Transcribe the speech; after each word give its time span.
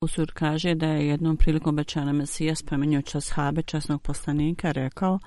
Usur 0.00 0.32
kaže 0.34 0.74
da 0.74 0.86
je 0.86 1.08
jednom 1.08 1.36
prilikom 1.36 1.74
obećana 1.74 2.12
Mesija 2.12 2.54
spomenjući 2.54 3.18
ashabe 3.18 3.62
časnog 3.62 4.02
poslanika 4.02 4.72
rekao 4.72 5.18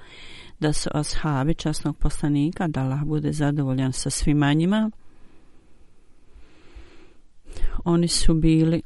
da 0.60 0.74
su 0.74 0.90
ashabi 0.94 1.54
časnog 1.54 1.98
poslanika 1.98 2.68
da 2.68 2.82
Allah 2.82 3.04
bude 3.04 3.32
zadovoljan 3.32 3.94
sa 3.94 4.10
svima 4.10 4.54
njima 4.54 4.92
oni 7.86 8.08
su 8.08 8.34
bili 8.34 8.82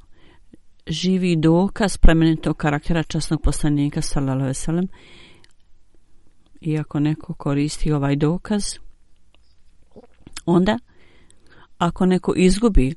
živi 0.88 1.36
dokaz 1.36 1.98
plemenitog 1.98 2.58
karaktera 2.58 3.04
časnog 3.04 3.42
poslanika 3.42 4.02
sallallahu 4.02 4.36
alejhi 4.36 4.50
ve 4.50 4.54
sellem 4.54 4.88
iako 6.62 7.00
neko 7.00 7.34
koristi 7.34 7.92
ovaj 7.92 8.16
dokaz 8.16 8.64
onda 10.46 10.80
ako 11.78 12.06
neko 12.06 12.34
izgubi 12.36 12.96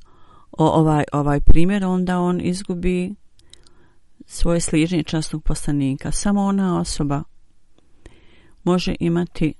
ovaj, 0.57 1.03
ovaj 1.13 1.39
primjer, 1.39 1.85
onda 1.85 2.19
on 2.19 2.41
izgubi 2.41 3.15
svoje 4.25 4.59
sližnje 4.59 5.03
častnog 5.03 5.43
poslanika. 5.43 6.11
Samo 6.11 6.41
ona 6.41 6.79
osoba 6.79 7.23
može 8.63 8.95
imati 8.99 9.53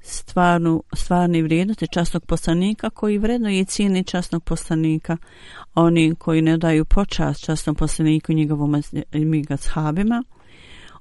stvarnu, 0.00 0.82
stvarni 0.94 1.42
vrijednosti 1.42 1.86
častnog 1.92 2.26
poslanika 2.26 2.90
koji 2.90 3.18
vredno 3.18 3.50
i 3.50 3.64
cijeni 3.64 4.04
častnog 4.04 4.44
poslanika. 4.44 5.16
Oni 5.74 6.14
koji 6.14 6.42
ne 6.42 6.56
daju 6.56 6.84
počast 6.84 7.44
častnom 7.44 7.76
poslaniku 7.76 8.32
njegovom 8.32 8.82
njegovom 9.12 9.30
migashabima, 9.30 10.24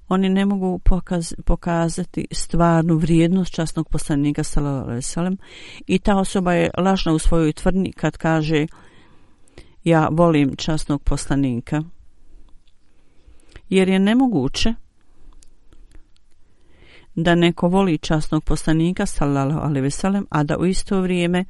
oni 0.10 0.30
ne 0.30 0.46
mogu 0.46 0.80
pokaz, 0.80 1.34
pokazati 1.46 2.28
stvarnu 2.32 2.96
vrijednost 2.96 3.54
časnog 3.54 3.90
poslanika 3.90 4.44
sallallahu 4.44 5.38
i 5.88 6.00
ta 6.00 6.18
osoba 6.18 6.54
je 6.54 6.72
lažna 6.78 7.14
u 7.14 7.20
svojoj 7.20 7.54
tvrdnji 7.54 7.92
kad 7.92 8.18
kaže 8.18 8.68
ja 9.84 10.08
volim 10.12 10.56
časnog 10.56 11.04
poslanika. 11.04 11.84
Jer 13.70 13.90
je 13.90 14.00
nemoguće 14.00 14.74
da 17.16 17.36
neko 17.36 17.68
voli 17.68 17.98
časnog 17.98 18.44
poslanika 18.44 19.06
sallallahu 19.06 19.60
alejhi 19.60 19.82
ve 19.82 19.92
sellem 19.92 20.26
a 20.30 20.44
da 20.44 20.58
u 20.58 20.66
isto 20.66 21.02
vrijeme 21.02 21.46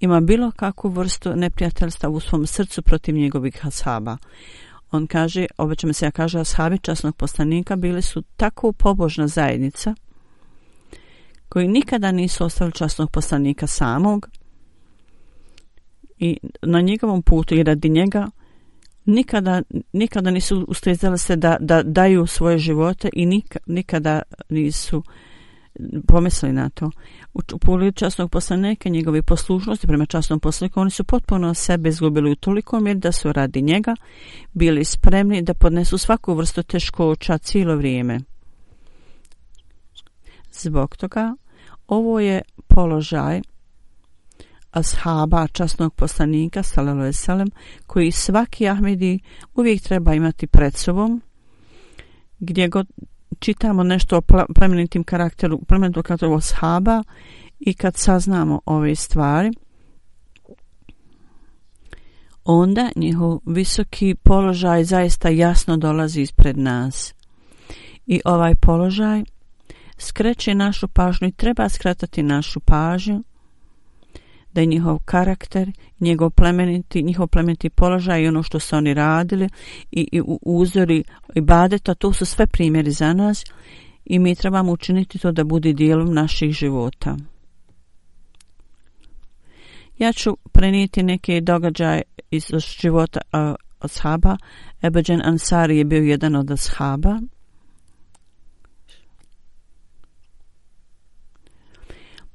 ima 0.00 0.20
bilo 0.20 0.50
kakvu 0.50 0.90
vrstu 0.90 1.36
neprijateljstva 1.36 2.08
u 2.08 2.20
svom 2.20 2.46
srcu 2.46 2.82
protiv 2.82 3.14
njegovih 3.14 3.66
ashaba 3.66 4.16
on 4.92 5.06
kaže, 5.06 5.46
obećamo 5.58 5.92
se 5.92 6.06
ja 6.06 6.10
kaže, 6.10 6.40
ashabi 6.40 6.78
časnog 6.78 7.16
poslanika 7.16 7.76
bili 7.76 8.02
su 8.02 8.22
tako 8.36 8.72
pobožna 8.72 9.28
zajednica 9.28 9.94
koji 11.48 11.68
nikada 11.68 12.12
nisu 12.12 12.44
ostavili 12.44 12.72
časnog 12.72 13.10
poslanika 13.10 13.66
samog 13.66 14.28
i 16.18 16.38
na 16.62 16.80
njegovom 16.80 17.22
putu 17.22 17.54
i 17.54 17.62
radi 17.62 17.88
njega 17.88 18.30
nikada, 19.04 19.62
nikada 19.92 20.30
nisu 20.30 20.64
ustezali 20.68 21.18
se 21.18 21.36
da, 21.36 21.56
da 21.60 21.82
daju 21.82 22.26
svoje 22.26 22.58
živote 22.58 23.10
i 23.12 23.42
nikada 23.66 24.22
nisu 24.48 24.98
uh, 24.98 25.04
pomislili 26.08 26.52
na 26.52 26.70
to. 26.70 26.90
U, 27.34 27.40
u 27.54 27.58
pogledu 27.58 27.92
časnog 27.92 28.30
poslanika, 28.30 28.88
njegove 28.88 29.22
poslušnosti 29.22 29.86
prema 29.86 30.06
časnom 30.06 30.40
poslaniku, 30.40 30.80
oni 30.80 30.90
su 30.90 31.04
potpuno 31.04 31.54
sebe 31.54 31.88
izgubili 31.88 32.32
u 32.32 32.36
toliko 32.36 32.80
mjeri 32.80 32.98
da 32.98 33.12
su 33.12 33.32
radi 33.32 33.62
njega 33.62 33.94
bili 34.52 34.84
spremni 34.84 35.42
da 35.42 35.54
podnesu 35.54 35.98
svaku 35.98 36.34
vrstu 36.34 36.62
teškoća 36.62 37.38
cijelo 37.38 37.76
vrijeme. 37.76 38.20
Zbog 40.52 40.96
toga, 40.96 41.34
ovo 41.86 42.20
je 42.20 42.42
položaj 42.68 43.40
ashaba 44.70 45.46
časnog 45.48 45.94
poslanika, 45.94 46.62
sallallahu 46.62 47.12
alejhi 47.28 47.52
koji 47.86 48.10
svaki 48.10 48.68
Ahmedi 48.68 49.18
uvijek 49.54 49.82
treba 49.82 50.14
imati 50.14 50.46
pred 50.46 50.74
sobom, 50.74 51.22
gdje 52.38 52.68
god 52.68 52.86
čitamo 53.42 53.82
nešto 53.82 54.16
o 54.16 54.44
plemenitim 54.54 55.04
karakteru, 55.04 55.60
plemenitom 55.68 56.02
karakteru 56.02 56.34
ashaba 56.34 57.02
i 57.60 57.74
kad 57.74 57.96
saznamo 57.96 58.60
ove 58.66 58.94
stvari, 58.94 59.50
onda 62.44 62.90
njihov 62.96 63.40
visoki 63.46 64.14
položaj 64.14 64.84
zaista 64.84 65.28
jasno 65.28 65.76
dolazi 65.76 66.20
ispred 66.20 66.58
nas. 66.58 67.14
I 68.06 68.20
ovaj 68.24 68.54
položaj 68.54 69.22
skreće 69.98 70.54
našu 70.54 70.88
pažnju 70.88 71.28
i 71.28 71.32
treba 71.32 71.68
skratati 71.68 72.22
našu 72.22 72.60
pažnju 72.60 73.22
da 74.54 74.60
je 74.60 74.66
njihov 74.66 74.98
karakter, 75.04 75.72
njegov 76.00 76.30
plemeniti, 76.30 77.02
njihov 77.02 77.26
plemeniti 77.26 77.70
položaj 77.70 78.22
i 78.22 78.28
ono 78.28 78.42
što 78.42 78.58
su 78.58 78.76
oni 78.76 78.94
radili 78.94 79.48
i, 79.90 80.08
i 80.12 80.22
uzori 80.42 81.04
i 81.34 81.40
badeta, 81.40 81.94
to 81.94 82.12
su 82.12 82.24
sve 82.24 82.46
primjeri 82.46 82.90
za 82.90 83.12
nas 83.12 83.44
i 84.04 84.18
mi 84.18 84.34
trebamo 84.34 84.72
učiniti 84.72 85.18
to 85.18 85.32
da 85.32 85.44
bude 85.44 85.72
dijelom 85.72 86.14
naših 86.14 86.52
života. 86.52 87.16
Ja 89.98 90.12
ću 90.12 90.36
prenijeti 90.52 91.02
neke 91.02 91.40
događaje 91.40 92.02
iz 92.30 92.50
života 92.80 93.20
uh, 93.32 93.54
ashaba. 93.78 94.36
Ebeđen 94.82 95.22
Ansari 95.24 95.78
je 95.78 95.84
bio 95.84 96.02
jedan 96.02 96.36
od 96.36 96.50
ashaba. 96.50 97.20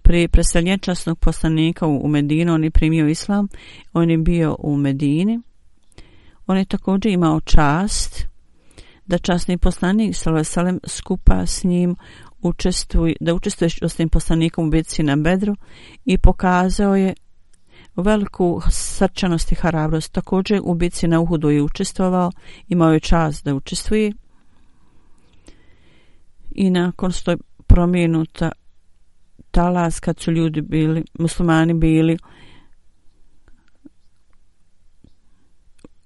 Pri 0.08 0.28
preseljenju 0.28 0.78
časnog 0.78 1.20
poslanika 1.20 1.88
u 1.88 2.08
Medinu, 2.08 2.54
on 2.54 2.64
je 2.64 2.72
primio 2.72 3.08
islam, 3.08 3.48
on 3.94 4.10
je 4.10 4.18
bio 4.18 4.56
u 4.60 4.78
Medini. 4.78 5.40
On 6.46 6.58
je 6.58 6.66
također 6.66 7.12
imao 7.12 7.40
čast 7.40 8.28
da 9.06 9.18
časni 9.18 9.58
poslanik 9.58 10.16
Salvesalem 10.16 10.80
skupa 10.86 11.46
s 11.46 11.64
njim 11.64 11.96
učestvuj, 12.42 13.16
da 13.20 13.34
učestvuje 13.34 13.70
s 13.82 13.96
tim 13.96 14.10
poslanikom 14.10 14.68
u 14.68 14.72
bitci 14.72 15.04
na 15.04 15.16
Bedru 15.16 15.56
i 16.06 16.18
pokazao 16.18 16.96
je 16.96 17.14
veliku 17.96 18.62
srčanost 18.70 19.52
i 19.52 19.56
hrabrost. 19.56 20.12
Također 20.12 20.62
u 20.64 20.74
bitci 20.74 21.08
na 21.08 21.20
Uhudu 21.20 21.50
je 21.50 21.64
učestvovao, 21.64 22.32
imao 22.68 22.94
je 22.94 23.00
čast 23.00 23.46
da 23.46 23.56
učestvuje. 23.56 24.12
I 26.52 26.70
nakon 26.70 27.12
što 27.12 27.32
je 27.32 27.38
promijenuta 27.68 28.52
talas 29.58 30.00
kad 30.00 30.20
su 30.20 30.32
ljudi 30.32 30.62
bili, 30.62 31.04
muslimani 31.20 31.74
bili 31.74 32.18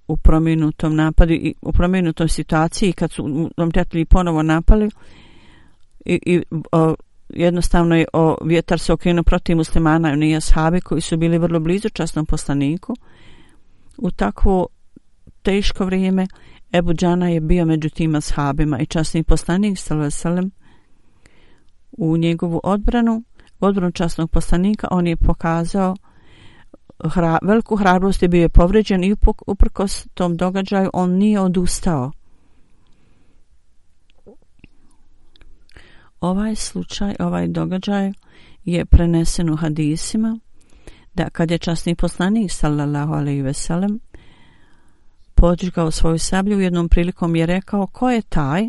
u 0.08 0.16
prominutom 0.16 0.96
napadu 0.96 1.32
i 1.32 1.54
u 1.62 1.72
promijenutom 1.72 2.28
situaciji 2.28 2.92
kad 2.92 3.12
su 3.12 3.50
prijatelji 3.70 4.04
ponovo 4.04 4.42
napali 4.42 4.90
i, 6.04 6.18
i 6.26 6.42
o, 6.72 6.94
jednostavno 7.28 7.96
je 7.96 8.04
o, 8.12 8.36
vjetar 8.44 8.78
se 8.78 8.92
okrenuo 8.92 9.22
protiv 9.22 9.56
muslimana 9.56 10.12
i 10.12 10.16
nije 10.16 10.40
sahabi 10.40 10.80
koji 10.80 11.00
su 11.00 11.16
bili 11.16 11.38
vrlo 11.38 11.60
blizu 11.60 11.88
časnom 11.88 12.26
poslaniku. 12.26 12.94
U 13.98 14.10
takvo 14.10 14.66
teško 15.42 15.84
vrijeme 15.84 16.26
Ebu 16.72 16.94
Džana 16.94 17.28
je 17.28 17.40
bio 17.40 17.64
među 17.64 17.88
tima 17.90 18.20
sahabima 18.20 18.78
i 18.78 18.86
časni 18.86 19.22
poslanik 19.22 19.78
sallam 20.10 20.50
u 21.92 22.16
njegovu 22.16 22.60
odbranu 22.64 23.22
odbranu 23.66 23.92
časnog 23.92 24.30
poslanika 24.30 24.88
on 24.90 25.06
je 25.06 25.16
pokazao 25.16 25.96
hra, 27.04 27.38
veliku 27.42 27.76
hrabrost 27.76 28.22
je 28.22 28.28
bio 28.28 28.48
povređen 28.48 29.04
i 29.04 29.14
uprkos 29.46 30.06
tom 30.14 30.36
događaju 30.36 30.90
on 30.92 31.10
nije 31.10 31.40
odustao. 31.40 32.12
Ovaj 36.20 36.54
slučaj, 36.54 37.14
ovaj 37.18 37.48
događaj 37.48 38.12
je 38.64 38.84
prenesen 38.84 39.50
u 39.50 39.56
hadisima 39.56 40.38
da 41.14 41.30
kad 41.30 41.50
je 41.50 41.58
časni 41.58 41.94
poslanik 41.94 42.52
sallallahu 42.52 43.12
alejhi 43.12 43.42
ve 43.42 43.54
sellem 43.54 44.00
podžigao 45.34 45.90
svoju 45.90 46.18
sablju 46.18 46.56
u 46.56 46.60
jednom 46.60 46.88
prilikom 46.88 47.36
je 47.36 47.46
rekao 47.46 47.86
ko 47.86 48.10
je 48.10 48.22
taj 48.22 48.68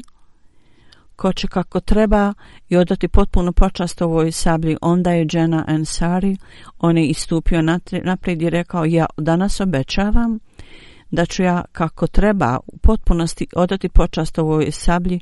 ko 1.15 1.33
će 1.33 1.47
kako 1.47 1.79
treba 1.79 2.33
i 2.69 2.77
odati 2.77 3.07
potpuno 3.07 3.51
počast 3.51 4.01
ovoj 4.01 4.31
sablji, 4.31 4.77
onda 4.81 5.11
je 5.11 5.25
Džena 5.25 5.63
Ansari, 5.67 6.37
on 6.79 6.97
je 6.97 7.07
istupio 7.07 7.61
naprijed 8.03 8.41
i 8.41 8.49
rekao, 8.49 8.85
ja 8.85 9.05
danas 9.17 9.59
obećavam 9.59 10.39
da 11.11 11.25
ću 11.25 11.43
ja 11.43 11.63
kako 11.71 12.07
treba 12.07 12.59
u 12.67 12.77
potpunosti 12.77 13.47
odati 13.55 13.89
počast 13.89 14.39
ovoj 14.39 14.71
sablji. 14.71 15.19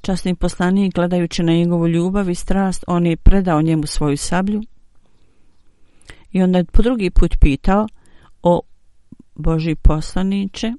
Časni 0.00 0.34
poslanik, 0.34 0.94
gledajući 0.94 1.42
na 1.42 1.52
njegovu 1.52 1.88
ljubav 1.88 2.30
i 2.30 2.34
strast, 2.34 2.84
on 2.86 3.06
je 3.06 3.16
predao 3.16 3.62
njemu 3.62 3.86
svoju 3.86 4.16
sablju. 4.16 4.62
I 6.32 6.42
onda 6.42 6.58
je 6.58 6.64
po 6.64 6.82
drugi 6.82 7.10
put 7.10 7.36
pitao 7.40 7.86
o 8.42 8.60
Boži 9.34 9.74
poslaniće, 9.74 10.72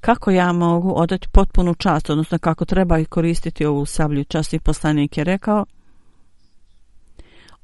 kako 0.00 0.30
ja 0.30 0.52
mogu 0.52 0.92
odati 0.96 1.28
potpunu 1.28 1.74
čast, 1.74 2.10
odnosno 2.10 2.38
kako 2.38 2.64
treba 2.64 3.04
koristiti 3.04 3.66
ovu 3.66 3.86
sablju. 3.86 4.24
Časti 4.24 4.58
poslanik 4.58 5.18
je 5.18 5.24
rekao, 5.24 5.64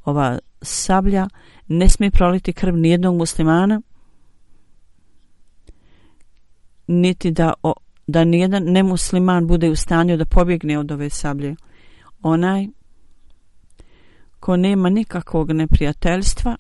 ova 0.04 0.38
sablja 0.62 1.28
ne 1.68 1.88
smije 1.88 2.10
proliti 2.10 2.52
krv 2.52 2.76
nijednog 2.76 3.16
muslimana, 3.16 3.80
niti 6.86 7.30
da, 7.30 7.52
o, 7.62 7.72
da 8.06 8.24
nijedan 8.24 8.62
nemusliman 8.64 9.46
bude 9.46 9.70
u 9.70 9.76
stanju 9.76 10.16
da 10.16 10.24
pobjegne 10.24 10.78
od 10.78 10.92
ove 10.92 11.10
sablje. 11.10 11.56
Onaj 12.22 12.66
ko 14.40 14.56
nema 14.56 14.88
nikakvog 14.88 15.52
neprijateljstva, 15.52 16.56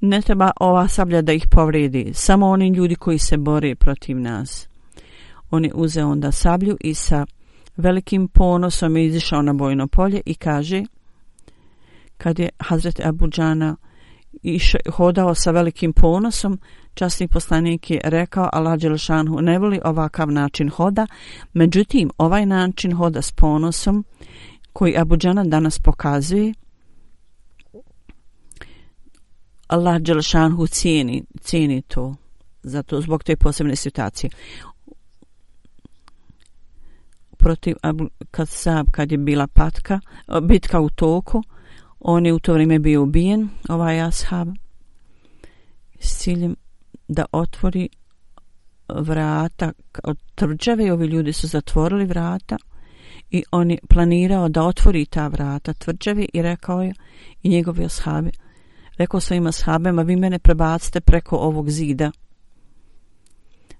ne 0.00 0.22
treba 0.22 0.50
ova 0.60 0.88
sablja 0.88 1.22
da 1.22 1.32
ih 1.32 1.46
povredi, 1.50 2.10
samo 2.14 2.46
oni 2.46 2.68
ljudi 2.68 2.94
koji 2.94 3.18
se 3.18 3.36
bore 3.36 3.74
protiv 3.74 4.20
nas. 4.20 4.68
On 5.50 5.64
je 5.64 5.74
uzeo 5.74 6.08
onda 6.08 6.32
sablju 6.32 6.76
i 6.80 6.94
sa 6.94 7.26
velikim 7.76 8.28
ponosom 8.28 8.96
je 8.96 9.06
izišao 9.06 9.42
na 9.42 9.52
bojno 9.52 9.86
polje 9.86 10.20
i 10.26 10.34
kaže, 10.34 10.84
kad 12.16 12.38
je 12.38 12.48
Hazret 12.58 13.00
Abu 13.00 13.28
Džana 13.28 13.76
iš, 14.42 14.74
hodao 14.92 15.34
sa 15.34 15.50
velikim 15.50 15.92
ponosom, 15.92 16.58
časni 16.94 17.28
poslanik 17.28 17.90
je 17.90 18.00
rekao, 18.04 18.48
Allah 18.52 18.78
Đelšanhu 18.78 19.40
ne 19.40 19.58
voli 19.58 19.80
ovakav 19.84 20.30
način 20.30 20.70
hoda, 20.70 21.06
međutim, 21.52 22.10
ovaj 22.18 22.46
način 22.46 22.92
hoda 22.92 23.22
s 23.22 23.32
ponosom, 23.32 24.04
koji 24.72 24.98
Abu 24.98 25.16
Džana 25.16 25.44
danas 25.44 25.78
pokazuje, 25.78 26.54
Allah 29.66 29.98
Đelšanhu 29.98 30.66
cijeni, 30.66 31.24
cijeni 31.40 31.82
to 31.82 32.14
zato 32.62 33.00
zbog 33.00 33.24
te 33.24 33.36
posebne 33.36 33.76
situacije. 33.76 34.30
Protiv 37.36 37.76
kad 38.30 38.48
Sab 38.48 38.86
kad 38.90 39.12
je 39.12 39.18
bila 39.18 39.46
patka 39.46 40.00
bitka 40.42 40.80
u 40.80 40.90
toku 40.90 41.42
on 42.00 42.26
je 42.26 42.32
u 42.32 42.38
to 42.38 42.52
vrijeme 42.52 42.78
bio 42.78 43.02
ubijen 43.02 43.48
ovaj 43.68 44.00
ashab 44.00 44.48
s 45.98 46.18
ciljem 46.18 46.56
da 47.08 47.24
otvori 47.32 47.88
vrata 48.88 49.72
od 50.04 50.18
tvrđave 50.34 50.86
i 50.86 50.90
ovi 50.90 51.06
ljudi 51.06 51.32
su 51.32 51.46
zatvorili 51.46 52.04
vrata 52.04 52.56
i 53.30 53.44
on 53.50 53.70
je 53.70 53.78
planirao 53.88 54.48
da 54.48 54.62
otvori 54.62 55.06
ta 55.06 55.28
vrata 55.28 55.72
tvrđave 55.72 56.26
i 56.32 56.42
rekao 56.42 56.82
je 56.82 56.94
i 57.42 57.48
njegovi 57.48 57.84
ashabi 57.84 58.30
rekao 58.98 59.20
svojim 59.20 59.46
ashabima, 59.46 60.02
vi 60.02 60.16
mene 60.16 60.38
prebacite 60.38 61.00
preko 61.00 61.36
ovog 61.36 61.70
zida. 61.70 62.10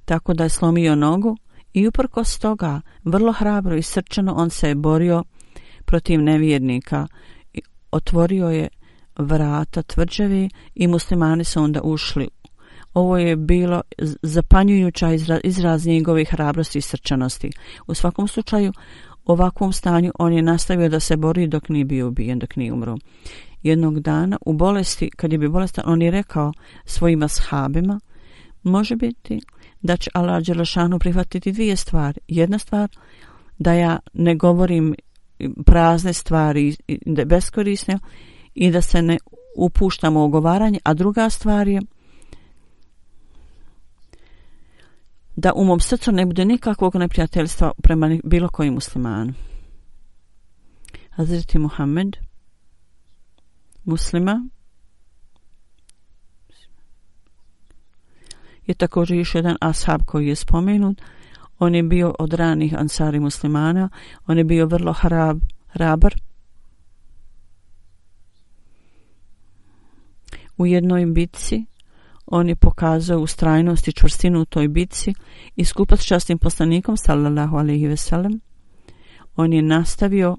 Tako 0.05 0.35
da 0.35 0.45
je 0.45 0.49
slomio 0.49 0.95
nogu 0.95 1.37
i 1.73 1.89
uprko 1.89 2.23
toga, 2.41 2.81
vrlo 3.05 3.33
hrabro 3.33 3.77
i 3.77 3.83
srčano, 3.83 4.35
on 4.35 4.51
se 4.51 4.69
je 4.69 4.75
borio 4.75 5.25
protiv 5.85 6.23
nevjernika. 6.23 7.07
I 7.53 7.61
otvorio 7.91 8.49
je 8.49 8.69
vrata 9.19 9.83
tvrđevi 9.83 10.49
i 10.75 10.87
muslimani 10.87 11.45
su 11.45 11.63
onda 11.63 11.81
ušli. 11.83 12.29
Ovo 12.95 13.19
je 13.19 13.37
bilo 13.37 13.83
zapanjujuća 14.23 15.13
izraz, 15.13 15.41
izraz 15.45 15.87
njegovih 15.87 16.29
hrabrosti 16.31 16.79
i 16.79 16.83
srčanosti. 16.83 17.51
U 17.87 17.95
svakom 17.95 18.29
slučaju, 18.29 18.73
u 19.25 19.33
ovakvom 19.33 19.73
stanju 19.73 20.13
on 20.19 20.33
je 20.33 20.43
nastavio 20.43 20.89
da 20.89 21.01
se 21.01 21.17
bori 21.17 21.47
dok 21.47 21.69
nije 21.69 21.85
bio 21.85 22.09
ubijen, 22.09 22.39
dok 22.39 22.57
nije 22.57 22.73
umro 22.73 22.97
jednog 23.67 24.01
dana 24.01 24.37
u 24.47 24.53
bolesti, 24.53 25.11
kad 25.17 25.33
je 25.33 25.39
bio 25.39 25.51
bolestan, 25.51 25.85
on 25.87 26.03
je 26.03 26.11
rekao 26.11 26.53
svojim 26.85 27.23
ashabima, 27.23 28.01
može 28.63 28.97
biti 28.97 29.41
da 29.83 29.97
će 29.97 30.11
Allah 30.15 30.43
Đelešanu 30.43 30.99
prihvatiti 30.99 31.53
dvije 31.53 31.77
stvari. 31.77 32.21
Jedna 32.29 32.59
stvar, 32.59 32.89
da 33.59 33.73
ja 33.73 33.99
ne 34.13 34.35
govorim 34.35 34.95
prazne 35.67 36.13
stvari 36.13 36.77
da 37.07 37.25
beskorisne 37.25 37.99
i 38.55 38.71
da 38.71 38.81
se 38.81 39.03
ne 39.03 39.19
upuštamo 39.57 40.21
u 40.21 40.25
ogovaranje, 40.25 40.79
a 40.85 40.95
druga 40.95 41.31
stvar 41.31 41.69
je 41.69 41.81
da 45.37 45.53
u 45.53 45.65
mom 45.65 45.81
srcu 45.81 46.13
ne 46.13 46.27
bude 46.27 46.45
nikakvog 46.45 46.97
neprijateljstva 46.97 47.73
prema 47.83 48.19
bilo 48.25 48.49
kojim 48.49 48.75
muslimanu. 48.75 49.33
Hazreti 51.11 51.59
Muhammed 51.59 52.17
muslima 53.87 54.49
je 58.67 58.75
također 58.75 59.17
još 59.17 59.35
jedan 59.35 59.57
ashab 59.61 60.03
koji 60.05 60.27
je 60.27 60.37
spomenut. 60.37 61.03
On 61.59 61.75
je 61.75 61.83
bio 61.83 62.15
od 62.19 62.33
ranih 62.33 62.75
ansari 62.79 63.21
muslimana. 63.21 63.89
On 64.27 64.39
je 64.39 64.45
bio 64.45 64.67
vrlo 64.67 64.93
hrab, 64.93 65.41
hrabar. 65.69 66.15
U 70.59 70.67
jednoj 70.67 71.07
bitci 71.07 71.65
on 72.27 72.49
je 72.49 72.57
pokazao 72.57 73.21
ustrajnost 73.21 73.89
i 73.89 73.93
čvrstinu 73.93 74.41
u 74.41 74.45
toj 74.45 74.69
bitci 74.69 75.15
i 75.57 75.65
skupa 75.65 75.97
s 75.97 76.05
častnim 76.05 76.39
poslanikom 76.39 76.97
sallallahu 76.97 77.57
alaihi 77.57 77.87
ve 77.87 77.97
sellem 77.97 78.41
on 79.37 79.53
je 79.53 79.63
nastavio 79.63 80.37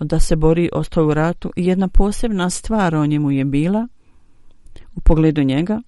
da 0.00 0.20
se 0.20 0.36
bori 0.36 0.70
ostao 0.72 1.06
u 1.06 1.14
ratu 1.14 1.52
i 1.56 1.66
jedna 1.66 1.88
posebna 1.88 2.50
stvar 2.50 2.94
o 2.94 3.06
njemu 3.06 3.30
je 3.30 3.44
bila 3.44 3.88
u 4.94 5.00
pogledu 5.00 5.42
njega. 5.42 5.80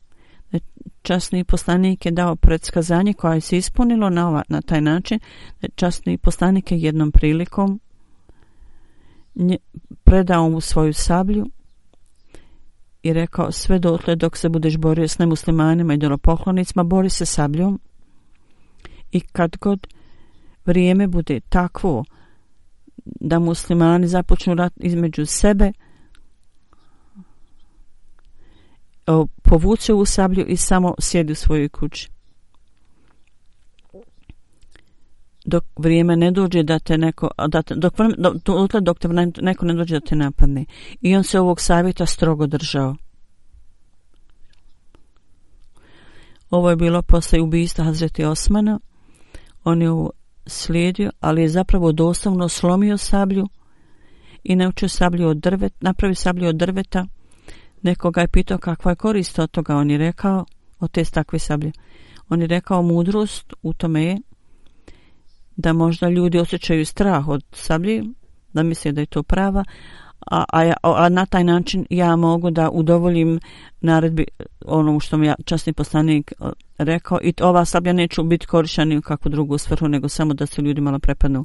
Časni 1.02 1.44
poslanik 1.44 2.06
je 2.06 2.12
dao 2.12 2.36
predskazanje 2.36 3.12
koje 3.12 3.40
se 3.40 3.56
ispunilo 3.56 4.10
na, 4.10 4.28
ova, 4.28 4.42
na 4.48 4.60
taj 4.62 4.80
način 4.80 5.18
časni 5.74 6.18
poslanik 6.18 6.72
je 6.72 6.80
jednom 6.80 7.12
prilikom 7.12 7.80
nje, 9.34 9.56
predao 10.04 10.48
mu 10.48 10.60
svoju 10.60 10.92
sablju 10.92 11.46
i 13.02 13.12
rekao 13.12 13.52
sve 13.52 13.78
dotle 13.78 14.16
dok 14.16 14.36
se 14.36 14.48
budeš 14.48 14.76
borio 14.76 15.08
s 15.08 15.18
nemuslimanima 15.18 15.94
i 15.94 15.96
dolopoklonicima, 15.96 16.82
bori 16.82 17.10
se 17.10 17.26
sabljom 17.26 17.80
i 19.12 19.20
kad 19.20 19.56
god 19.56 19.86
vrijeme 20.64 21.06
bude 21.06 21.40
takvo 21.40 22.04
da 23.04 23.38
muslimani 23.38 24.08
započnu 24.08 24.54
rat 24.54 24.72
između 24.76 25.26
sebe, 25.26 25.72
povuče 29.42 29.94
u 29.94 30.04
sablju 30.04 30.46
i 30.46 30.56
samo 30.56 30.94
sjedi 30.98 31.32
u 31.32 31.36
svojoj 31.36 31.68
kući. 31.68 32.10
Dok 35.44 35.64
vrijeme 35.76 36.16
ne 36.16 36.30
dođe 36.30 36.62
da 36.62 36.78
te 36.78 36.98
neko, 36.98 37.28
da 37.48 37.62
te, 37.62 37.74
dok, 37.74 37.94
dok, 38.44 38.82
dok 38.82 38.98
te 38.98 39.08
neko 39.42 39.66
ne 39.66 39.74
dođe 39.74 39.94
da 39.94 40.06
te 40.06 40.16
napadne. 40.16 40.64
I 41.00 41.16
on 41.16 41.24
se 41.24 41.40
ovog 41.40 41.60
savjeta 41.60 42.06
strogo 42.06 42.46
držao. 42.46 42.96
Ovo 46.50 46.70
je 46.70 46.76
bilo 46.76 47.02
posle 47.02 47.40
ubijstva 47.40 47.84
Hazreti 47.84 48.24
Osmana. 48.24 48.80
On 49.64 49.82
je 49.82 49.90
ovo 49.90 50.10
slijedio, 50.46 51.10
ali 51.20 51.42
je 51.42 51.48
zapravo 51.48 51.92
doslovno 51.92 52.48
slomio 52.48 52.96
sablju 52.96 53.48
i 54.44 54.56
naučio 54.56 54.88
sablju 54.88 55.28
od 55.28 55.36
drveta, 55.36 55.76
napravi 55.80 56.14
sablju 56.14 56.48
od 56.48 56.56
drveta 56.56 57.06
Nekoga 57.82 58.20
je 58.20 58.28
pitao 58.28 58.58
kakva 58.58 58.92
je 58.92 58.96
korist 58.96 59.38
od 59.38 59.50
toga. 59.50 59.76
On 59.76 59.90
je 59.90 59.98
rekao, 59.98 60.44
od 60.78 60.90
te 60.90 61.04
takve 61.04 61.38
sablje. 61.38 61.72
On 62.28 62.40
je 62.40 62.46
rekao, 62.46 62.82
mudrost 62.82 63.54
u 63.62 63.72
tome 63.72 64.04
je 64.04 64.18
da 65.56 65.72
možda 65.72 66.08
ljudi 66.08 66.38
osjećaju 66.38 66.86
strah 66.86 67.28
od 67.28 67.44
sablje, 67.52 68.02
da 68.52 68.62
misle 68.62 68.92
da 68.92 69.00
je 69.00 69.06
to 69.06 69.22
prava, 69.22 69.64
a, 70.30 70.44
a, 70.52 70.72
a 70.82 71.08
na 71.08 71.26
taj 71.26 71.44
način 71.44 71.86
ja 71.90 72.16
mogu 72.16 72.50
da 72.50 72.70
udovoljim 72.70 73.40
naredbi 73.80 74.22
e, 74.38 74.44
onom 74.66 75.00
što 75.00 75.16
mi 75.16 75.26
ja, 75.26 75.34
časni 75.44 75.72
poslanik 75.72 76.32
e, 76.32 76.44
rekao 76.78 77.18
i 77.22 77.34
ova 77.40 77.64
sablja 77.64 77.92
neće 77.92 78.22
biti 78.22 78.46
korišćena 78.46 78.98
u 78.98 79.02
kakvu 79.02 79.28
drugu 79.28 79.58
svrhu, 79.58 79.88
nego 79.88 80.08
samo 80.08 80.34
da 80.34 80.46
se 80.46 80.62
ljudi 80.62 80.80
malo 80.80 80.98
prepadnu. 80.98 81.44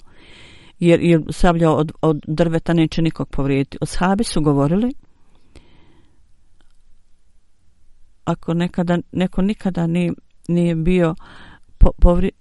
Jer, 0.80 1.00
jer 1.02 1.22
sablja 1.30 1.72
od, 1.72 1.92
od 2.02 2.22
drveta 2.28 2.74
neće 2.74 3.02
nikog 3.02 3.30
povrijediti. 3.30 3.78
Od 3.82 3.90
sahabi 3.90 4.24
su 4.24 4.42
govorili 4.42 4.94
ako 8.26 8.54
nekada, 8.54 8.98
neko 9.12 9.42
nikada 9.42 9.88
nije, 9.88 10.14
nije 10.48 10.76
bio 10.76 11.16
po, 11.78 11.92
povri, 12.02 12.32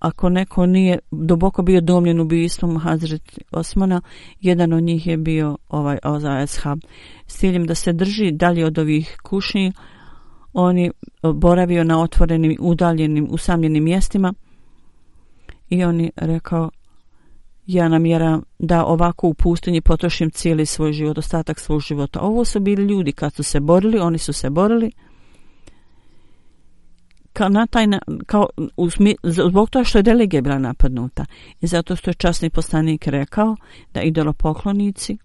ako 0.00 0.28
neko 0.28 0.66
nije 0.66 0.98
duboko 1.10 1.62
bio 1.62 1.80
domljen 1.80 2.20
ubijstvom 2.20 2.78
Hazret 2.78 3.38
Osmana, 3.50 4.00
jedan 4.40 4.72
od 4.72 4.82
njih 4.82 5.06
je 5.06 5.16
bio 5.16 5.58
ovaj 5.68 5.98
Oza 6.04 6.40
Eshab. 6.42 6.78
S 7.26 7.36
ciljem 7.38 7.66
da 7.66 7.74
se 7.74 7.92
drži 7.92 8.30
dalje 8.30 8.66
od 8.66 8.78
ovih 8.78 9.16
kušnji, 9.22 9.72
on 10.52 10.78
je 10.78 10.90
boravio 11.34 11.84
na 11.84 12.02
otvorenim, 12.02 12.56
udaljenim, 12.60 13.28
usamljenim 13.30 13.84
mjestima 13.84 14.34
i 15.68 15.84
on 15.84 16.00
je 16.00 16.10
rekao 16.16 16.70
ja 17.66 17.88
namjeram 17.88 18.42
da 18.58 18.84
ovako 18.84 19.28
u 19.28 19.34
pustinji 19.34 19.80
potrošim 19.80 20.30
cijeli 20.30 20.66
svoj 20.66 20.92
život, 20.92 21.18
ostatak 21.18 21.58
svog 21.58 21.80
života. 21.80 22.20
Ovo 22.20 22.44
su 22.44 22.60
bili 22.60 22.84
ljudi 22.84 23.12
kad 23.12 23.34
su 23.34 23.42
se 23.42 23.60
borili, 23.60 23.98
oni 23.98 24.18
su 24.18 24.32
se 24.32 24.50
borili 24.50 24.90
kao 27.40 27.48
na 27.48 27.66
taj, 27.66 27.86
kao 28.26 28.48
uzmi, 28.76 29.16
zbog 29.22 29.70
toga 29.70 29.84
što 29.84 29.98
je 29.98 30.02
delegija 30.02 30.42
bila 30.42 30.58
napadnuta 30.58 31.24
i 31.60 31.66
zato 31.66 31.96
što 31.96 32.10
je 32.10 32.14
časni 32.14 32.50
poslanik 32.50 33.06
rekao 33.06 33.56
da 33.94 34.02
idolopoklonici, 34.02 35.18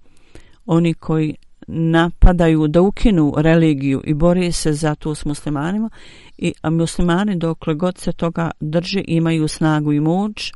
oni 0.66 0.94
koji 0.94 1.36
napadaju 1.68 2.68
da 2.68 2.82
ukinu 2.82 3.34
religiju 3.38 4.02
i 4.06 4.14
bore 4.14 4.52
se 4.52 4.74
za 4.74 4.96
to 4.96 5.16
s 5.16 5.26
muslimanima 5.26 5.90
i 6.38 6.54
a 6.62 6.70
muslimani 6.70 7.36
dokle 7.36 7.74
god 7.74 7.98
se 7.98 8.12
toga 8.12 8.52
drže 8.60 9.04
imaju 9.08 9.48
snagu 9.48 9.94
i 9.94 10.00
moć 10.00 10.52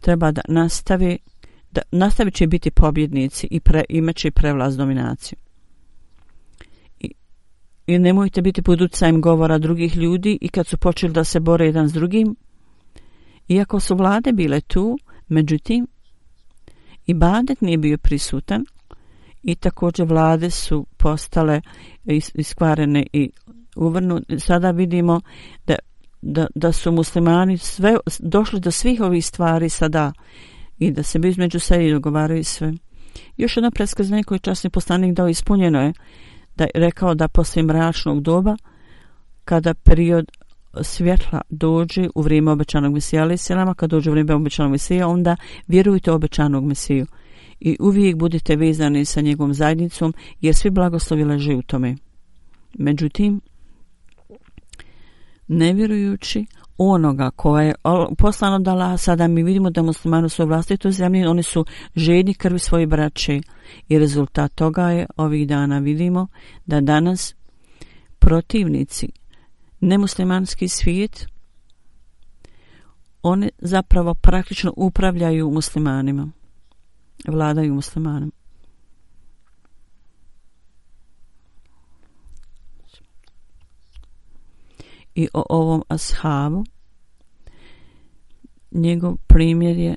treba 0.00 0.32
da 0.32 0.40
nastavi 0.48 1.18
da 1.70 1.82
nastavi 1.92 2.30
će 2.30 2.46
biti 2.46 2.70
pobjednici 2.70 3.48
i 3.50 3.60
pre, 3.60 3.84
imaće 3.88 4.30
prevlast 4.30 4.76
dominaciju. 4.76 5.43
I, 7.86 7.98
nemojte 7.98 8.42
biti 8.42 8.62
pod 8.62 8.80
utjecajem 8.80 9.20
govora 9.20 9.58
drugih 9.58 9.96
ljudi 9.96 10.38
i 10.40 10.48
kad 10.48 10.66
su 10.66 10.78
počeli 10.78 11.12
da 11.12 11.24
se 11.24 11.40
bore 11.40 11.66
jedan 11.66 11.88
s 11.88 11.92
drugim, 11.92 12.36
iako 13.48 13.80
su 13.80 13.96
vlade 13.96 14.32
bile 14.32 14.60
tu, 14.60 14.98
međutim, 15.28 15.86
i 17.06 17.14
badet 17.14 17.60
nije 17.60 17.78
bio 17.78 17.98
prisutan 17.98 18.64
i 19.42 19.54
također 19.54 20.06
vlade 20.06 20.50
su 20.50 20.86
postale 20.96 21.60
iskvarene 22.34 23.06
i 23.12 23.30
uvrnu. 23.76 24.20
Sada 24.38 24.70
vidimo 24.70 25.20
da 25.66 25.74
da, 26.24 26.46
da 26.54 26.72
su 26.72 26.92
muslimani 26.92 27.58
sve, 27.58 27.96
došli 28.18 28.60
do 28.60 28.70
svih 28.70 29.00
ovih 29.00 29.26
stvari 29.26 29.68
sada 29.68 30.12
i 30.78 30.90
da 30.90 31.02
se 31.02 31.18
bi 31.18 31.28
između 31.28 31.60
sebe 31.60 31.90
dogovaraju 31.90 32.44
sve. 32.44 32.72
Još 33.36 33.56
jedno 33.56 33.70
preskazanje 33.70 34.22
koje 34.22 34.38
časni 34.38 34.70
postanik 34.70 35.14
dao 35.14 35.28
ispunjeno 35.28 35.82
je 35.82 35.92
da 36.56 36.64
je 36.64 36.70
rekao 36.74 37.14
da 37.14 37.28
poslije 37.28 37.62
mračnog 37.62 38.22
doba 38.22 38.56
kada 39.44 39.74
period 39.74 40.30
svjetla 40.82 41.40
dođe 41.50 42.08
u 42.14 42.22
vrijeme 42.22 42.50
obećanog 42.50 42.92
mesija 42.92 43.22
ali 43.22 43.36
selama, 43.36 43.74
kad 43.74 43.90
dođe 43.90 44.10
u 44.10 44.12
vrijeme 44.12 44.34
obećanog 44.34 44.72
mesija 44.72 45.08
onda 45.08 45.36
vjerujte 45.68 46.12
obećanog 46.12 46.64
mesiju 46.64 47.06
i 47.60 47.76
uvijek 47.80 48.16
budite 48.16 48.56
vezani 48.56 49.04
sa 49.04 49.20
njegovom 49.20 49.54
zajednicom 49.54 50.14
jer 50.40 50.54
svi 50.54 50.70
blagoslovi 50.70 51.24
leže 51.24 51.54
u 51.54 51.62
tome. 51.62 51.96
Međutim, 52.74 53.40
nevjerujući 55.48 56.46
onoga 56.78 57.30
koje 57.30 57.66
je 57.66 57.74
poslano 58.18 58.58
da 58.58 58.96
sada 58.96 59.28
mi 59.28 59.42
vidimo 59.42 59.70
da 59.70 59.82
muslimani 59.82 60.28
su 60.28 60.42
u 60.42 60.46
vlastitoj 60.46 60.92
zemlji, 60.92 61.26
oni 61.26 61.42
su 61.42 61.64
žedni 61.96 62.34
krvi 62.34 62.58
svoje 62.58 62.86
braće. 62.86 63.40
I 63.88 63.98
rezultat 63.98 64.52
toga 64.54 64.90
je 64.90 65.06
ovih 65.16 65.48
dana 65.48 65.78
vidimo 65.78 66.26
da 66.66 66.80
danas 66.80 67.34
protivnici 68.18 69.08
nemuslimanski 69.80 70.68
svijet 70.68 71.26
oni 73.22 73.50
zapravo 73.58 74.14
praktično 74.14 74.72
upravljaju 74.76 75.50
muslimanima 75.50 76.30
vladaju 77.28 77.74
muslimanima. 77.74 78.32
I 85.14 85.28
o 85.34 85.42
ovom 85.48 85.82
ashabu. 85.88 86.64
Njegov 88.70 89.16
primjer 89.26 89.78
je 89.78 89.96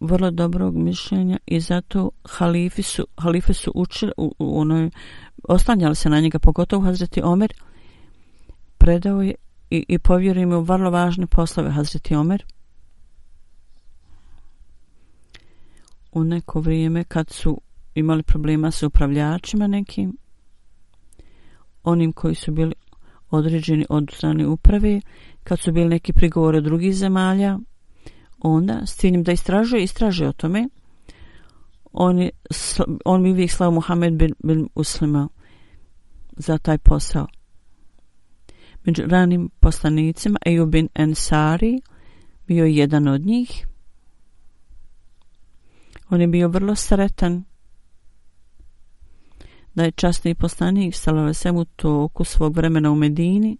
vrlo 0.00 0.30
dobrog 0.30 0.76
mišljenja 0.76 1.38
i 1.46 1.60
zato 1.60 2.10
halifi 2.24 2.82
su, 2.82 3.06
halife 3.16 3.54
su 3.54 3.72
učili 3.74 4.12
u, 4.16 4.34
u 4.38 4.60
onoj, 4.60 4.90
ostanjali 5.48 5.94
se 5.94 6.10
na 6.10 6.20
njega, 6.20 6.38
pogotovo 6.38 6.84
Hazreti 6.84 7.22
Omer. 7.22 7.52
Predao 8.78 9.22
je 9.22 9.34
i, 9.70 9.84
i 9.88 9.98
povjerio 9.98 10.42
im 10.42 10.52
u 10.52 10.60
vrlo 10.60 10.90
važne 10.90 11.26
poslove 11.26 11.70
Hazreti 11.70 12.14
Omer. 12.14 12.44
U 16.12 16.24
neko 16.24 16.60
vrijeme 16.60 17.04
kad 17.04 17.30
su 17.30 17.60
imali 17.94 18.22
problema 18.22 18.70
sa 18.70 18.86
upravljačima 18.86 19.66
nekim 19.66 20.16
onim 21.84 22.12
koji 22.12 22.34
su 22.34 22.52
bili 22.52 22.74
određeni 23.32 23.86
od 23.88 24.10
strane 24.14 24.46
uprave, 24.46 25.00
kad 25.44 25.60
su 25.60 25.72
bili 25.72 25.88
neki 25.88 26.12
prigovore 26.12 26.60
drugih 26.60 26.94
zemalja, 26.94 27.58
onda 28.38 28.86
s 28.86 28.96
ciljem 28.96 29.22
da 29.22 29.32
istražuje, 29.32 29.82
istražuje 29.82 30.28
o 30.28 30.32
tome, 30.32 30.68
on, 31.92 32.18
je, 32.18 32.30
on 33.04 33.22
mi 33.22 33.30
uvijek 33.30 33.50
slao 33.50 33.70
Muhammed 33.70 34.12
bin, 34.12 34.34
bin 34.44 34.68
Uslima 34.74 35.28
za 36.36 36.58
taj 36.58 36.78
posao. 36.78 37.26
Među 38.84 39.02
ranim 39.06 39.50
poslanicima, 39.60 40.38
Ejub 40.46 40.70
bin 40.70 40.88
Ensari, 40.94 41.80
bio 42.46 42.64
je 42.64 42.76
jedan 42.76 43.08
od 43.08 43.26
njih. 43.26 43.66
On 46.10 46.20
je 46.20 46.26
bio 46.26 46.48
vrlo 46.48 46.74
sretan 46.74 47.44
da 49.74 49.84
je 49.84 49.90
časni 49.90 50.34
poslanik 50.34 50.94
Salavesem 50.94 51.56
u 51.56 51.64
toku 51.64 52.24
svog 52.24 52.56
vremena 52.56 52.90
u 52.90 52.94
Medini. 52.94 53.56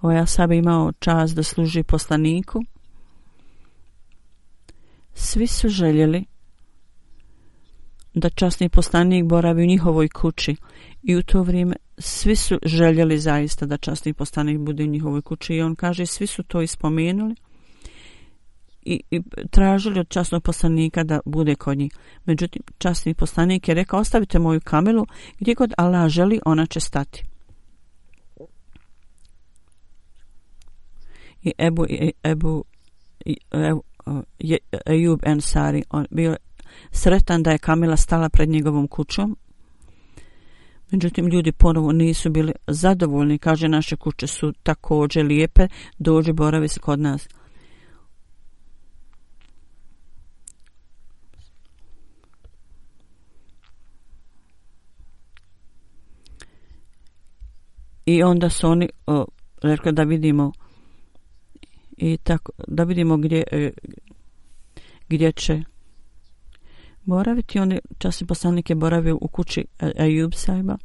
Ovaj 0.00 0.18
Asab 0.18 0.52
imao 0.52 0.92
čast 0.92 1.36
da 1.36 1.42
služi 1.42 1.82
poslaniku. 1.82 2.62
Svi 5.14 5.46
su 5.46 5.68
željeli 5.68 6.24
da 8.14 8.30
časni 8.30 8.68
poslanik 8.68 9.24
boravi 9.24 9.62
u 9.62 9.66
njihovoj 9.66 10.08
kući 10.08 10.56
i 11.02 11.16
u 11.16 11.22
to 11.22 11.42
vrijeme 11.42 11.76
svi 11.98 12.36
su 12.36 12.58
željeli 12.62 13.18
zaista 13.18 13.66
da 13.66 13.76
časni 13.76 14.14
poslanik 14.14 14.58
bude 14.58 14.84
u 14.84 14.86
njihovoj 14.86 15.22
kući 15.22 15.54
i 15.54 15.62
on 15.62 15.74
kaže 15.74 16.06
svi 16.06 16.26
su 16.26 16.42
to 16.42 16.62
ispomenuli 16.62 17.34
i, 18.88 19.00
i 19.10 19.22
tražili 19.50 20.00
od 20.00 20.08
časnog 20.08 20.42
poslanika 20.42 21.04
da 21.04 21.20
bude 21.24 21.54
kod 21.54 21.78
njih. 21.78 21.92
Međutim, 22.24 22.62
časni 22.78 23.14
poslanik 23.14 23.68
je 23.68 23.74
rekao, 23.74 24.00
ostavite 24.00 24.38
moju 24.38 24.60
kamelu, 24.64 25.06
gdje 25.38 25.54
god 25.54 25.72
Allah 25.76 26.08
želi, 26.08 26.40
ona 26.44 26.66
će 26.66 26.80
stati. 26.80 27.24
I 31.42 31.52
Ebu, 31.58 31.86
i 31.88 32.12
Ebu, 32.24 32.64
i, 33.24 33.36
Ebu 33.52 33.82
je, 34.38 34.58
Ejub 34.86 35.20
Ensari, 35.22 35.84
on 35.90 36.06
bio 36.10 36.36
sretan 36.90 37.42
da 37.42 37.50
je 37.50 37.58
kamila 37.58 37.96
stala 37.96 38.28
pred 38.28 38.48
njegovom 38.48 38.88
kućom, 38.88 39.36
Međutim, 40.90 41.26
ljudi 41.26 41.52
ponovo 41.52 41.92
nisu 41.92 42.30
bili 42.30 42.52
zadovoljni. 42.66 43.38
Kaže, 43.38 43.68
naše 43.68 43.96
kuće 43.96 44.26
su 44.26 44.52
također 44.62 45.26
lijepe, 45.26 45.68
dođe, 45.98 46.32
boravi 46.32 46.68
se 46.68 46.80
kod 46.80 47.00
nas. 47.00 47.28
I 58.08 58.22
onda 58.22 58.50
su 58.50 58.68
oni 58.68 58.88
o, 59.06 59.26
rekli 59.62 59.92
da 59.92 60.02
vidimo 60.02 60.52
i 61.96 62.16
tako, 62.16 62.52
da 62.68 62.84
vidimo 62.84 63.16
gdje, 63.16 63.44
e, 63.52 63.70
gdje 65.08 65.32
će 65.32 65.62
boraviti. 67.02 67.58
Oni 67.58 67.78
časni 67.98 68.26
poslanik 68.26 68.70
je 68.70 68.76
boravio 68.76 69.18
u 69.20 69.28
kući 69.28 69.64
e, 69.78 69.92
Ejub 69.96 70.32
sajba 70.34 70.78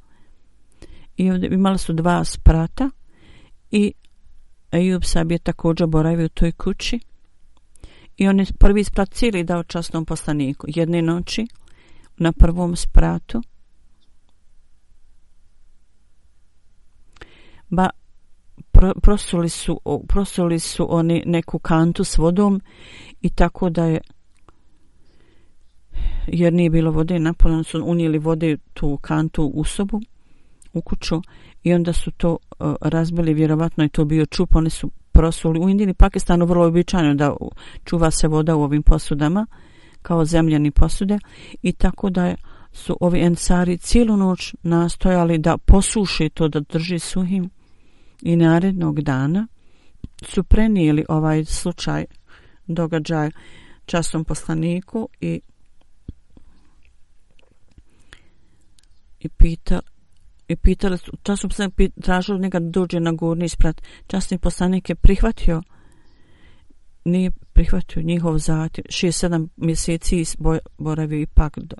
i 1.17 1.31
ovdje 1.31 1.49
imali 1.53 1.77
su 1.77 1.93
dva 1.93 2.23
sprata 2.23 2.89
i 3.71 3.93
Ejub 4.71 5.03
sajb 5.03 5.31
je 5.31 5.39
također 5.39 5.87
boravio 5.87 6.25
u 6.25 6.29
toj 6.29 6.51
kući 6.51 6.99
i 8.17 8.27
on 8.27 8.39
je 8.39 8.45
prvi 8.59 8.83
sprat 8.83 9.13
cijeli 9.13 9.43
dao 9.43 9.63
časnom 9.63 10.05
poslaniku. 10.05 10.67
Jedne 10.69 11.01
noći 11.01 11.47
na 12.17 12.31
prvom 12.31 12.75
spratu 12.75 13.41
ba 17.75 17.89
prosuli 19.01 19.49
su, 19.49 19.79
prosuli 20.07 20.59
su 20.59 20.87
oni 20.89 21.23
neku 21.25 21.59
kantu 21.59 22.03
s 22.03 22.17
vodom 22.17 22.61
i 23.21 23.29
tako 23.29 23.69
da 23.69 23.85
je 23.85 24.01
jer 26.27 26.53
nije 26.53 26.69
bilo 26.69 26.91
vode 26.91 27.19
napolno 27.19 27.63
su 27.63 27.83
unijeli 27.85 28.17
vode 28.17 28.57
tu 28.73 28.97
kantu 28.97 29.51
u 29.55 29.63
sobu 29.63 30.01
u 30.73 30.81
kuću 30.81 31.21
i 31.63 31.73
onda 31.73 31.93
su 31.93 32.11
to 32.11 32.37
uh, 32.59 32.75
razbili 32.81 33.33
vjerovatno 33.33 33.83
je 33.83 33.89
to 33.89 34.05
bio 34.05 34.25
čup 34.25 34.55
oni 34.55 34.69
su 34.69 34.91
prosuli. 35.11 35.59
U 35.59 35.69
Indiji 35.69 35.89
i 35.89 35.93
Pakistanu 35.93 36.45
vrlo 36.45 36.65
običajno 36.65 37.15
da 37.15 37.35
čuva 37.85 38.11
se 38.11 38.27
voda 38.27 38.55
u 38.55 38.63
ovim 38.63 38.83
posudama 38.83 39.47
kao 40.01 40.25
zemljani 40.25 40.71
posude 40.71 41.19
i 41.61 41.71
tako 41.71 42.09
da 42.09 42.25
je, 42.25 42.35
su 42.71 42.97
ovi 42.99 43.19
ensari 43.19 43.77
cijelu 43.77 44.17
noć 44.17 44.55
nastojali 44.63 45.37
da 45.37 45.57
posuši 45.57 46.29
to 46.29 46.47
da 46.47 46.59
drži 46.59 46.99
suhim 46.99 47.49
i 48.23 48.35
narednog 48.35 49.01
dana 49.01 49.47
su 50.21 50.43
prenijeli 50.43 51.05
ovaj 51.09 51.45
slučaj 51.45 52.05
događaj 52.67 53.31
časom 53.85 54.25
poslaniku 54.25 55.09
i 55.19 55.41
i 59.19 59.29
pita 59.29 59.79
i 60.47 60.55
pitali 60.55 60.97
su, 60.97 61.11
časom 61.23 61.49
sam 61.49 61.71
tražili 62.01 62.39
njega 62.39 62.59
da 62.59 62.69
dođe 62.69 62.99
na 62.99 63.11
gurni 63.11 63.45
isprat. 63.45 63.81
Časni 64.07 64.37
poslanik 64.37 64.89
je 64.89 64.95
prihvatio 64.95 65.61
nije 67.05 67.31
prihvatio 67.53 68.01
njihov 68.01 68.37
zatim. 68.37 68.83
6-7 68.89 69.47
mjeseci 69.57 70.25
boravio 70.77 71.19
ipak 71.19 71.59
do, 71.59 71.75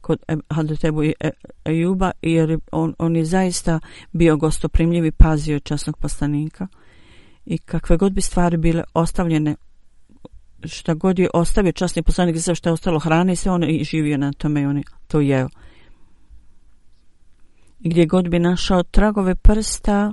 kod 0.00 0.18
Hadetebu 0.50 1.04
i 1.04 1.14
e- 1.20 1.30
Ejuba 1.64 2.10
jer 2.22 2.58
on, 2.72 2.94
on 2.98 3.16
je 3.16 3.24
zaista 3.24 3.80
bio 4.12 4.36
gostoprimljiv 4.36 5.04
i 5.04 5.12
pazio 5.12 5.60
časnog 5.60 5.98
poslanika. 5.98 6.66
I 7.46 7.58
kakve 7.58 7.96
god 7.96 8.12
bi 8.12 8.20
stvari 8.20 8.56
bile 8.56 8.84
ostavljene 8.94 9.56
šta 10.64 10.94
god 10.94 11.18
je 11.18 11.28
ostavio 11.34 11.72
časni 11.72 12.02
poslanik 12.02 12.36
za 12.36 12.54
što 12.54 12.68
je 12.68 12.72
ostalo 12.72 12.98
hrane 12.98 13.32
i 13.32 13.36
sve 13.36 13.52
on 13.52 13.62
je 13.62 13.84
živio 13.84 14.18
na 14.18 14.32
tome 14.32 14.62
i 14.62 14.66
on 14.66 14.76
je 14.76 14.82
to 15.08 15.20
jeo 15.20 15.48
gdje 17.78 18.06
god 18.06 18.28
bi 18.28 18.38
našao 18.38 18.82
tragove 18.82 19.34
prsta 19.34 20.12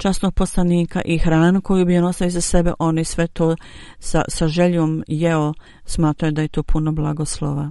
časnog 0.00 0.34
poslanika 0.34 1.02
i 1.04 1.18
hranu 1.18 1.60
koju 1.60 1.86
bi 1.86 1.98
on 1.98 2.10
iza 2.10 2.30
za 2.30 2.40
sebe, 2.40 2.72
on 2.78 2.98
i 2.98 3.04
sve 3.04 3.26
to 3.26 3.56
sa, 3.98 4.22
sa 4.28 4.48
željom 4.48 5.04
jeo, 5.08 5.52
smatrao 5.84 6.30
da 6.30 6.42
je 6.42 6.48
to 6.48 6.62
puno 6.62 6.92
blagoslova. 6.92 7.70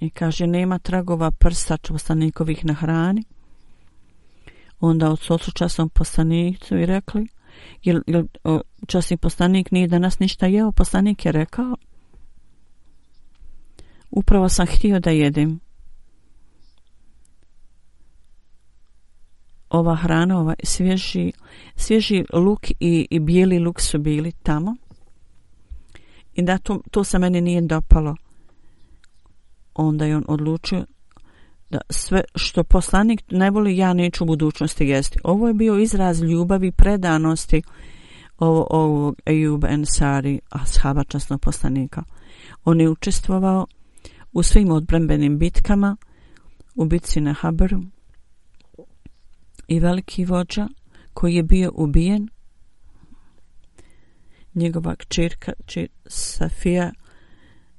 I 0.00 0.10
kaže, 0.10 0.46
nema 0.46 0.78
tragova 0.78 1.30
prsta 1.30 1.76
poslanikovih 1.88 2.64
na 2.64 2.72
hrani. 2.72 3.24
Onda 4.80 5.10
od 5.10 5.20
socu 5.20 5.52
časnom 5.52 5.88
poslanicu 5.88 6.76
i 6.76 6.86
rekli, 6.86 7.28
jel, 7.82 8.00
jel 8.06 8.24
časni 8.86 9.16
poslanik 9.16 9.70
nije 9.70 9.88
danas 9.88 10.18
ništa 10.18 10.46
jeo? 10.46 10.72
Poslanik 10.72 11.24
je 11.24 11.32
rekao, 11.32 11.76
upravo 14.10 14.48
sam 14.48 14.66
htio 14.66 15.00
da 15.00 15.10
jedem. 15.10 15.67
Ova 19.70 19.96
hrana, 19.96 20.40
ovaj 20.40 20.56
svježi, 20.62 21.32
svježi 21.76 22.24
luk 22.32 22.70
i, 22.70 23.06
i 23.10 23.18
bijeli 23.18 23.58
luk 23.58 23.80
su 23.80 23.98
bili 23.98 24.32
tamo. 24.32 24.76
I 26.34 26.42
da 26.42 26.58
to, 26.58 26.80
to 26.90 27.04
se 27.04 27.18
meni 27.18 27.40
nije 27.40 27.60
dopalo. 27.60 28.16
Onda 29.74 30.04
je 30.04 30.16
on 30.16 30.24
odlučio 30.28 30.84
da 31.70 31.78
sve 31.90 32.22
što 32.34 32.64
poslanik 32.64 33.22
ne 33.30 33.50
voli, 33.50 33.76
ja 33.76 33.92
neću 33.92 34.24
u 34.24 34.26
budućnosti 34.26 34.84
jesti. 34.84 35.18
Ovo 35.24 35.48
je 35.48 35.54
bio 35.54 35.78
izraz 35.78 36.22
ljubavi 36.22 36.66
i 36.66 36.72
predanosti 36.72 37.62
ovo, 38.38 38.66
ovog 38.70 39.16
Ejub 39.26 39.64
Ensari, 39.64 40.40
ashaba 40.50 41.04
časnog 41.04 41.40
poslanika. 41.40 42.02
On 42.64 42.80
je 42.80 42.90
učestvovao 42.90 43.66
u 44.32 44.42
svim 44.42 44.70
odbrembenim 44.70 45.38
bitkama, 45.38 45.96
u 46.74 46.84
bitci 46.84 47.20
na 47.20 47.32
Haberu, 47.32 47.80
i 49.68 49.80
veliki 49.80 50.24
vođa 50.24 50.68
koji 51.14 51.34
je 51.34 51.42
bio 51.42 51.72
ubijen. 51.74 52.28
Njegova 54.54 54.96
kćerka 54.96 55.52
Safija 56.06 56.92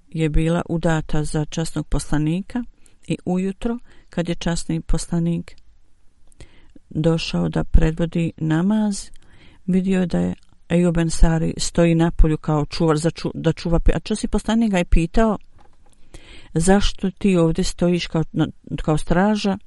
je 0.07 0.29
bila 0.29 0.61
udata 0.69 1.23
za 1.23 1.45
časnog 1.45 1.87
poslanika 1.87 2.63
i 3.07 3.17
ujutro 3.25 3.77
kad 4.09 4.29
je 4.29 4.35
časni 4.35 4.81
poslanik 4.81 5.55
došao 6.89 7.49
da 7.49 7.63
predvodi 7.63 8.31
namaz 8.37 9.09
vidio 9.65 10.05
da 10.05 10.19
je 10.19 10.35
Ejub 10.69 10.97
Ensari 10.97 11.53
stoji 11.57 11.95
na 11.95 12.11
polju 12.11 12.37
kao 12.37 12.65
čuvar 12.65 12.97
za 12.97 13.11
ču, 13.11 13.31
da 13.33 13.53
čuva 13.53 13.79
a 13.95 13.99
časni 13.99 14.29
poslanik 14.29 14.71
ga 14.71 14.77
je 14.77 14.85
pitao 14.85 15.37
zašto 16.53 17.11
ti 17.11 17.37
ovdje 17.37 17.63
stojiš 17.63 18.07
kao, 18.07 18.23
kao 18.81 18.97
straža? 18.97 19.57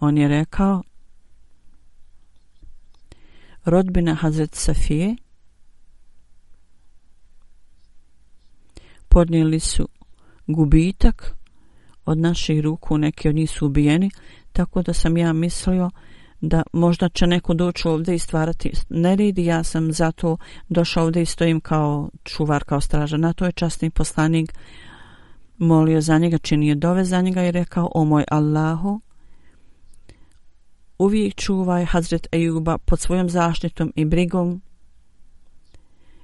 On 0.00 0.18
je 0.18 0.28
rekao 0.28 0.82
rodbina 3.64 4.14
Hazret 4.14 4.54
Safije 4.54 5.16
podnijeli 9.08 9.60
su 9.60 9.88
gubitak 10.46 11.34
od 12.04 12.18
naših 12.18 12.60
ruku, 12.60 12.98
neki 12.98 13.28
od 13.28 13.34
njih 13.34 13.50
su 13.50 13.66
ubijeni, 13.66 14.10
tako 14.52 14.82
da 14.82 14.92
sam 14.92 15.16
ja 15.16 15.32
mislio 15.32 15.90
da 16.40 16.62
možda 16.72 17.08
će 17.08 17.26
neko 17.26 17.54
doći 17.54 17.88
ovdje 17.88 18.14
i 18.14 18.18
stvarati 18.18 18.72
nered 18.88 19.38
i 19.38 19.44
ja 19.44 19.64
sam 19.64 19.92
zato 19.92 20.36
došao 20.68 21.04
ovdje 21.04 21.22
i 21.22 21.26
stojim 21.26 21.60
kao 21.60 22.10
čuvar, 22.24 22.64
kao 22.64 22.80
straža. 22.80 23.16
Na 23.16 23.32
to 23.32 23.46
je 23.46 23.52
častni 23.52 23.90
poslanik 23.90 24.54
molio 25.58 26.00
za 26.00 26.18
njega, 26.18 26.38
činio 26.38 26.74
dove 26.74 27.04
za 27.04 27.20
njega 27.20 27.44
i 27.44 27.50
rekao, 27.50 27.90
o 27.94 28.04
moj 28.04 28.24
Allahu, 28.30 29.00
uvijek 31.00 31.34
čuvaj 31.34 31.84
Hazret 31.84 32.26
Ejuba 32.32 32.78
pod 32.78 33.00
svojom 33.00 33.30
zaštitom 33.30 33.92
i 33.96 34.04
brigom, 34.04 34.62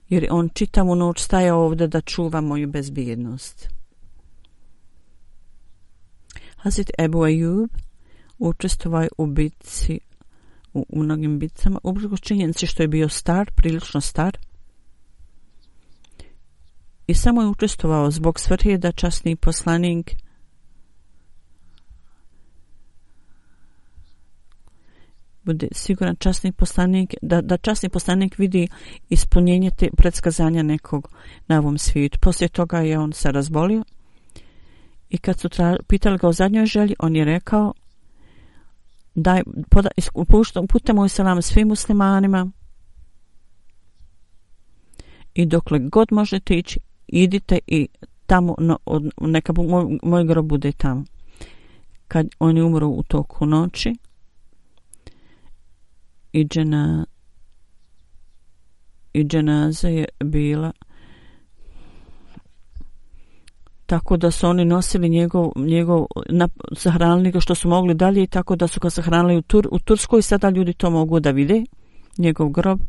jer 0.08 0.26
on 0.30 0.48
čitavu 0.48 0.94
noć 0.94 1.20
staje 1.20 1.52
ovdje 1.52 1.86
da 1.86 2.00
čuva 2.00 2.40
moju 2.40 2.68
bezbjednost. 2.68 3.68
Hazret 6.56 6.90
Ebu 6.98 7.26
Ejub 7.26 7.70
učestvovaj 8.38 9.08
u 9.18 9.26
bitci, 9.26 10.00
u, 10.74 10.86
u 10.88 11.02
mnogim 11.02 11.38
bitcama, 11.38 11.78
ubrzo 11.82 12.16
činjenici 12.16 12.66
što 12.66 12.82
je 12.82 12.88
bio 12.88 13.08
star, 13.08 13.50
prilično 13.54 14.00
star, 14.00 14.38
i 17.06 17.14
samo 17.14 17.42
je 17.42 17.48
učestvovao 17.48 18.10
zbog 18.10 18.40
svrhe 18.40 18.78
da 18.78 18.92
časni 18.92 19.36
poslanik 19.36 20.16
bude 25.46 25.68
siguran 25.72 26.16
časni 26.16 26.52
poslanik, 26.52 27.14
da, 27.22 27.40
da 27.40 27.56
časni 27.56 27.88
poslanik 27.88 28.38
vidi 28.38 28.68
ispunjenje 29.08 29.70
te 29.78 29.88
predskazanja 29.96 30.62
nekog 30.62 31.10
na 31.48 31.58
ovom 31.58 31.78
svijetu. 31.78 32.18
Poslije 32.20 32.48
toga 32.48 32.78
je 32.78 32.98
on 32.98 33.12
se 33.12 33.32
razbolio 33.32 33.84
i 35.08 35.18
kad 35.18 35.40
su 35.40 35.48
tra, 35.48 35.76
pitali 35.88 36.18
ga 36.18 36.28
o 36.28 36.32
zadnjoj 36.32 36.66
želji, 36.66 36.94
on 36.98 37.16
je 37.16 37.24
rekao 37.24 37.72
daj, 39.14 39.42
poda, 39.70 39.88
uputamo 40.62 41.04
i 41.04 41.08
selam 41.08 41.42
svim 41.42 41.68
muslimanima 41.68 42.50
i 45.34 45.46
dokle 45.46 45.78
god 45.78 46.08
možete 46.12 46.54
ići, 46.54 46.80
idite 47.06 47.58
i 47.66 47.88
tamo, 48.26 48.54
no, 48.58 48.78
neka 49.20 49.52
moj, 49.52 49.98
moj 50.02 50.24
grob 50.24 50.46
bude 50.46 50.72
tamo. 50.72 51.04
Kad 52.08 52.28
on 52.38 52.56
je 52.56 52.64
umro 52.64 52.88
u 52.88 53.02
toku 53.02 53.46
noći, 53.46 53.94
i 56.36 56.44
džena 56.44 57.06
i 59.12 59.24
dženaza 59.24 59.88
je 59.88 60.04
bila 60.24 60.72
tako 63.86 64.16
da 64.16 64.30
su 64.30 64.46
oni 64.46 64.64
nosili 64.64 65.08
njegov, 65.08 65.52
njegov 65.56 66.06
na, 66.28 66.48
sahranili 66.76 67.30
ga 67.30 67.40
što 67.40 67.54
su 67.54 67.68
mogli 67.68 67.94
dalje 67.94 68.22
i 68.22 68.26
tako 68.26 68.56
da 68.56 68.66
su 68.66 68.80
ga 68.80 68.90
sahranili 68.90 69.36
u, 69.36 69.42
Tur, 69.42 69.68
u 69.70 69.78
Turskoj. 69.78 70.18
I 70.18 70.22
sada 70.22 70.50
ljudi 70.50 70.72
to 70.72 70.90
mogu 70.90 71.20
da 71.20 71.30
vide 71.30 71.64
njegov 72.18 72.48
grob. 72.48 72.80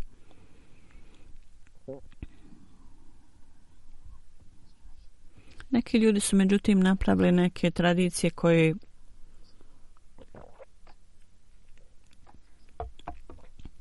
Neki 5.70 5.98
ljudi 5.98 6.20
su 6.20 6.36
međutim 6.36 6.80
napravili 6.80 7.32
neke 7.32 7.72
tradicije 7.72 8.30
koje 8.30 8.76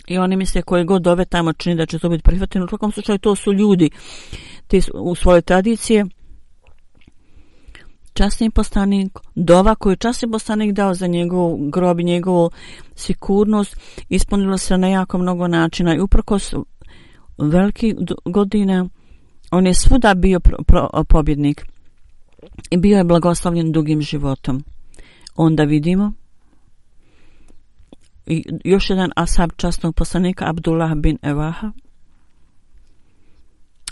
i 0.06 0.18
oni 0.18 0.36
misle 0.36 0.62
koje 0.62 0.84
god 0.84 1.02
dove 1.02 1.24
tamo 1.24 1.52
čini 1.52 1.76
da 1.76 1.86
će 1.86 1.98
to 1.98 2.08
biti 2.08 2.22
prihvateno. 2.22 2.64
U 2.64 2.68
svakom 2.68 2.92
slučaju 2.92 3.18
to 3.18 3.34
su 3.34 3.52
ljudi 3.52 3.90
ti 4.66 4.80
u 4.94 5.14
svoje 5.14 5.42
tradicije. 5.42 6.06
Časni 8.12 8.50
postanik, 8.50 9.18
dova 9.34 9.74
koju 9.74 9.92
je 9.92 9.96
časni 9.96 10.30
postanik 10.30 10.72
dao 10.72 10.94
za 10.94 11.06
njegov 11.06 11.56
grob 11.70 12.00
i 12.00 12.04
njegovu 12.04 12.50
sigurnost, 12.94 13.76
ispunilo 14.08 14.58
se 14.58 14.78
na 14.78 14.88
jako 14.88 15.18
mnogo 15.18 15.48
načina 15.48 15.94
i 15.94 16.00
uprkos 16.00 16.54
veliki 17.38 17.94
godina 18.24 18.88
on 19.50 19.66
je 19.66 19.74
svuda 19.74 20.14
bio 20.14 20.40
pro, 20.40 20.56
pro, 20.66 20.88
pobjednik 21.08 21.66
i 22.70 22.76
bio 22.76 22.98
je 22.98 23.04
blagoslovljen 23.04 23.72
dugim 23.72 24.02
životom. 24.02 24.64
Onda 25.36 25.64
vidimo 25.64 26.12
i 28.26 28.44
još 28.64 28.90
jedan 28.90 29.10
asab 29.16 29.50
častnog 29.56 29.94
poslanika 29.94 30.48
Abdullah 30.48 30.94
bin 30.94 31.18
Evaha 31.22 31.72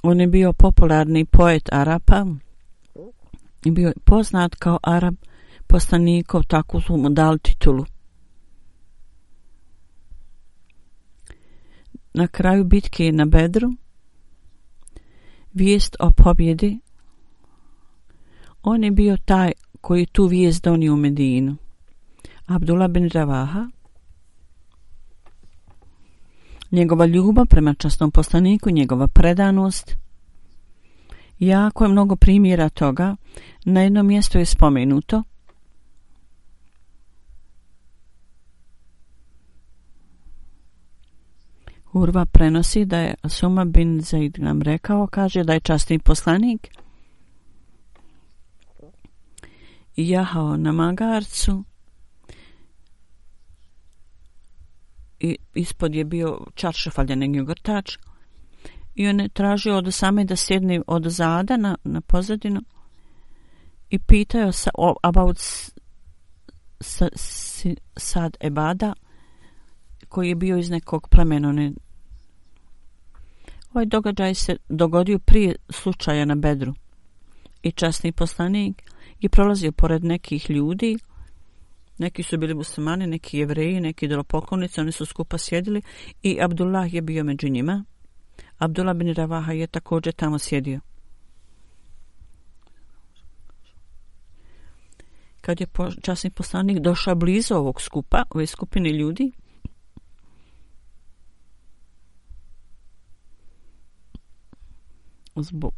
on 0.02 0.20
je 0.20 0.26
bio 0.26 0.52
popularni 0.52 1.24
poet 1.24 1.72
Arapa 1.72 2.26
i 3.64 3.70
bio 3.70 3.92
poznat 4.04 4.54
kao 4.54 4.78
Arab 4.82 5.14
poslanikov 5.66 6.42
tako 6.42 6.80
su 6.80 6.96
mu 6.96 7.10
dali 7.10 7.38
titulu. 7.38 7.84
Na 12.14 12.26
kraju 12.26 12.64
bitke 12.64 13.12
na 13.12 13.24
Bedru 13.24 13.72
vijest 15.52 15.96
o 16.00 16.10
pobjedi. 16.10 16.78
On 18.62 18.84
je 18.84 18.90
bio 18.90 19.16
taj 19.24 19.52
koji 19.80 20.06
tu 20.06 20.26
vijest 20.26 20.64
donio 20.64 20.92
u 20.92 20.96
Medinu. 20.96 21.56
Abdullah 22.46 22.90
bin 22.90 23.10
Ravaha 23.10 23.70
njegova 26.74 27.06
ljubav 27.06 27.46
prema 27.46 27.74
častnom 27.74 28.10
poslaniku, 28.10 28.70
njegova 28.70 29.08
predanost. 29.08 29.96
Jako 31.38 31.84
je 31.84 31.90
mnogo 31.90 32.16
primjera 32.16 32.68
toga. 32.68 33.16
Na 33.64 33.82
jednom 33.82 34.06
mjestu 34.06 34.38
je 34.38 34.46
spomenuto 34.46 35.22
Urva 41.94 42.24
prenosi 42.24 42.84
da 42.84 42.98
je 42.98 43.14
Suma 43.28 43.64
bin 43.64 44.00
Zaid 44.00 44.38
nam 44.38 44.62
rekao, 44.62 45.06
kaže 45.06 45.44
da 45.44 45.52
je 45.52 45.60
častni 45.60 45.98
poslanik 45.98 46.68
jahao 49.96 50.56
na 50.56 50.72
magarcu 50.72 51.64
i 55.24 55.36
ispod 55.54 55.94
je 55.94 56.04
bio 56.04 56.38
čaršaf, 56.54 56.98
ali. 56.98 57.30
I 58.94 59.08
on 59.08 59.20
je 59.20 59.28
tražio 59.28 59.76
od 59.76 59.94
same 59.94 60.24
da 60.24 60.36
sjedne 60.36 60.80
od 60.86 61.02
zada 61.08 61.56
na, 61.56 61.76
na 61.84 62.00
pozadinu 62.00 62.60
i 63.90 63.98
pitao 63.98 64.52
sa, 64.52 64.70
o, 64.74 64.94
about 65.02 65.38
sa, 66.80 67.08
si, 67.14 67.76
sad 67.96 68.36
Ebada 68.40 68.92
koji 70.08 70.28
je 70.28 70.34
bio 70.34 70.58
iz 70.58 70.70
nekog 70.70 71.08
plemena. 71.08 71.52
Ne. 71.52 71.72
Ovaj 73.72 73.86
događaj 73.86 74.34
se 74.34 74.56
dogodio 74.68 75.18
prije 75.18 75.56
slučaja 75.70 76.24
na 76.24 76.34
Bedru 76.34 76.74
i 77.62 77.72
časni 77.72 78.12
poslanik 78.12 78.82
je 79.20 79.28
prolazio 79.28 79.72
pored 79.72 80.04
nekih 80.04 80.50
ljudi 80.50 80.98
Neki 81.98 82.22
su 82.22 82.38
bili 82.38 82.54
muslimani, 82.54 83.06
neki 83.06 83.38
jevreji, 83.38 83.80
neki 83.80 84.08
dolopoklonici, 84.08 84.80
oni 84.80 84.92
su 84.92 85.06
skupa 85.06 85.38
sjedili 85.38 85.82
i 86.22 86.38
Abdullah 86.42 86.94
je 86.94 87.02
bio 87.02 87.24
među 87.24 87.48
njima. 87.48 87.84
Abdullah 88.58 88.96
bin 88.96 89.14
Ravaha 89.14 89.52
je 89.52 89.66
također 89.66 90.12
tamo 90.12 90.38
sjedio. 90.38 90.80
Kad 95.40 95.60
je 95.60 95.66
časni 96.02 96.30
poslanik 96.30 96.78
došao 96.78 97.14
blizu 97.14 97.54
ovog 97.54 97.80
skupa, 97.80 98.22
ove 98.30 98.46
skupine 98.46 98.90
ljudi, 98.90 99.32
zbog 105.36 105.74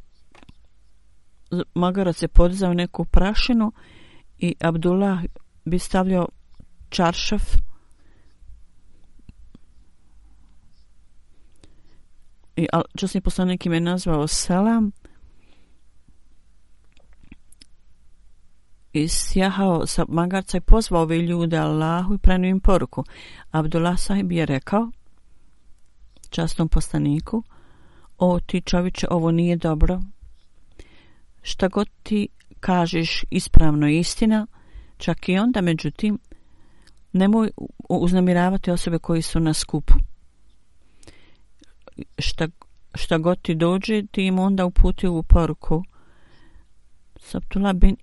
magarac 1.74 2.22
je 2.22 2.28
podizao 2.28 2.74
neku 2.74 3.04
prašinu 3.04 3.72
i 4.38 4.54
Abdullah 4.60 5.22
bi 5.66 5.78
stavljao 5.78 6.28
čaršaf. 6.88 7.42
I 12.56 12.66
časni 12.96 13.20
poslanik 13.20 13.66
im 13.66 13.72
je 13.72 13.80
nazvao 13.80 14.26
selam. 14.26 14.92
I 18.92 19.08
sjahao 19.08 19.86
sa 19.86 20.04
magarca 20.08 20.56
i 20.56 20.60
pozvao 20.60 21.02
ove 21.02 21.18
ljude 21.18 21.58
Allahu 21.58 22.14
i 22.14 22.18
prenio 22.18 22.50
im 22.50 22.60
poruku. 22.60 23.04
Abdullah 23.50 23.98
sahib 23.98 24.32
je 24.32 24.46
rekao 24.46 24.90
častnom 26.30 26.68
poslaniku 26.68 27.42
o 28.18 28.40
ti 28.40 28.60
čoviče 28.60 29.06
ovo 29.10 29.30
nije 29.30 29.56
dobro. 29.56 30.00
Šta 31.42 31.68
god 31.68 31.88
ti 32.02 32.28
kažeš 32.60 33.24
ispravno 33.30 33.88
istina 33.88 34.46
Čak 34.96 35.28
i 35.28 35.38
onda, 35.38 35.60
međutim, 35.60 36.18
nemoj 37.12 37.50
uznamiravati 37.88 38.70
osobe 38.70 38.98
koji 38.98 39.22
su 39.22 39.40
na 39.40 39.54
skupu. 39.54 39.94
Šta, 42.18 42.48
šta 42.94 43.18
god 43.18 43.42
ti 43.42 43.54
dođe, 43.54 44.06
ti 44.06 44.26
im 44.26 44.38
onda 44.38 44.64
uputi 44.64 45.08
u 45.08 45.22
poruku. 45.22 45.84
Sabtullah 47.16 47.74
bin 47.74 47.96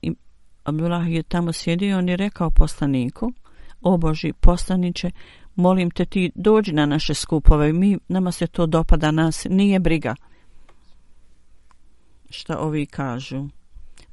Abdullah 0.63 1.11
je 1.11 1.23
tamo 1.23 1.53
sjedio 1.53 1.89
i 1.89 1.93
on 1.93 2.09
je 2.09 2.17
rekao 2.17 2.49
poslaniku, 2.49 3.33
o 3.81 3.97
Boži, 3.97 4.33
poslaniće, 4.33 5.11
molim 5.55 5.91
te 5.91 6.05
ti 6.05 6.31
dođi 6.35 6.73
na 6.73 6.85
naše 6.85 7.13
skupove, 7.13 7.73
mi, 7.73 7.97
nama 8.07 8.31
se 8.31 8.47
to 8.47 8.65
dopada, 8.65 9.11
nas 9.11 9.47
nije 9.49 9.79
briga. 9.79 10.15
Šta 12.29 12.59
ovi 12.59 12.85
kažu? 12.85 13.47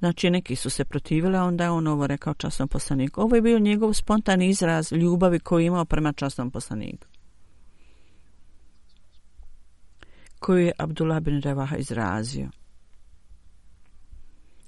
Znači, 0.00 0.30
neki 0.30 0.56
su 0.56 0.70
se 0.70 0.84
protivili, 0.84 1.36
a 1.36 1.44
onda 1.44 1.64
je 1.64 1.70
on 1.70 1.86
ovo 1.86 2.06
rekao 2.06 2.34
časnom 2.34 2.68
poslaniku. 2.68 3.20
Ovo 3.20 3.36
je 3.36 3.42
bio 3.42 3.58
njegov 3.58 3.92
spontani 3.92 4.48
izraz 4.48 4.92
ljubavi 4.92 5.38
koju 5.38 5.66
imao 5.66 5.84
prema 5.84 6.12
časnom 6.12 6.50
poslaniku. 6.50 7.06
Koju 10.38 10.66
je 10.66 10.72
Abdullah 10.78 11.20
bin 11.20 11.40
Revaha 11.40 11.76
izrazio. 11.76 12.50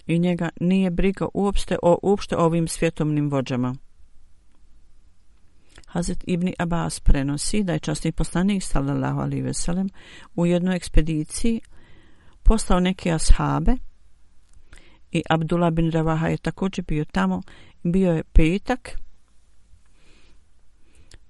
I 0.06 0.18
njega 0.18 0.48
nije 0.60 0.90
briga 0.90 1.26
uopšte 1.34 1.78
o 1.82 1.98
uopšte 2.02 2.36
ovim 2.36 2.68
svjetomnim 2.68 3.30
vođama. 3.30 3.76
Hazret 5.86 6.24
Ibn 6.26 6.48
Abbas 6.58 7.00
prenosi 7.00 7.62
da 7.62 7.72
je 7.72 7.78
časni 7.78 8.12
poslanik 8.12 8.62
sallallahu 8.62 9.20
alaihi 9.20 9.42
veselem 9.42 9.88
u 10.36 10.46
jednoj 10.46 10.76
ekspediciji 10.76 11.60
postao 12.42 12.80
neke 12.80 13.12
ashabe 13.12 13.76
i 15.12 15.22
Abdullah 15.30 15.72
bin 15.72 15.90
Ravaha 15.90 16.28
je 16.28 16.36
također 16.36 16.84
bio 16.84 17.04
tamo. 17.04 17.42
Bio 17.82 18.12
je 18.12 18.22
petak 18.22 18.98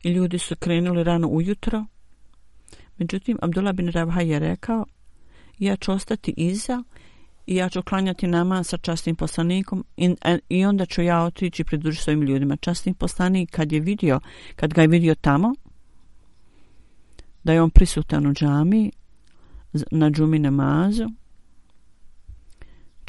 i 0.02 0.10
ljudi 0.10 0.38
su 0.38 0.56
krenuli 0.56 1.04
rano 1.04 1.28
ujutro. 1.28 1.84
Međutim, 2.98 3.38
Abdullah 3.42 3.74
bin 3.74 3.88
Ravaha 3.88 4.20
je 4.20 4.38
rekao, 4.38 4.86
ja 5.58 5.76
ću 5.76 5.92
ostati 5.92 6.34
iza 6.36 6.82
i 7.46 7.56
ja 7.56 7.68
ću 7.68 7.82
klanjati 7.82 8.26
nama 8.26 8.62
sa 8.62 8.76
častnim 8.76 9.16
poslanikom 9.16 9.84
i, 9.96 10.14
i 10.48 10.64
onda 10.64 10.86
ću 10.86 11.02
ja 11.02 11.22
otići 11.22 11.64
pridružiti 11.64 12.04
svojim 12.04 12.22
ljudima. 12.22 12.56
Častni 12.56 12.94
poslanik 12.94 13.50
kad 13.50 13.72
je 13.72 13.80
vidio, 13.80 14.20
kad 14.56 14.74
ga 14.74 14.82
je 14.82 14.88
vidio 14.88 15.14
tamo, 15.14 15.54
da 17.44 17.52
je 17.52 17.62
on 17.62 17.70
prisutan 17.70 18.26
u 18.26 18.32
džami 18.32 18.90
na 19.90 20.10
džumi 20.10 20.38
namazu, 20.38 21.08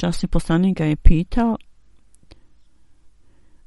časni 0.04 0.28
poslanik 0.28 0.78
ga 0.78 0.86
je 0.86 0.96
pitao 0.96 1.58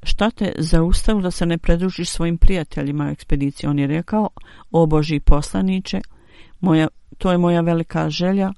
šta 0.03 0.31
te 0.31 0.53
zaustavilo 0.59 1.23
da 1.23 1.31
se 1.31 1.47
ne 1.47 1.59
predružiš 1.59 2.11
svojim 2.11 2.39
prijateljima 2.39 3.07
u 3.07 3.09
ekspediciji? 3.09 3.71
On 3.71 3.79
je 3.79 3.87
rekao, 3.87 4.29
o 4.71 4.87
Boži 4.87 5.21
poslaniće, 5.21 6.01
moja, 6.61 6.89
to 7.19 7.33
je 7.33 7.39
moja 7.39 7.61
velika 7.61 8.11
želja, 8.11 8.53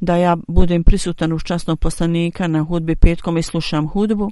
da 0.00 0.16
ja 0.16 0.36
budem 0.48 0.84
prisutan 0.84 1.32
uz 1.32 1.42
časnog 1.42 1.78
poslanika 1.78 2.48
na 2.48 2.62
hudbi 2.62 2.96
petkom 2.96 3.38
i 3.38 3.42
slušam 3.42 3.88
hudbu, 3.88 4.30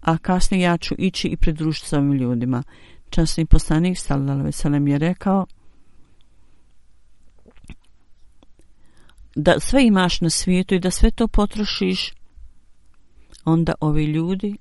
a 0.00 0.18
kasnije 0.18 0.62
ja 0.62 0.76
ću 0.76 0.94
ići 0.98 1.28
i 1.28 1.36
pridružiti 1.36 1.88
s 1.88 1.92
ovim 1.92 2.12
ljudima. 2.12 2.62
Časni 3.10 3.46
poslanik, 3.46 3.98
sallallahu 3.98 4.42
veselem, 4.42 4.88
je 4.88 4.98
rekao 4.98 5.46
da 9.36 9.60
sve 9.60 9.86
imaš 9.86 10.20
na 10.20 10.30
svijetu 10.30 10.74
i 10.74 10.80
da 10.80 10.90
sve 10.90 11.10
to 11.10 11.28
potrošiš, 11.28 12.12
onda 13.44 13.72
ovi 13.80 14.04
ljudi 14.04 14.56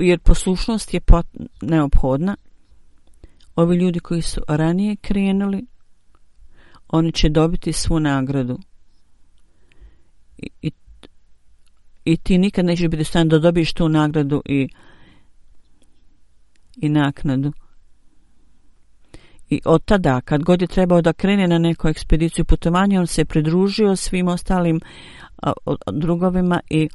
jer 0.00 0.18
poslušnost 0.18 0.94
je 0.94 1.00
pot, 1.00 1.26
neophodna. 1.62 2.36
Ovi 3.56 3.76
ljudi 3.76 4.00
koji 4.00 4.22
su 4.22 4.40
ranije 4.48 4.96
krenuli, 4.96 5.66
oni 6.88 7.12
će 7.12 7.28
dobiti 7.28 7.72
svu 7.72 8.00
nagradu. 8.00 8.58
I, 10.38 10.48
i, 10.62 10.70
i 12.04 12.16
ti 12.16 12.38
nikad 12.38 12.64
nećeš 12.64 12.88
biti 12.88 13.04
stan 13.04 13.28
da 13.28 13.38
dobiješ 13.38 13.72
tu 13.72 13.88
nagradu 13.88 14.42
i, 14.44 14.68
i 16.76 16.88
naknadu. 16.88 17.52
I 19.50 19.60
od 19.64 19.84
tada, 19.84 20.20
kad 20.20 20.42
god 20.42 20.62
je 20.62 20.68
trebao 20.68 21.02
da 21.02 21.12
krene 21.12 21.48
na 21.48 21.58
neku 21.58 21.88
ekspediciju 21.88 22.44
putovanja, 22.44 23.00
on 23.00 23.06
se 23.06 23.24
pridružio 23.24 23.96
svim 23.96 24.28
ostalim 24.28 24.80
a, 25.42 25.52
a, 25.66 25.74
drugovima 25.92 26.60
i, 26.70 26.88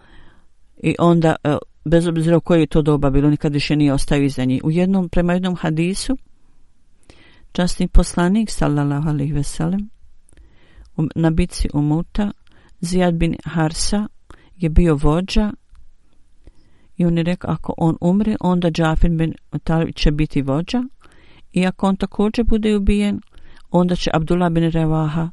i 0.77 0.95
onda 0.99 1.35
a, 1.43 1.57
bez 1.85 2.07
obzira 2.07 2.37
u 2.37 2.41
koje 2.41 2.59
je 2.59 2.67
to 2.67 2.81
doba 2.81 3.09
bilo, 3.09 3.29
nikad 3.29 3.53
više 3.53 3.75
nije 3.75 3.93
ostao 3.93 4.17
iza 4.17 4.45
njih. 4.45 4.61
U 4.63 4.71
jednom, 4.71 5.09
prema 5.09 5.33
jednom 5.33 5.55
hadisu, 5.55 6.17
častni 7.51 7.87
poslanik, 7.87 8.49
sallallahu 8.49 9.09
alaihi 9.09 9.33
veselem, 9.33 9.89
um, 10.95 11.09
na 11.15 11.29
bici 11.29 11.69
Umuta, 11.73 12.31
Zijad 12.81 13.13
bin 13.13 13.35
Harsa 13.45 14.07
je 14.57 14.69
bio 14.69 14.95
vođa 14.95 15.51
i 16.97 17.05
on 17.05 17.17
je 17.17 17.23
rekao, 17.23 17.51
ako 17.51 17.73
on 17.77 17.97
umre, 18.01 18.35
onda 18.39 18.71
Džafir 18.71 19.11
bin 19.11 19.33
Talib 19.63 19.95
će 19.95 20.11
biti 20.11 20.41
vođa 20.41 20.83
i 21.53 21.65
ako 21.65 21.87
on 21.87 21.95
također 21.95 22.45
bude 22.45 22.75
ubijen, 22.75 23.21
onda 23.71 23.95
će 23.95 24.09
Abdullah 24.13 24.51
bin 24.51 24.71
Revaha 24.71 25.29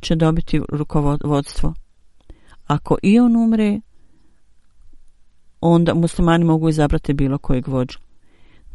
će 0.00 0.14
dobiti 0.14 0.60
rukovodstvo. 0.68 1.74
Ako 2.66 2.96
i 3.02 3.20
on 3.20 3.36
umre, 3.36 3.80
onda 5.60 5.94
muslimani 5.94 6.44
mogu 6.44 6.68
izabrati 6.68 7.14
bilo 7.14 7.38
kojeg 7.38 7.68
vođu. 7.68 7.98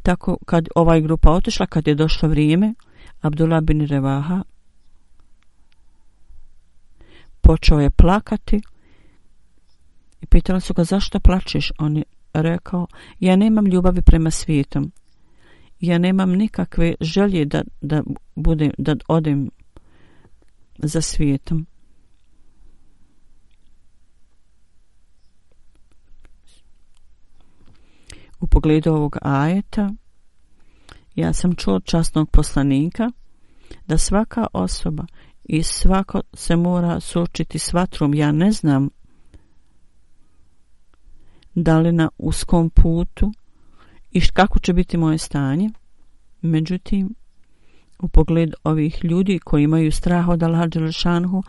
Tako 0.04 0.38
kad 0.46 0.68
ovaj 0.76 1.02
grupa 1.02 1.32
otišla, 1.32 1.66
kad 1.66 1.88
je 1.88 1.96
došlo 1.96 2.30
vrijeme, 2.30 2.74
Abdullah 3.22 3.62
bin 3.62 3.88
Revaha 3.88 4.44
počeo 7.42 7.80
je 7.80 7.90
plakati 7.90 8.62
i 10.22 10.26
pitala 10.26 10.60
su 10.60 10.74
ga 10.74 10.84
zašto 10.84 11.20
plačeš? 11.20 11.72
On 11.78 11.98
je 11.98 12.04
rekao, 12.34 12.88
ja 13.20 13.36
nemam 13.36 13.66
ljubavi 13.66 14.02
prema 14.02 14.32
svijetom. 14.32 14.92
Ja 15.80 15.98
nemam 15.98 16.32
nikakve 16.32 16.96
želje 17.02 17.46
da, 17.46 17.64
da, 17.82 18.04
budem, 18.36 18.72
da 18.78 18.96
odem 19.08 19.50
za 20.78 21.02
svijetom. 21.02 21.68
u 28.40 28.48
pogledu 28.48 28.92
ovog 28.92 29.18
ajeta 29.22 29.94
ja 31.16 31.34
sam 31.34 31.56
čuo 31.56 31.76
od 31.76 31.84
častnog 31.84 32.30
poslanika 32.32 33.12
da 33.88 33.98
svaka 33.98 34.48
osoba 34.54 35.06
i 35.44 35.64
svako 35.64 36.22
se 36.34 36.56
mora 36.56 37.00
suočiti 37.00 37.60
s 37.60 37.74
vatrom. 37.74 38.14
Ja 38.14 38.32
ne 38.32 38.52
znam 38.52 38.90
da 41.56 41.80
li 41.80 41.92
na 41.92 42.10
uskom 42.18 42.70
putu 42.70 43.32
i 44.12 44.22
kako 44.22 44.60
će 44.60 44.74
biti 44.74 44.98
moje 44.98 45.18
stanje. 45.18 45.70
Međutim, 46.42 47.16
u 48.00 48.08
pogled 48.08 48.54
ovih 48.64 49.06
ljudi 49.06 49.40
koji 49.40 49.64
imaju 49.64 49.92
strah 49.92 50.28
od 50.28 50.44
Allah 50.44 50.70
Đelešanhu, 50.70 51.44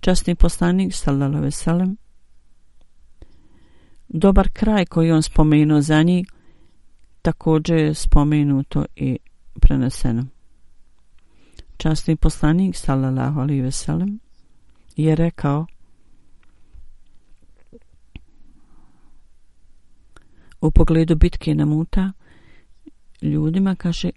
častni 0.00 0.34
poslanik, 0.34 0.94
sallallahu 0.94 1.42
veselem, 1.42 1.96
dobar 4.08 4.48
kraj 4.52 4.86
koji 4.86 5.10
on 5.10 5.22
spomenuo 5.22 5.80
za 5.80 6.02
njih, 6.02 6.26
također 7.22 7.76
je 7.76 7.94
spomenuto 7.94 8.84
i 8.96 9.18
preneseno. 9.60 10.26
Častni 11.76 12.16
poslanik, 12.16 12.76
sallallahu 12.76 13.40
alaihi 13.40 13.60
veselem 13.60 14.18
je 14.96 15.14
rekao 15.14 15.66
u 20.66 20.70
pogledu 20.70 21.16
bitke 21.16 21.54
na 21.54 21.64
muta 21.64 22.12
ljudima, 23.22 23.74
kaže, 23.74 24.10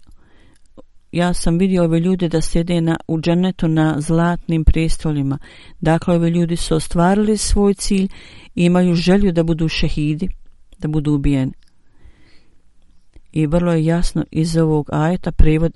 ja 1.12 1.34
sam 1.34 1.58
vidio 1.58 1.84
ove 1.84 2.00
ljude 2.00 2.28
da 2.28 2.40
sjede 2.40 2.80
na, 2.80 2.96
u 3.08 3.20
dženetu 3.20 3.68
na 3.68 4.00
zlatnim 4.00 4.64
prestolima. 4.64 5.38
Dakle, 5.80 6.14
ove 6.14 6.30
ljudi 6.30 6.56
su 6.56 6.74
ostvarili 6.74 7.36
svoj 7.36 7.74
cilj 7.74 8.08
i 8.54 8.64
imaju 8.64 8.94
želju 8.94 9.32
da 9.32 9.42
budu 9.42 9.68
šehidi, 9.68 10.28
da 10.78 10.88
budu 10.88 11.12
ubijeni 11.12 11.52
i 13.32 13.46
vrlo 13.46 13.72
je 13.72 13.84
jasno 13.84 14.24
iz 14.30 14.56
ovog 14.56 14.88
ajeta 14.92 15.32
prevod 15.32 15.72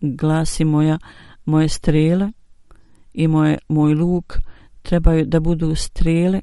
glasi 0.00 0.64
moja 0.64 0.98
moje 1.44 1.68
strele 1.68 2.32
i 3.14 3.28
moje, 3.28 3.58
moj 3.68 3.94
luk 3.94 4.38
trebaju 4.82 5.26
da 5.26 5.40
budu 5.40 5.74
strele 5.74 6.40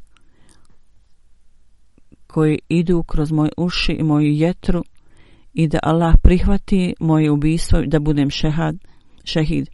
koji 2.32 2.60
idu 2.70 3.04
kroz 3.04 3.32
moj 3.32 3.50
uši 3.58 3.92
i 3.92 4.04
moju 4.04 4.32
jetru 4.32 4.84
i 5.54 5.68
da 5.68 5.80
Allah 5.84 6.16
prihvati 6.22 6.94
moje 7.00 7.32
ubistvo 7.32 7.82
da 7.82 8.00
budem 8.00 8.30
šehad, 8.30 8.76
šehid 9.24 9.70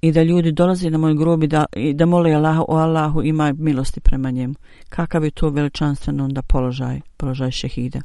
i 0.00 0.12
da 0.12 0.22
ljudi 0.22 0.52
dolaze 0.52 0.90
na 0.90 0.98
moj 0.98 1.14
grob 1.14 1.42
i 1.42 1.46
da, 1.46 1.64
i 1.76 1.94
da 1.94 2.06
mole 2.06 2.32
Allahu 2.32 2.64
o 2.68 2.76
Allahu 2.76 3.22
ima 3.22 3.54
milosti 3.58 4.00
prema 4.00 4.30
njemu. 4.30 4.54
Kakav 4.88 5.24
je 5.24 5.30
to 5.30 5.48
veličanstveno 5.48 6.24
onda 6.24 6.42
položaj, 6.42 7.00
položaj 7.16 7.50
šehida. 7.50 8.00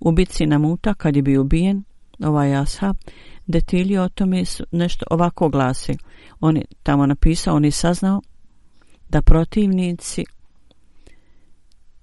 U 0.00 0.12
bitci 0.12 0.46
na 0.46 0.58
muta, 0.58 0.94
kad 0.94 1.16
je 1.16 1.22
bio 1.22 1.40
ubijen, 1.40 1.84
ovaj 2.22 2.56
ashab, 2.56 2.96
detilji 3.46 3.98
o 3.98 4.08
tome 4.08 4.44
su 4.44 4.64
nešto 4.72 5.04
ovako 5.10 5.48
glasi. 5.48 5.96
On 6.40 6.56
je 6.56 6.64
tamo 6.82 7.06
napisao, 7.06 7.56
on 7.56 7.64
je 7.64 7.70
saznao 7.70 8.20
da 9.08 9.22
protivnici 9.22 10.24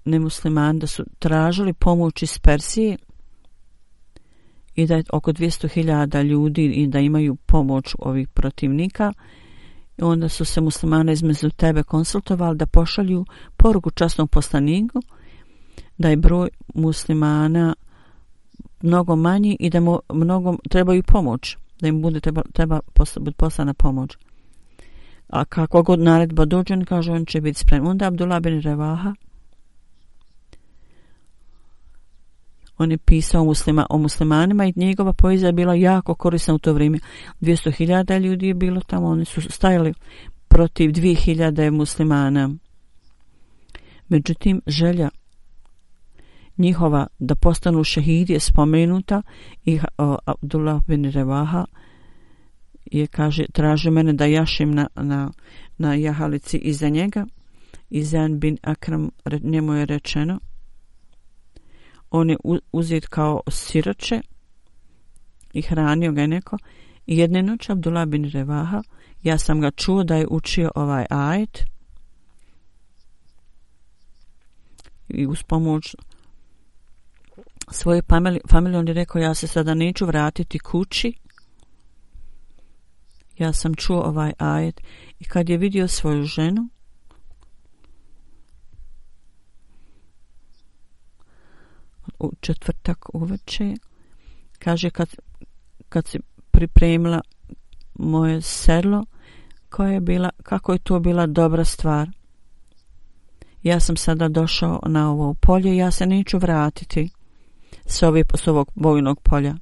nemuslimani 0.08 0.80
da 0.80 0.88
su 0.88 1.04
tražili 1.20 1.74
pomoć 1.74 2.24
iz 2.24 2.40
Persije 2.40 2.98
i 4.76 4.88
da 4.88 4.96
je 4.96 5.04
oko 5.14 5.32
200.000 5.32 6.24
ljudi 6.24 6.66
i 6.66 6.88
da 6.88 7.00
imaju 7.00 7.36
pomoć 7.36 7.96
ovih 8.00 8.28
protivnika. 8.28 9.14
I 9.98 10.04
onda 10.04 10.30
su 10.30 10.46
se 10.46 10.62
muslimane 10.62 11.14
između 11.14 11.50
tebe 11.50 11.84
konsultovali 11.84 12.58
da 12.58 12.66
pošalju 12.66 13.26
poruku 13.58 13.92
časnom 13.92 14.28
poslaniku 14.28 15.02
da 15.98 16.10
je 16.10 16.18
broj 16.18 16.50
muslimana 16.76 17.76
mnogo 18.82 19.16
manji 19.16 19.58
i 19.60 19.70
da 19.70 19.80
mu 19.80 20.00
mnogo 20.14 20.58
trebaju 20.70 21.04
pomoć, 21.04 21.58
da 21.82 21.88
im 21.88 22.02
bude 22.02 22.20
treba, 22.20 22.42
treba 22.54 22.80
poslana 23.38 23.74
pomoć. 23.74 24.18
A 25.28 25.46
kako 25.46 25.84
god 25.84 26.00
naredba 26.00 26.46
dođe, 26.46 26.74
on 26.74 26.86
kaže, 26.86 27.12
on 27.12 27.26
će 27.26 27.42
biti 27.42 27.60
spreman. 27.60 27.88
Onda 27.88 28.08
Abdullah 28.08 28.42
bin 28.42 28.62
Revaha 28.62 29.14
on 32.78 32.92
je 32.92 32.98
pisao 32.98 33.46
muslima, 33.46 33.86
o 33.90 33.98
muslimanima 33.98 34.66
i 34.66 34.74
njegova 34.76 35.14
poezija 35.14 35.48
je 35.48 35.54
bila 35.54 35.74
jako 35.76 36.16
korisna 36.16 36.54
u 36.54 36.60
to 36.60 36.74
vrijeme. 36.74 37.00
200.000 37.42 38.20
ljudi 38.20 38.48
je 38.48 38.54
bilo 38.54 38.82
tamo, 38.82 39.08
oni 39.08 39.26
su 39.26 39.42
stajali 39.42 39.94
protiv 40.48 40.92
2.000 40.92 41.72
muslimana. 41.72 42.50
Međutim, 44.10 44.62
želja 44.68 45.10
njihova 46.58 47.08
da 47.20 47.36
postanu 47.36 47.84
šehidi 47.84 48.34
je 48.34 48.40
spomenuta 48.40 49.22
i 49.66 49.80
o, 49.98 50.18
Abdullah 50.26 50.82
bin 50.88 51.06
Revaha 51.06 51.66
je 52.86 53.08
kaže 53.08 53.46
traže 53.54 53.92
mene 53.92 54.14
da 54.14 54.26
jašim 54.26 54.72
na, 54.72 54.88
na, 54.96 55.32
na 55.78 55.96
jahalici 55.96 56.58
iza 56.58 56.90
njega 56.90 57.26
i 57.90 58.04
bin 58.40 58.58
Akram 58.62 59.10
njemu 59.44 59.74
je 59.74 59.86
rečeno 59.86 60.40
on 62.12 62.30
je 62.30 62.38
uzet 62.72 63.08
kao 63.08 63.42
siroče 63.48 64.22
i 65.54 65.62
hranio 65.62 66.12
ga 66.12 66.28
neko. 66.28 66.58
I 67.06 67.18
jedne 67.18 67.44
noći 67.44 67.72
Abdullah 67.72 68.08
bin 68.08 68.32
Revaha 68.32 68.82
ja 69.24 69.38
sam 69.38 69.62
ga 69.62 69.72
čuo 69.72 70.04
da 70.04 70.16
je 70.16 70.28
učio 70.30 70.72
ovaj 70.76 71.06
ajet. 71.10 71.66
I 75.10 75.28
uz 75.28 75.44
pomoć 75.44 75.96
svoje 77.72 78.02
familije 78.50 78.80
on 78.80 78.88
je 78.88 78.94
rekao 78.94 79.22
ja 79.22 79.34
se 79.34 79.48
sada 79.48 79.74
neću 79.74 80.06
vratiti 80.06 80.60
kući. 80.60 81.14
Ja 83.38 83.54
sam 83.54 83.76
čuo 83.76 84.02
ovaj 84.02 84.34
ajet. 84.38 84.82
I 85.20 85.26
kad 85.26 85.50
je 85.50 85.58
vidio 85.58 85.88
svoju 85.88 86.24
ženu 86.24 86.70
u 92.20 92.32
četvrtak 92.40 93.06
uveče. 93.14 93.76
Kaže 94.60 94.90
kad, 94.90 95.16
kad 95.90 96.08
se 96.08 96.20
pripremila 96.52 97.22
moje 97.94 98.42
sedlo 98.42 99.06
koja 99.70 99.92
je 99.92 100.00
bila, 100.00 100.30
kako 100.44 100.74
je 100.74 100.80
to 100.80 101.00
bila 101.00 101.26
dobra 101.26 101.66
stvar? 101.66 102.10
Ja 103.64 103.80
sam 103.80 103.98
sada 103.98 104.28
došao 104.28 104.80
na 104.86 105.12
ovo 105.12 105.34
polje 105.34 105.78
ja 105.78 105.92
se 105.92 106.06
neću 106.06 106.38
vratiti 106.38 107.10
s, 107.86 108.04
ove, 108.04 108.24
s 108.36 108.48
ovog 108.48 108.72
bojnog 108.76 109.22
polja. 109.22 109.56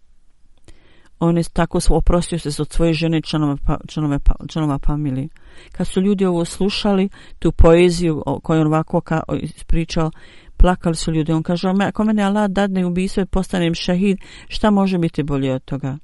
On 1.20 1.38
je 1.38 1.44
tako 1.54 1.80
oprostio 1.90 2.40
se 2.40 2.62
od 2.62 2.72
svoje 2.72 2.94
žene 2.94 3.22
članova, 3.22 3.58
pa, 3.66 3.78
članova, 3.88 4.20
pa, 4.20 4.34
članova 4.48 4.80
familije. 4.86 5.28
Kad 5.72 5.88
su 5.88 6.02
ljudi 6.02 6.26
ovo 6.26 6.46
slušali, 6.46 7.10
tu 7.40 7.52
poeziju 7.52 8.24
koju 8.44 8.62
on 8.62 8.68
ovako 8.68 9.02
ka, 9.02 9.22
ispričao, 9.42 10.12
plakali 10.58 10.96
su 10.96 11.12
ljudi. 11.12 11.32
On 11.32 11.44
kaže, 11.44 11.70
ako 11.88 12.04
mene 12.04 12.24
Allah 12.24 12.50
dadne 12.50 12.86
ubistvo 12.86 13.24
i 13.24 13.26
postanem 13.26 13.74
šahid, 13.76 14.18
šta 14.48 14.72
može 14.72 14.98
biti 14.98 15.24
bolje 15.24 15.54
od 15.54 15.66
toga? 15.66 15.98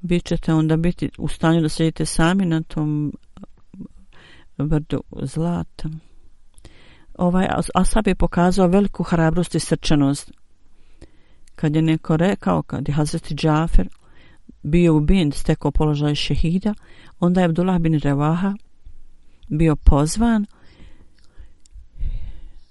Bićete 0.00 0.54
onda 0.54 0.76
biti 0.76 1.10
u 1.18 1.28
stanju 1.28 1.60
da 1.60 1.68
sedite 1.68 2.06
sami 2.06 2.46
na 2.46 2.62
tom 2.62 3.12
eh, 4.58 4.62
brdu 4.62 5.02
zlata. 5.22 5.88
Ovaj 7.14 7.46
Asab 7.74 8.06
je 8.06 8.14
pokazao 8.14 8.66
veliku 8.66 9.02
hrabrost 9.02 9.54
i 9.54 9.60
srčanost 9.60 10.32
kad 11.58 11.76
je 11.76 11.82
neko 11.82 12.16
rekao, 12.16 12.62
kad 12.62 12.88
je 12.88 12.94
Hazreti 12.94 13.34
Džafer 13.34 13.88
bio 14.62 14.96
ubijen, 14.96 15.32
stekao 15.32 15.70
položaj 15.70 16.14
šehida, 16.14 16.74
onda 17.20 17.40
je 17.40 17.44
Abdullah 17.44 17.78
bin 17.78 17.98
Revaha 17.98 18.54
bio 19.48 19.76
pozvan 19.76 20.46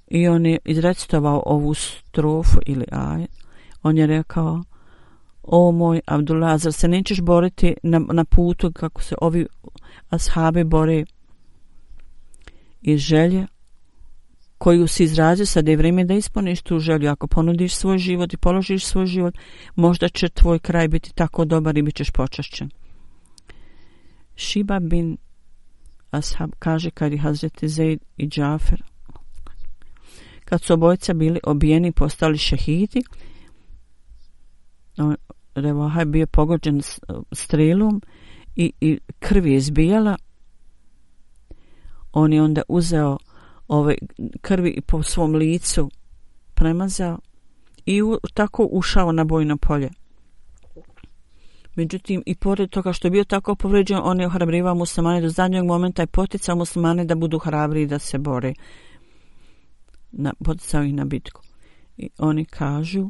i 0.07 0.27
on 0.27 0.45
je 0.45 0.57
izrecitovao 0.65 1.43
ovu 1.45 1.73
strofu 1.73 2.59
ili 2.65 2.85
aj. 2.91 3.25
On 3.83 3.97
je 3.97 4.07
rekao, 4.07 4.63
o 5.43 5.71
moj 5.71 6.01
Abdullah, 6.05 6.59
zar 6.59 6.73
se 6.73 6.87
nećeš 6.87 7.21
boriti 7.21 7.75
na, 7.83 7.99
na 7.99 8.25
putu 8.25 8.71
kako 8.71 9.01
se 9.01 9.15
ovi 9.21 9.47
ashabi 10.09 10.63
bore 10.63 11.05
iz 12.81 12.99
želje 12.99 13.47
koju 14.57 14.87
si 14.87 15.03
izrazio 15.03 15.45
sad 15.45 15.67
je 15.67 15.77
vrijeme 15.77 16.05
da 16.05 16.13
ispuniš 16.13 16.61
tu 16.61 16.79
želju. 16.79 17.09
Ako 17.09 17.27
ponudiš 17.27 17.75
svoj 17.75 17.97
život 17.97 18.33
i 18.33 18.37
položiš 18.37 18.85
svoj 18.85 19.05
život, 19.05 19.37
možda 19.75 20.09
će 20.09 20.29
tvoj 20.29 20.59
kraj 20.59 20.87
biti 20.87 21.13
tako 21.15 21.45
dobar 21.45 21.77
i 21.77 21.81
bit 21.81 21.95
ćeš 21.95 22.11
počašćen. 22.11 22.69
Šiba 24.35 24.79
bin 24.79 25.17
Ashab 26.11 26.49
kaže 26.59 26.91
kad 26.91 27.11
je 27.11 27.17
Hazreti 27.17 27.67
Zaid 27.67 27.99
i 28.17 28.27
Džafer 28.27 28.83
kad 30.49 30.62
su 30.62 30.73
obojca 30.73 31.13
bili 31.13 31.39
obijeni 31.43 31.91
postali 31.91 32.38
šehidi 32.38 33.03
Revaha 35.55 35.99
je 35.99 36.05
bio 36.05 36.27
pogođen 36.27 36.81
strelom 37.31 38.01
i, 38.55 38.71
i 38.81 38.99
krv 39.19 39.47
je 39.47 39.55
izbijala 39.55 40.17
on 42.12 42.33
je 42.33 42.41
onda 42.41 42.62
uzeo 42.67 43.17
ove 43.67 43.95
krvi 44.41 44.81
po 44.88 45.03
svom 45.03 45.36
licu 45.36 45.91
premazao 46.53 47.19
i 47.86 48.01
u, 48.01 48.17
tako 48.33 48.67
ušao 48.71 49.12
na 49.12 49.23
bojno 49.23 49.57
polje. 49.57 49.89
Međutim, 51.75 52.23
i 52.25 52.36
pored 52.36 52.69
toga 52.69 52.93
što 52.93 53.07
je 53.07 53.12
bio 53.12 53.23
tako 53.23 53.55
povređen, 53.55 53.99
on 54.03 54.19
je 54.19 54.27
ohrabrivao 54.27 54.75
muslimane 54.75 55.21
do 55.21 55.29
zadnjeg 55.29 55.65
momenta 55.65 56.03
i 56.03 56.07
poticao 56.07 56.55
muslimane 56.55 57.05
da 57.05 57.15
budu 57.15 57.39
hrabri 57.39 57.81
i 57.81 57.88
da 57.88 57.99
se 57.99 58.17
bore. 58.17 58.53
Na, 60.19 60.34
poticao 60.43 60.84
ih 60.84 60.93
na 60.93 61.06
bitku. 61.06 61.41
I 61.97 62.10
oni 62.17 62.45
kažu 62.45 63.10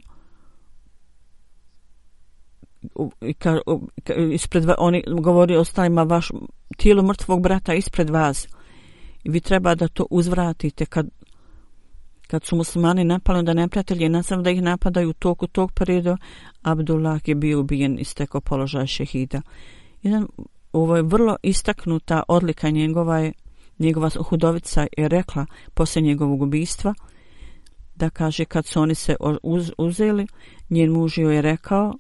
i 3.22 3.34
ka, 3.34 3.58
ka, 4.04 4.14
ispred, 4.14 4.66
oni 4.78 5.04
govori 5.22 5.56
ostalima 5.56 6.04
vaš 6.04 6.32
tijelo 6.78 7.04
mrtvog 7.04 7.42
brata 7.42 7.74
ispred 7.74 8.10
vas 8.10 8.48
i 9.24 9.30
vi 9.30 9.40
treba 9.40 9.76
da 9.76 9.88
to 9.88 10.08
uzvratite 10.10 10.86
kad 10.86 11.10
kad 12.28 12.44
su 12.44 12.56
muslimani 12.56 13.04
napali 13.04 13.44
da 13.44 13.54
neprijatelji 13.54 14.10
nastav 14.10 14.42
da 14.42 14.50
ih 14.50 14.62
napadaju 14.62 15.10
u 15.10 15.14
toku 15.14 15.48
tog 15.48 15.72
perioda 15.72 16.18
Abdullah 16.62 17.28
je 17.28 17.36
bio 17.36 17.60
ubijen 17.60 18.00
iz 18.00 18.16
teko 18.16 18.42
položaja 18.42 18.88
šehida 18.88 19.42
jedan 20.04 20.28
ovo 20.74 20.96
je 20.96 21.02
vrlo 21.02 21.36
istaknuta 21.44 22.24
odlika 22.28 22.70
njegova 22.70 23.20
je 23.20 23.34
njegova 23.80 24.10
hudovica 24.30 24.88
je 24.98 25.08
rekla 25.08 25.46
poslije 25.74 26.04
njegovog 26.04 26.42
ubistva 26.42 26.94
da 27.96 28.10
kaže 28.10 28.46
kad 28.46 28.66
su 28.66 28.82
oni 28.82 28.96
se 28.96 29.16
uz, 29.44 29.72
uzeli 29.78 30.28
njen 30.70 30.92
muž 30.92 31.18
joj 31.18 31.36
je 31.36 31.42
rekao 31.42 31.94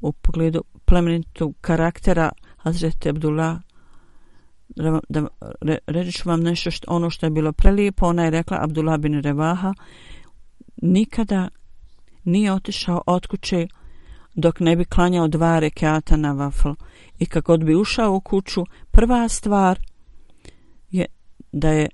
u 0.00 0.12
pogledu 0.12 0.64
plemenitog 0.84 1.54
karaktera 1.60 2.30
Hazreti 2.56 3.08
Abdullah 3.08 3.56
da, 4.68 5.00
da 5.08 5.26
re, 5.60 5.78
reći 5.86 6.22
vam 6.24 6.40
nešto 6.40 6.70
što, 6.70 6.86
ono 6.90 7.10
što 7.10 7.26
je 7.26 7.30
bilo 7.30 7.52
prelijepo. 7.52 8.06
Ona 8.06 8.24
je 8.24 8.30
rekla 8.30 8.58
Abdullah 8.60 8.98
bin 8.98 9.20
Revaha 9.22 9.74
nikada 10.82 11.48
nije 12.24 12.52
otišao 12.52 13.02
od 13.06 13.26
kuće 13.26 13.66
dok 14.34 14.60
ne 14.60 14.76
bi 14.76 14.84
klanjao 14.84 15.28
dva 15.28 15.58
rekata 15.58 16.16
na 16.16 16.32
vafl 16.32 16.68
i 17.18 17.26
kako 17.26 17.56
bi 17.56 17.74
ušao 17.74 18.14
u 18.14 18.20
kuću 18.20 18.64
prva 18.90 19.28
stvar 19.28 19.80
je 20.90 21.06
da 21.52 21.68
je 21.68 21.88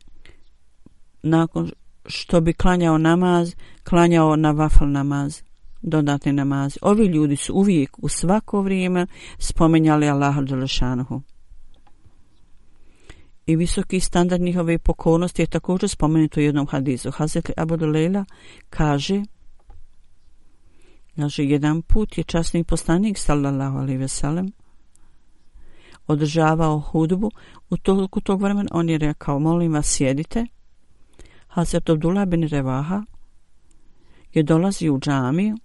nakon 1.23 1.71
što 2.07 2.41
bi 2.41 2.53
klanjao 2.53 2.99
namaz 2.99 3.55
klanjao 3.85 4.37
na 4.37 4.51
vafal 4.51 4.91
namaz 4.91 5.43
dodatni 5.83 6.33
namaz 6.33 6.79
ovi 6.83 7.07
ljudi 7.07 7.37
su 7.37 7.55
uvijek 7.55 7.99
u 7.99 8.09
svako 8.09 8.63
vrijeme 8.63 9.07
spomenjali 9.39 10.09
Allaha 10.09 10.41
Đelešanuhu 10.41 11.23
i 13.47 13.57
visoki 13.57 14.01
standard 14.01 14.43
njihove 14.43 14.79
pokornosti 14.79 15.43
je 15.43 15.47
također 15.47 15.89
spomenuto 15.89 16.41
u 16.41 16.43
jednom 16.43 16.67
hadizu. 16.67 17.11
Hazret 17.11 17.51
Abu 17.57 17.77
Dulela 17.77 18.25
kaže 18.71 19.23
Znači, 21.15 21.45
jedan 21.45 21.83
put 21.83 22.19
je 22.19 22.25
časni 22.25 22.65
poslanik, 22.65 23.19
sallallahu 23.19 23.79
alaihi 23.79 23.99
ve 23.99 24.09
sellem, 24.09 24.53
održavao 26.07 26.81
hudbu. 26.81 27.31
U 27.71 27.77
toliko 27.77 28.21
tog 28.21 28.43
vremena 28.43 28.69
on 28.73 28.89
je 28.89 28.99
rekao, 28.99 29.39
molim 29.39 29.73
vas, 29.73 29.87
sjedite. 29.87 30.47
Hazret 31.49 31.91
Abdullah 31.91 32.27
bin 32.27 32.49
Revaha 32.49 33.03
je 34.33 34.43
dolazi 34.43 34.91
u 34.91 34.99
džamiju 34.99 35.57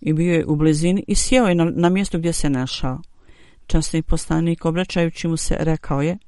i 0.00 0.12
bio 0.12 0.32
je 0.34 0.46
u 0.46 0.56
blizini 0.56 1.04
i 1.08 1.14
sjeo 1.14 1.46
je 1.46 1.54
na, 1.54 1.64
na 1.64 1.88
mjestu 1.88 2.18
gdje 2.18 2.32
se 2.32 2.50
našao. 2.50 3.00
Časni 3.66 4.02
postanik 4.02 4.64
obraćajući 4.64 5.28
mu 5.28 5.36
se, 5.36 5.56
rekao 5.60 6.02
je, 6.02 6.18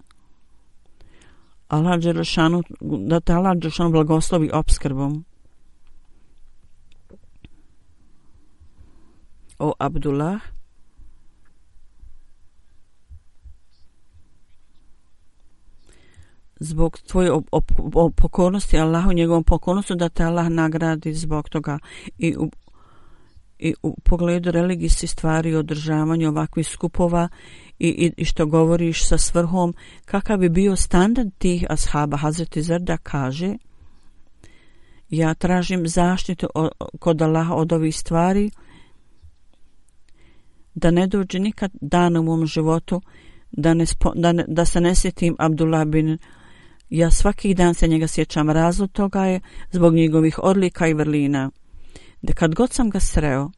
Allah 1.68 2.00
Đelešanu, 2.00 2.62
da 2.80 3.20
te 3.20 3.32
Allah 3.32 3.56
Đelešanu 3.56 3.90
blagoslovi 3.90 4.50
obskrbom. 4.52 5.24
O 9.58 9.72
Abdullah, 9.78 10.40
zbog 16.60 16.98
tvoje 16.98 17.30
pokornosti 18.16 18.78
Allahu, 18.78 19.12
njegovom 19.12 19.44
pokornostu, 19.44 19.94
da 19.94 20.08
te 20.08 20.24
Allah 20.24 20.48
nagradi 20.48 21.14
zbog 21.14 21.48
toga. 21.48 21.78
I 22.18 22.36
u, 22.36 22.50
i 23.58 23.74
u 23.82 23.96
pogledu 24.04 24.50
religijski 24.50 25.06
stvari 25.06 25.50
i 26.20 26.26
ovakvih 26.26 26.66
skupova 26.68 27.28
i, 27.78 27.88
i, 27.88 28.12
i 28.16 28.24
što 28.24 28.46
govoriš 28.46 29.08
sa 29.08 29.18
svrhom, 29.18 29.74
kakav 30.04 30.38
bi 30.38 30.48
bio 30.48 30.76
standard 30.76 31.30
tih 31.38 31.66
ashaba, 31.70 32.16
Hazreti 32.16 32.62
Zrda 32.62 32.96
kaže, 32.96 33.54
Ja 35.10 35.34
tražim 35.34 35.88
zaštitu 35.88 36.46
kod 36.98 37.22
Allaha 37.22 37.54
od 37.54 37.72
ovih 37.72 37.96
stvari, 37.96 38.50
da 40.74 40.90
ne 40.90 41.06
dođe 41.06 41.38
nikad 41.38 41.70
dan 41.80 42.16
u 42.16 42.22
mom 42.22 42.46
životu, 42.46 43.02
da, 43.52 43.74
ne 43.74 43.86
spo, 43.86 44.12
da, 44.14 44.32
ne, 44.32 44.44
da 44.48 44.64
se 44.64 44.80
ne 44.80 44.94
sjetim 44.94 45.36
Abdullah 45.38 45.84
bin 45.84 46.18
ja 46.90 47.10
svaki 47.10 47.54
dan 47.54 47.74
se 47.74 47.88
njega 47.88 48.06
sjećam. 48.06 48.50
Razlog 48.50 48.92
toga 48.92 49.24
je 49.24 49.40
zbog 49.70 49.94
njegovih 49.94 50.38
odlika 50.42 50.86
i 50.86 50.94
vrlina. 50.94 51.50
Da 52.22 52.32
kad 52.32 52.54
god 52.54 52.72
sam 52.72 52.90
ga 52.90 53.00
sreo 53.00 53.50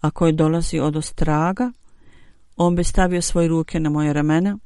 ako 0.00 0.26
je 0.26 0.32
dolazi 0.32 0.78
od 0.78 0.96
ostraga 0.96 1.72
on 2.56 2.76
bi 2.76 2.84
stavio 2.84 3.22
svoje 3.22 3.48
ruke 3.48 3.80
na 3.80 3.90
moje 3.90 4.12
ramena. 4.12 4.58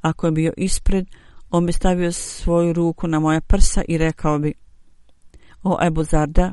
Ako 0.00 0.26
je 0.26 0.32
bio 0.32 0.52
ispred 0.56 1.06
on 1.50 1.66
bi 1.66 1.72
stavio 1.72 2.12
svoju 2.12 2.72
ruku 2.72 3.08
na 3.08 3.20
moje 3.20 3.40
prsa 3.40 3.82
i 3.88 3.98
rekao 3.98 4.38
bi 4.38 4.54
o 5.62 5.78
Ebu 5.86 6.04
Zarda 6.04 6.52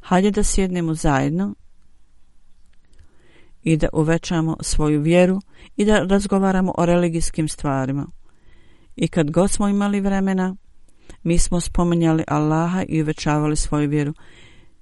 hajde 0.00 0.30
da 0.30 0.42
sjednemo 0.42 0.94
zajedno 0.94 1.54
i 3.62 3.76
da 3.76 3.88
uvećamo 3.92 4.56
svoju 4.60 5.00
vjeru 5.00 5.40
i 5.76 5.84
da 5.84 5.98
razgovaramo 5.98 6.74
o 6.78 6.86
religijskim 6.86 7.48
stvarima. 7.48 8.06
I 9.00 9.08
kad 9.08 9.30
god 9.30 9.50
smo 9.50 9.68
imali 9.68 10.00
vremena, 10.00 10.56
mi 11.22 11.38
smo 11.38 11.60
spomenjali 11.60 12.24
Allaha 12.26 12.82
i 12.88 13.02
uvećavali 13.02 13.56
svoju 13.56 13.88
vjeru. 13.88 14.14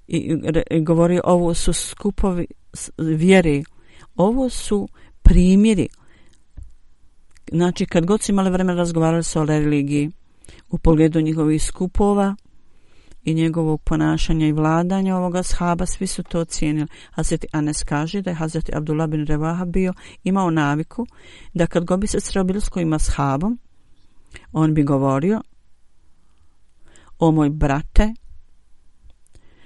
I, 0.07 0.17
i, 0.17 0.75
i 0.75 0.81
govori 0.83 1.19
ovo 1.23 1.53
su 1.53 1.73
skupovi 1.73 2.47
vjere. 2.97 3.63
Ovo 4.15 4.49
su 4.49 4.87
primjeri. 5.21 5.87
Znači, 7.51 7.85
kad 7.85 8.05
god 8.05 8.21
su 8.21 8.31
imali 8.31 8.49
vremena 8.49 8.77
razgovarali 8.77 9.23
se 9.23 9.39
o 9.39 9.45
religiji 9.45 10.11
u 10.69 10.77
pogledu 10.77 11.21
njihovih 11.21 11.63
skupova, 11.63 12.35
i 13.23 13.33
njegovog 13.33 13.81
ponašanja 13.81 14.47
i 14.47 14.51
vladanja 14.51 15.17
ovoga 15.17 15.43
shaba, 15.43 15.85
svi 15.85 16.07
su 16.07 16.23
to 16.23 16.39
ocijenili. 16.39 16.87
Hazreti 17.11 17.47
Anes 17.51 17.83
kaže 17.83 18.21
da 18.21 18.29
je 18.29 18.35
Hazreti 18.35 18.71
Abdullah 18.75 19.09
bin 19.09 19.25
Revaha 19.25 19.65
bio, 19.65 19.93
imao 20.23 20.51
naviku 20.51 21.05
da 21.53 21.67
kad 21.67 21.85
god 21.85 21.99
bi 21.99 22.07
se 22.07 22.19
sreo 22.19 22.43
bilo 22.43 22.61
s 22.61 22.69
kojima 22.69 22.99
shabom, 22.99 23.59
on 24.51 24.73
bi 24.73 24.83
govorio 24.83 25.41
o 27.19 27.31
moj 27.31 27.49
brate, 27.49 28.13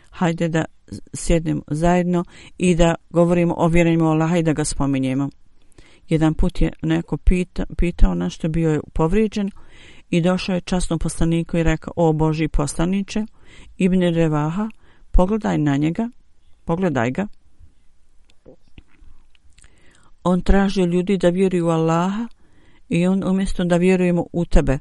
hajde 0.10 0.48
da 0.48 0.66
sjednemo 1.14 1.62
zajedno 1.68 2.24
i 2.58 2.76
da 2.76 2.96
govorimo 3.10 3.56
o 3.58 3.68
vjerenju 3.68 4.06
Allaha 4.06 4.38
i 4.38 4.44
da 4.44 4.54
ga 4.54 4.66
spominjemo. 4.66 5.30
Jedan 6.10 6.34
put 6.34 6.62
je 6.62 6.72
neko 6.82 7.18
pita, 7.18 7.66
pitao 7.78 8.16
na 8.16 8.30
što 8.30 8.50
bio 8.50 8.72
je 8.72 8.82
povrijeđen 8.94 9.52
i 10.10 10.22
došao 10.22 10.56
je 10.56 10.62
časnom 10.62 11.00
poslaniku 11.00 11.58
i 11.58 11.64
rekao, 11.64 11.94
o 11.96 12.14
Boži 12.14 12.48
poslaniče, 12.48 13.26
Ibn 13.78 14.02
Revaha, 14.02 14.70
pogledaj 15.12 15.58
na 15.58 15.78
njega, 15.78 16.10
pogledaj 16.66 17.12
ga. 17.12 17.28
On 20.24 20.42
traži 20.42 20.82
ljudi 20.82 21.18
da 21.18 21.30
vjeruju 21.30 21.68
Allaha 21.68 22.28
i 22.94 23.08
on 23.08 23.24
umjesto 23.24 23.64
da 23.64 23.78
vjerujemo 23.78 24.26
u 24.34 24.46
tebe 24.46 24.78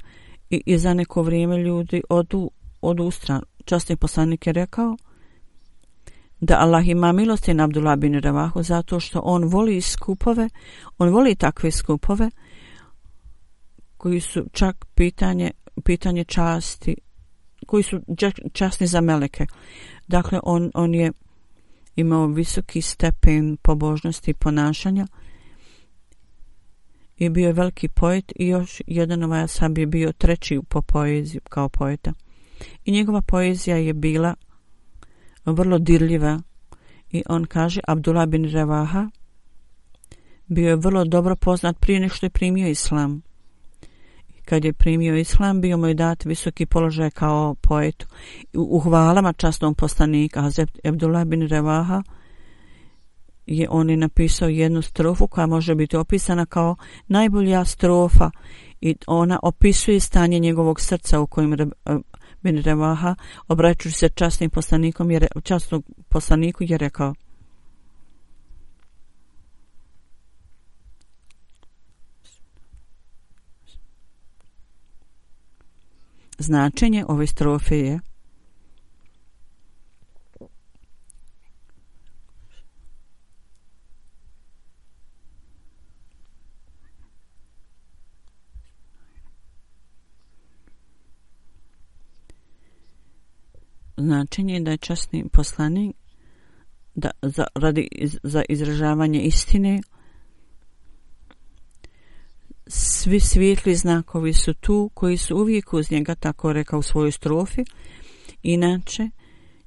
i, 0.50 0.62
i 0.66 0.78
za 0.78 0.94
neko 0.94 1.22
vrijeme 1.22 1.58
ljudi 1.58 2.02
odu, 2.08 2.50
odu 2.80 3.04
u 3.04 3.10
stranu. 3.10 3.42
Častni 3.64 3.96
poslanik 3.96 4.46
je 4.46 4.52
rekao 4.52 4.96
da 6.40 6.58
Allah 6.58 6.88
ima 6.88 7.12
milosti 7.12 7.54
na 7.54 7.64
Abdullah 7.64 7.98
bin 7.98 8.20
Ravahu 8.20 8.62
zato 8.62 9.00
što 9.00 9.20
on 9.20 9.44
voli 9.44 9.80
skupove, 9.80 10.48
on 10.98 11.08
voli 11.08 11.34
takve 11.34 11.70
skupove 11.70 12.30
koji 13.96 14.20
su 14.20 14.44
čak 14.52 14.84
pitanje, 14.94 15.50
pitanje 15.84 16.24
časti 16.24 16.96
koji 17.66 17.82
su 17.82 18.00
časni 18.52 18.86
za 18.86 19.00
meleke. 19.00 19.46
Dakle, 20.08 20.40
on, 20.42 20.70
on 20.74 20.94
je 20.94 21.12
imao 21.96 22.26
visoki 22.26 22.82
stepen 22.82 23.56
pobožnosti 23.56 24.30
i 24.30 24.34
ponašanja 24.34 25.06
i 27.24 27.28
bio 27.28 27.46
je 27.46 27.52
veliki 27.52 27.88
poet 27.88 28.32
i 28.36 28.46
još 28.48 28.82
jedan 28.86 29.22
ovaj 29.22 29.42
asab 29.42 29.78
je 29.78 29.86
bio 29.86 30.12
treći 30.12 30.60
po 30.68 30.82
poeziji 30.82 31.40
kao 31.48 31.68
poeta. 31.68 32.12
I 32.84 32.92
njegova 32.92 33.22
poezija 33.22 33.76
je 33.76 33.92
bila 33.92 34.34
vrlo 35.44 35.78
dirljiva 35.78 36.40
i 37.10 37.22
on 37.28 37.44
kaže 37.44 37.80
Abdullah 37.88 38.28
bin 38.28 38.44
Revaha 38.44 39.10
bio 40.46 40.68
je 40.68 40.76
vrlo 40.76 41.04
dobro 41.04 41.36
poznat 41.36 41.78
prije 41.80 42.00
nego 42.00 42.14
što 42.14 42.26
je 42.26 42.30
primio 42.30 42.68
islam 42.68 43.22
kad 44.44 44.64
je 44.64 44.72
primio 44.72 45.16
islam, 45.16 45.60
bio 45.60 45.76
mu 45.76 45.86
je 45.86 45.94
dat 45.94 46.24
visoki 46.24 46.66
položaj 46.66 47.10
kao 47.10 47.54
poetu. 47.54 48.06
U 48.54 48.78
hvalama 48.78 49.32
častnom 49.32 49.74
postanika 49.74 50.40
Hazret 50.40 50.78
Abdullah 50.84 51.24
bin 51.24 51.42
Revaha 51.48 52.02
je 53.46 53.68
on 53.70 53.90
je 53.90 53.96
napisao 53.96 54.48
jednu 54.48 54.82
strofu 54.82 55.26
koja 55.26 55.46
može 55.46 55.74
biti 55.74 55.96
opisana 55.96 56.46
kao 56.46 56.76
najbolja 57.08 57.64
strofa 57.64 58.30
i 58.80 58.96
ona 59.06 59.38
opisuje 59.42 60.00
stanje 60.00 60.38
njegovog 60.38 60.80
srca 60.80 61.20
u 61.20 61.26
kojim 61.26 61.52
e, 61.52 61.66
bin 62.42 62.62
Revaha 62.62 63.14
obraćujući 63.48 63.98
se 63.98 64.08
častnim 64.08 64.50
poslanikom 64.50 65.10
jer 65.10 65.26
častnog 65.42 65.84
poslaniku 66.08 66.64
je 66.64 66.78
rekao. 66.78 67.14
Značenje 76.38 77.04
ove 77.08 77.26
strofe 77.26 77.78
je 77.78 78.00
značenje 94.12 94.60
da 94.60 94.70
je 94.70 94.76
časni 94.76 95.24
poslanik 95.32 95.96
da 96.94 97.10
za, 97.22 97.46
radi 97.54 97.88
za 98.22 98.42
izražavanje 98.48 99.20
istine. 99.20 99.80
Svi 102.66 103.20
svijetli 103.20 103.74
znakovi 103.74 104.32
su 104.32 104.54
tu 104.54 104.90
koji 104.94 105.16
su 105.16 105.36
uvijek 105.36 105.74
uz 105.74 105.90
njega 105.90 106.14
tako 106.14 106.52
rekao 106.52 106.78
u 106.78 106.82
svojoj 106.82 107.12
strofi. 107.12 107.64
Inače 108.42 109.10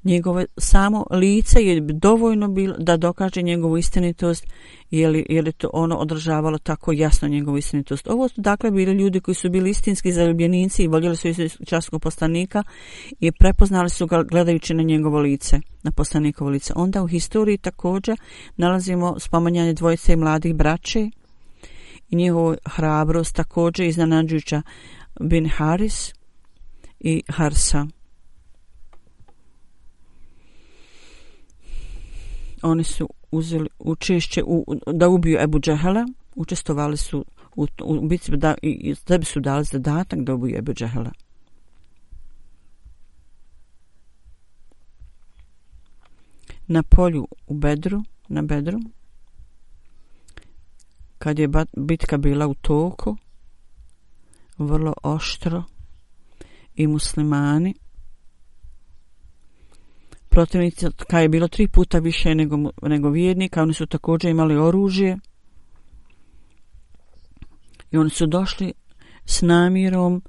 Njegovo 0.06 0.44
samo 0.58 1.06
lice 1.12 1.60
je 1.60 1.82
dovoljno 1.82 2.48
bilo 2.48 2.76
da 2.78 2.98
dokaže 2.98 3.42
njegovu 3.42 3.78
istinitost. 3.78 4.48
Je 4.92 5.10
li, 5.10 5.26
je 5.30 5.42
li 5.42 5.52
to 5.52 5.70
ono 5.74 5.96
održavalo 5.96 6.58
tako 6.58 6.92
jasno 6.92 7.28
njegovu 7.28 7.58
istinitost? 7.58 8.08
Ovo 8.08 8.28
su 8.28 8.42
dakle 8.42 8.72
bili 8.72 8.94
ljudi 8.94 9.20
koji 9.20 9.36
su 9.36 9.50
bili 9.50 9.70
istinski 9.70 10.12
zaljubljenici 10.12 10.84
i 10.84 10.88
voljeli 10.88 11.16
su 11.16 11.66
časkog 11.66 12.02
poslanika 12.02 12.64
i 13.20 13.32
prepoznali 13.32 13.90
su 13.90 14.08
ga 14.08 14.24
gledajući 14.24 14.74
na 14.74 14.84
njegovo 14.84 15.20
lice 15.20 15.60
na 15.84 15.92
poslanikovo 15.92 16.50
lice. 16.50 16.74
Onda 16.76 17.04
u 17.04 17.08
historiji 17.08 17.58
također 17.58 18.20
nalazimo 18.58 19.20
spomanjanje 19.20 19.74
dvojice 19.74 20.16
mladih 20.16 20.56
braće 20.56 21.10
i 22.10 22.16
njihovu 22.16 22.56
hrabrost 22.66 23.36
također 23.36 23.86
iznenađujuća. 23.86 24.62
Bin 25.20 25.50
Haris 25.50 26.14
i 27.00 27.24
Harsa. 27.30 27.88
Oni 32.66 32.84
su 32.84 33.10
uzeli 33.32 33.70
učešće 33.80 34.44
u, 34.46 34.66
da 34.94 35.10
ubiju 35.10 35.38
Ebu 35.40 35.60
Džehela, 35.60 36.06
učestovali 36.36 36.98
su 36.98 37.26
u, 37.56 37.68
u 37.84 38.08
bitci 38.08 38.38
da, 38.38 38.56
i 38.62 38.96
da 39.08 39.24
su 39.24 39.40
dali 39.40 39.64
zadatak 39.64 40.20
da 40.20 40.34
ubiju 40.34 40.58
Ebu 40.58 40.74
Džehela. 40.74 41.12
Na 46.68 46.84
polju 46.84 47.28
u 47.48 47.54
Bedru, 47.54 48.04
na 48.28 48.42
Bedru, 48.42 48.80
kad 51.18 51.40
je 51.40 51.50
bitka 51.78 52.18
bila 52.18 52.48
u 52.48 52.54
toku, 52.54 53.18
vrlo 54.58 54.94
oštro, 55.04 55.64
i 56.76 56.88
muslimani, 56.88 57.76
protivnici, 60.36 60.86
kad 61.10 61.22
je 61.22 61.30
bilo 61.30 61.48
tri 61.48 61.68
puta 61.68 62.00
više 62.00 62.36
nego, 62.36 62.58
nego 62.82 63.10
vjernika, 63.10 63.62
oni 63.62 63.74
su 63.74 63.86
također 63.86 64.32
imali 64.32 64.58
oružje, 64.58 65.18
i 67.92 67.98
oni 67.98 68.10
su 68.10 68.26
došli 68.26 68.74
s 69.26 69.42
namirom 69.42 70.22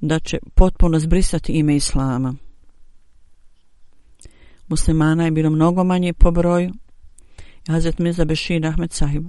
da 0.00 0.18
će 0.18 0.38
potpuno 0.54 0.98
zbrisati 0.98 1.52
ime 1.52 1.76
Islama. 1.76 2.34
Muslimana 4.68 5.24
je 5.24 5.30
bilo 5.30 5.50
mnogo 5.50 5.84
manje 5.84 6.12
po 6.12 6.30
broju, 6.30 6.72
Hazret 7.68 7.98
Mirza 7.98 8.24
Bešir 8.24 8.66
Ahmed 8.66 8.92
Sahib 8.92 9.24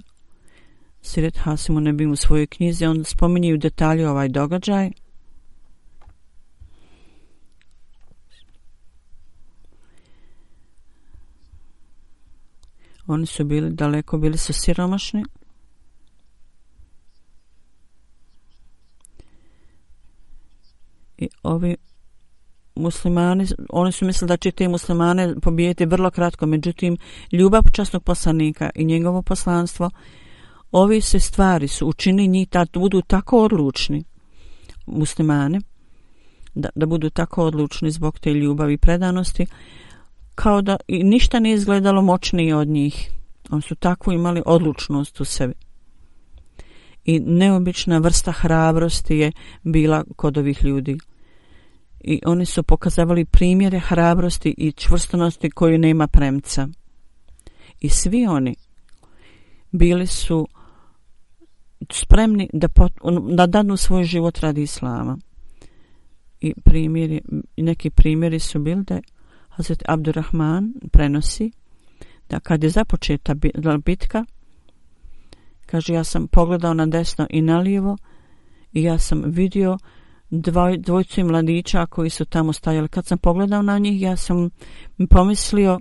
Siret 1.02 1.38
Hasimu 1.38 1.80
Nebim 1.80 2.12
u 2.12 2.16
svojoj 2.16 2.48
knjizi, 2.48 2.86
on 2.86 3.04
spominje 3.04 3.54
u 3.54 3.58
detalju 3.58 4.10
ovaj 4.10 4.30
događaj. 4.30 4.92
Oni 13.08 13.26
su 13.26 13.44
bili 13.44 13.70
daleko, 13.70 14.18
bili 14.18 14.38
su 14.38 14.54
siromašni. 14.54 15.24
I 21.18 21.30
ovi 21.44 21.76
muslimani, 22.76 23.48
oni 23.70 23.92
su 23.92 24.06
mislili 24.06 24.28
da 24.28 24.38
će 24.38 24.52
te 24.52 24.68
muslimane 24.68 25.36
pobijeti 25.42 25.86
vrlo 25.86 26.12
kratko, 26.12 26.46
međutim, 26.46 26.98
ljubav 27.32 27.62
časnog 27.74 28.04
poslanika 28.04 28.70
i 28.76 28.86
njegovo 28.86 29.22
poslanstvo, 29.22 29.90
ovi 30.72 31.02
se 31.02 31.20
stvari 31.20 31.68
su 31.68 31.88
učini 31.88 32.28
njih 32.28 32.50
da 32.50 32.66
budu 32.74 33.02
tako 33.02 33.44
odlučni, 33.44 34.04
muslimane, 34.86 35.62
da, 36.56 36.70
da 36.76 36.86
budu 36.86 37.10
tako 37.10 37.46
odlučni 37.46 37.92
zbog 37.92 38.20
te 38.20 38.34
ljubavi 38.34 38.74
i 38.74 38.78
predanosti, 38.78 39.46
kao 40.36 40.62
da 40.62 40.78
i 40.88 41.04
ništa 41.04 41.40
nije 41.40 41.56
izgledalo 41.56 42.02
moćnije 42.02 42.56
od 42.56 42.68
njih. 42.68 43.12
Oni 43.50 43.62
su 43.62 43.76
tako 43.76 44.12
imali 44.12 44.42
odlučnost 44.46 45.22
u 45.22 45.26
sebi. 45.26 45.54
I 47.06 47.20
neobična 47.20 47.98
vrsta 47.98 48.32
hrabrosti 48.32 49.18
je 49.18 49.32
bila 49.64 50.04
kod 50.16 50.38
ovih 50.38 50.64
ljudi. 50.64 50.98
I 52.00 52.22
oni 52.26 52.46
su 52.46 52.64
pokazavali 52.64 53.26
primjere 53.26 53.80
hrabrosti 53.80 54.56
i 54.58 54.72
čvrstonosti 54.72 55.50
koju 55.50 55.78
nema 55.78 56.08
premca. 56.08 56.68
I 57.80 57.90
svi 57.90 58.26
oni 58.28 58.56
bili 59.72 60.08
su 60.08 60.48
spremni 61.92 62.50
da, 62.54 62.68
pot, 62.68 62.92
da 63.36 63.48
danu 63.48 63.78
svoj 63.78 64.04
život 64.04 64.40
radi 64.40 64.62
islama. 64.62 65.18
I 66.42 66.54
primjeri, 66.64 67.22
neki 67.58 67.90
primjeri 67.90 68.40
su 68.40 68.60
bili 68.60 68.84
da 68.84 69.00
Hazret 69.56 69.84
Abdurrahman 69.88 70.74
prenosi 70.92 71.52
da 72.30 72.40
kad 72.40 72.64
je 72.64 72.70
započeta 72.70 73.36
bitka, 73.86 74.26
kaže 75.66 75.94
ja 75.94 76.04
sam 76.04 76.28
pogledao 76.28 76.74
na 76.74 76.86
desno 76.86 77.28
i 77.30 77.42
na 77.42 77.60
lijevo 77.60 77.98
i 78.74 78.84
ja 78.84 78.98
sam 78.98 79.24
vidio 79.26 79.78
dvoj, 80.30 80.78
dvojcu 80.78 81.26
mladića 81.26 81.86
koji 81.86 82.10
su 82.10 82.26
tamo 82.26 82.54
stajali. 82.54 82.88
Kad 82.88 83.06
sam 83.06 83.18
pogledao 83.18 83.62
na 83.62 83.78
njih, 83.78 84.02
ja 84.02 84.16
sam 84.16 84.50
pomislio 85.10 85.80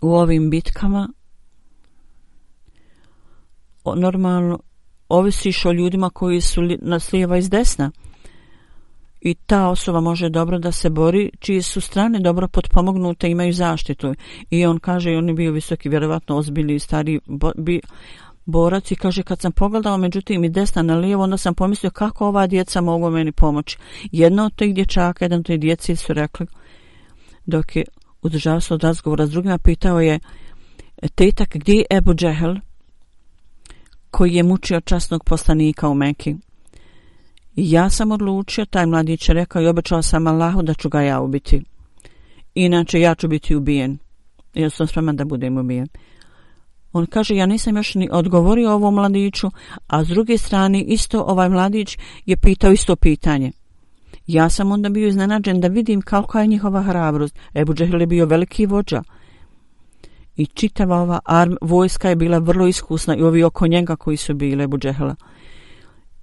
u 0.00 0.14
ovim 0.14 0.50
bitkama 0.50 1.08
normalno 3.96 4.58
ovisiš 5.08 5.64
o 5.64 5.72
ljudima 5.72 6.10
koji 6.10 6.40
su 6.40 6.60
nas 6.82 7.12
lijeva 7.12 7.36
iz 7.36 7.50
desna 7.50 7.90
i 9.24 9.34
ta 9.34 9.68
osoba 9.68 10.00
može 10.00 10.28
dobro 10.28 10.58
da 10.58 10.72
se 10.72 10.90
bori, 10.90 11.30
čije 11.38 11.62
su 11.62 11.80
strane 11.80 12.20
dobro 12.20 12.48
potpomognute, 12.48 13.30
imaju 13.30 13.52
zaštitu. 13.52 14.14
I 14.50 14.66
on 14.66 14.78
kaže, 14.78 15.16
on 15.16 15.28
je 15.28 15.34
bio 15.34 15.52
visoki, 15.52 15.88
vjerovatno 15.88 16.36
ozbiljni 16.36 16.78
stari 16.78 17.20
bo, 17.26 17.52
bi, 17.56 17.80
borac 18.44 18.90
i 18.90 18.96
kaže, 18.96 19.22
kad 19.22 19.40
sam 19.40 19.52
pogledao, 19.52 19.98
međutim 19.98 20.44
i 20.44 20.48
desna 20.48 20.82
na 20.82 20.96
lijevo, 20.96 21.22
onda 21.22 21.36
sam 21.36 21.54
pomislio 21.54 21.90
kako 21.90 22.26
ova 22.26 22.46
djeca 22.46 22.80
mogu 22.80 23.10
meni 23.10 23.32
pomoći. 23.32 23.78
Jedna 24.12 24.44
od 24.44 24.54
tih 24.54 24.74
dječaka, 24.74 25.24
jedan 25.24 25.38
od 25.38 25.46
tih 25.46 25.60
djeci 25.60 25.96
su 25.96 26.12
rekli, 26.12 26.46
dok 27.46 27.76
je 27.76 27.84
udržavao 28.22 28.60
se 28.60 28.74
od 28.74 28.82
razgovora 28.82 29.26
s 29.26 29.30
drugima, 29.30 29.58
pitao 29.58 30.00
je, 30.00 30.18
tetak, 31.14 31.48
gdje 31.56 31.74
je 31.74 31.84
Ebu 31.90 32.14
Džehel, 32.14 32.56
koji 34.10 34.34
je 34.34 34.42
mučio 34.42 34.80
časnog 34.80 35.24
poslanika 35.24 35.88
u 35.88 35.94
Ja 37.56 37.90
sam 37.90 38.12
odlučio, 38.12 38.64
taj 38.64 38.86
mladić 38.86 39.28
je 39.28 39.34
rekao 39.34 39.62
i 39.62 39.66
obećao 39.66 40.02
sam 40.02 40.26
Allahu 40.26 40.62
da 40.62 40.74
ću 40.74 40.88
ga 40.88 41.00
ja 41.00 41.20
ubiti. 41.20 41.62
Inače, 42.54 43.00
ja 43.00 43.14
ću 43.14 43.28
biti 43.28 43.54
ubijen. 43.54 43.98
Ja 44.54 44.70
sam 44.70 44.86
spreman 44.86 45.16
da 45.16 45.24
budem 45.24 45.58
ubijen. 45.58 45.88
On 46.92 47.06
kaže, 47.06 47.36
ja 47.36 47.46
nisam 47.46 47.76
još 47.76 47.94
ni 47.94 48.08
odgovorio 48.12 48.72
ovom 48.72 48.94
mladiću, 48.94 49.50
a 49.86 50.04
s 50.04 50.08
druge 50.08 50.38
strane, 50.38 50.82
isto 50.82 51.22
ovaj 51.22 51.48
mladić 51.48 51.98
je 52.26 52.36
pitao 52.36 52.72
isto 52.72 52.96
pitanje. 52.96 53.52
Ja 54.26 54.48
sam 54.48 54.72
onda 54.72 54.88
bio 54.88 55.08
iznenađen 55.08 55.60
da 55.60 55.68
vidim 55.68 56.02
kako 56.02 56.38
je 56.38 56.46
njihova 56.46 56.82
hrabrost. 56.82 57.38
Ebu 57.54 57.74
Džehil 57.74 58.00
je 58.00 58.06
bio 58.06 58.26
veliki 58.26 58.66
vođa. 58.66 59.02
I 60.36 60.46
čitava 60.46 60.96
ova 60.96 61.20
arm, 61.24 61.54
vojska 61.60 62.08
je 62.08 62.16
bila 62.16 62.38
vrlo 62.38 62.66
iskusna 62.66 63.16
i 63.16 63.22
ovi 63.22 63.42
oko 63.42 63.66
njega 63.66 63.96
koji 63.96 64.16
su 64.16 64.34
bili 64.34 64.64
Ebu 64.64 64.78
Džehila. 64.78 65.14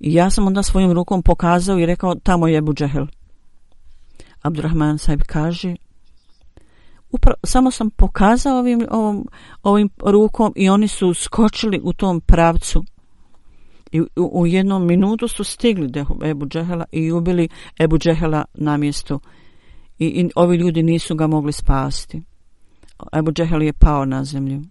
I 0.01 0.13
ja 0.13 0.29
sam 0.29 0.47
onda 0.47 0.63
svojim 0.63 0.91
rukom 0.91 1.23
pokazao 1.23 1.79
i 1.79 1.85
rekao, 1.85 2.15
tamo 2.15 2.47
je 2.47 2.57
Ebu 2.57 2.73
Džehel. 2.73 3.05
Abdurrahman 4.41 4.97
sahib 4.97 5.21
kaže, 5.27 5.75
upra, 7.11 7.33
samo 7.43 7.71
sam 7.71 7.89
pokazao 7.89 8.59
ovim, 8.59 8.87
ovom, 8.91 9.27
ovim 9.63 9.89
rukom 10.05 10.53
i 10.55 10.69
oni 10.69 10.87
su 10.87 11.13
skočili 11.13 11.79
u 11.83 11.93
tom 11.93 12.21
pravcu. 12.21 12.83
I 13.91 14.01
u, 14.01 14.07
u 14.15 14.47
jednom 14.47 14.87
minutu 14.87 15.27
su 15.27 15.43
stigli 15.43 15.87
do 15.87 16.05
Ebu 16.25 16.45
Džehela 16.45 16.85
i 16.91 17.11
ubili 17.11 17.49
Ebu 17.79 17.97
Džehela 17.97 18.45
na 18.53 18.77
mjestu. 18.77 19.19
I, 19.99 20.05
I 20.05 20.29
ovi 20.35 20.57
ljudi 20.57 20.83
nisu 20.83 21.15
ga 21.15 21.27
mogli 21.27 21.53
spasti. 21.53 22.21
Ebu 23.13 23.31
Džehel 23.31 23.61
je 23.61 23.73
pao 23.73 24.05
na 24.05 24.23
zemlju. 24.23 24.61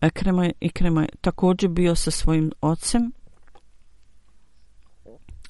Ekrema 0.00 0.44
je, 0.44 0.52
Ikrema 0.60 1.02
je 1.02 1.08
također 1.20 1.70
bio 1.70 1.94
sa 1.94 2.10
svojim 2.10 2.52
ocem. 2.60 3.12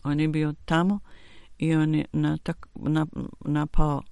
On 0.04 0.20
je 0.20 0.28
bio 0.28 0.54
tamo 0.64 0.98
i 1.58 1.74
on 1.74 1.94
je 1.94 2.04
na, 2.12 2.38
tak, 2.42 2.66
na, 2.74 3.06
napao 3.40 4.02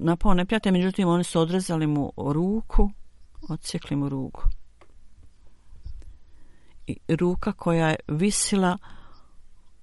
napao 0.00 0.34
neprijate, 0.34 0.70
međutim 0.70 1.08
oni 1.08 1.24
su 1.24 1.40
odrezali 1.40 1.86
mu 1.86 2.12
ruku, 2.16 2.90
odsjekli 3.48 3.96
mu 3.96 4.08
ruku. 4.08 4.42
I 6.86 6.96
ruka 7.08 7.52
koja 7.52 7.88
je 7.88 7.96
visila, 8.08 8.78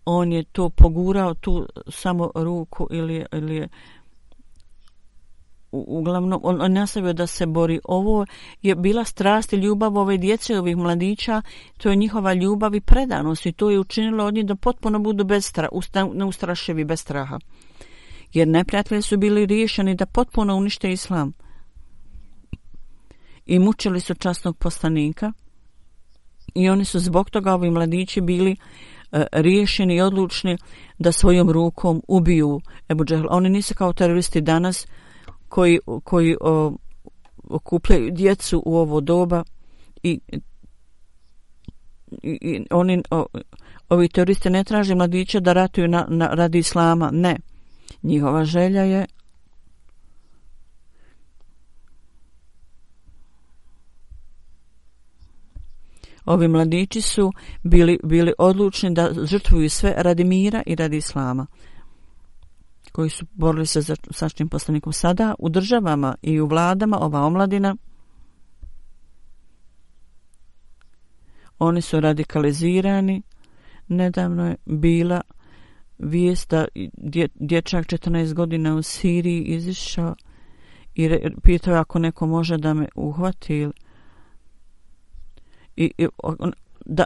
on 0.05 0.31
je 0.31 0.43
to 0.43 0.69
pogurao 0.69 1.33
tu 1.33 1.67
samo 1.87 2.31
ruku 2.35 2.87
ili, 2.91 3.25
ili 3.31 3.55
je 3.55 3.69
uglavnom 5.71 6.39
on, 6.43 6.61
on 6.61 6.73
nastavio 6.73 7.13
da 7.13 7.27
se 7.27 7.45
bori. 7.45 7.79
Ovo 7.83 8.25
je 8.61 8.75
bila 8.75 9.03
strast 9.03 9.53
i 9.53 9.55
ljubav 9.55 9.97
ove 9.97 10.17
djece, 10.17 10.59
ovih 10.59 10.77
mladića, 10.77 11.41
to 11.77 11.89
je 11.89 11.95
njihova 11.95 12.33
ljubav 12.33 12.75
i 12.75 12.81
predanost 12.81 13.45
i 13.45 13.51
to 13.51 13.69
je 13.69 13.79
učinilo 13.79 14.25
od 14.25 14.33
njih 14.33 14.45
da 14.45 14.55
potpuno 14.55 14.99
budu 14.99 15.23
bez 15.23 15.45
stra, 15.45 15.69
neustraševi, 16.13 16.85
bez 16.85 17.01
straha. 17.01 17.39
Jer 18.33 18.47
neprijatelji 18.47 19.01
su 19.01 19.17
bili 19.17 19.45
riješeni 19.45 19.95
da 19.95 20.05
potpuno 20.05 20.55
unište 20.55 20.91
islam. 20.91 21.33
I 23.45 23.59
mučili 23.59 23.99
su 23.99 24.13
častnog 24.13 24.57
poslanika 24.57 25.31
i 26.53 26.69
oni 26.69 26.85
su 26.85 26.99
zbog 26.99 27.29
toga 27.29 27.53
ovi 27.53 27.71
mladići 27.71 28.21
bili 28.21 28.55
e, 29.11 29.25
riješeni 29.31 29.95
i 29.95 30.01
odlučni 30.01 30.57
da 30.99 31.11
svojom 31.11 31.51
rukom 31.51 32.01
ubiju 32.07 32.61
Ebu 32.89 33.05
Džehla. 33.05 33.27
Oni 33.31 33.49
nisu 33.49 33.75
kao 33.75 33.93
teroristi 33.93 34.41
danas, 34.41 34.87
koji, 35.49 35.79
koji 36.03 36.37
o, 36.41 36.73
okupljaju 37.49 38.11
djecu 38.11 38.63
u 38.65 38.77
ovo 38.77 39.01
doba 39.01 39.43
i, 40.03 40.19
i, 42.23 42.37
i 42.41 42.65
oni 42.71 43.03
o, 43.11 43.25
ovi 43.89 44.09
teroristi 44.09 44.49
ne 44.49 44.63
traže 44.63 44.95
mladiće 44.95 45.39
da 45.39 45.53
ratuju 45.53 45.87
na, 45.87 46.05
na, 46.09 46.27
radi 46.27 46.57
islama, 46.57 47.09
ne. 47.13 47.37
Njihova 48.03 48.45
želja 48.45 48.81
je 48.83 49.05
Ovi 56.25 56.47
mladići 56.47 57.01
su 57.01 57.31
bili, 57.63 57.99
bili 58.03 58.33
odlučni 58.37 58.93
da 58.93 59.13
žrtvuju 59.25 59.69
sve 59.69 59.93
radi 59.97 60.23
mira 60.23 60.63
i 60.65 60.75
radi 60.75 60.97
islama 60.97 61.47
koji 62.91 63.09
su 63.09 63.25
borili 63.33 63.65
se 63.65 63.81
za 63.81 63.95
sačnim 64.11 64.49
poslanikom. 64.49 64.93
Sada 64.93 65.35
u 65.39 65.49
državama 65.49 66.15
i 66.21 66.39
u 66.39 66.47
vladama 66.47 66.97
ova 67.01 67.21
omladina 67.21 67.75
oni 71.59 71.81
su 71.81 71.99
radikalizirani. 71.99 73.21
Nedavno 73.87 74.47
je 74.47 74.55
bila 74.65 75.21
vijest 75.97 76.49
da 76.49 76.65
dje, 76.97 77.27
dječak 77.35 77.85
14 77.85 78.33
godina 78.33 78.75
u 78.75 78.81
Siriji 78.81 79.43
izišao 79.43 80.15
i 80.95 81.07
re, 81.07 81.19
pitao 81.43 81.75
ako 81.75 81.99
neko 81.99 82.27
može 82.27 82.57
da 82.57 82.73
me 82.73 82.87
uhvati 82.95 83.67
i, 85.75 85.91
i 85.97 86.07
on, 86.17 86.53
da, 86.85 87.03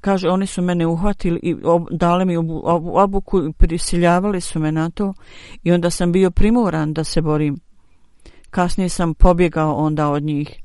kaže 0.00 0.28
oni 0.28 0.46
su 0.46 0.62
mene 0.62 0.86
uhvatili 0.86 1.40
i 1.42 1.56
ob, 1.64 1.86
dali 1.90 2.24
mi 2.24 2.36
obu, 2.36 2.62
obu, 2.64 2.98
obuku 2.98 3.38
i 3.38 3.52
prisiljavali 3.52 4.40
su 4.40 4.58
me 4.58 4.72
na 4.72 4.90
to 4.90 5.14
i 5.62 5.72
onda 5.72 5.90
sam 5.90 6.12
bio 6.12 6.30
primoran 6.30 6.92
da 6.92 7.04
se 7.04 7.22
borim 7.22 7.60
kasnije 8.50 8.88
sam 8.88 9.14
pobjegao 9.14 9.74
onda 9.74 10.08
od 10.08 10.22
njih 10.22 10.62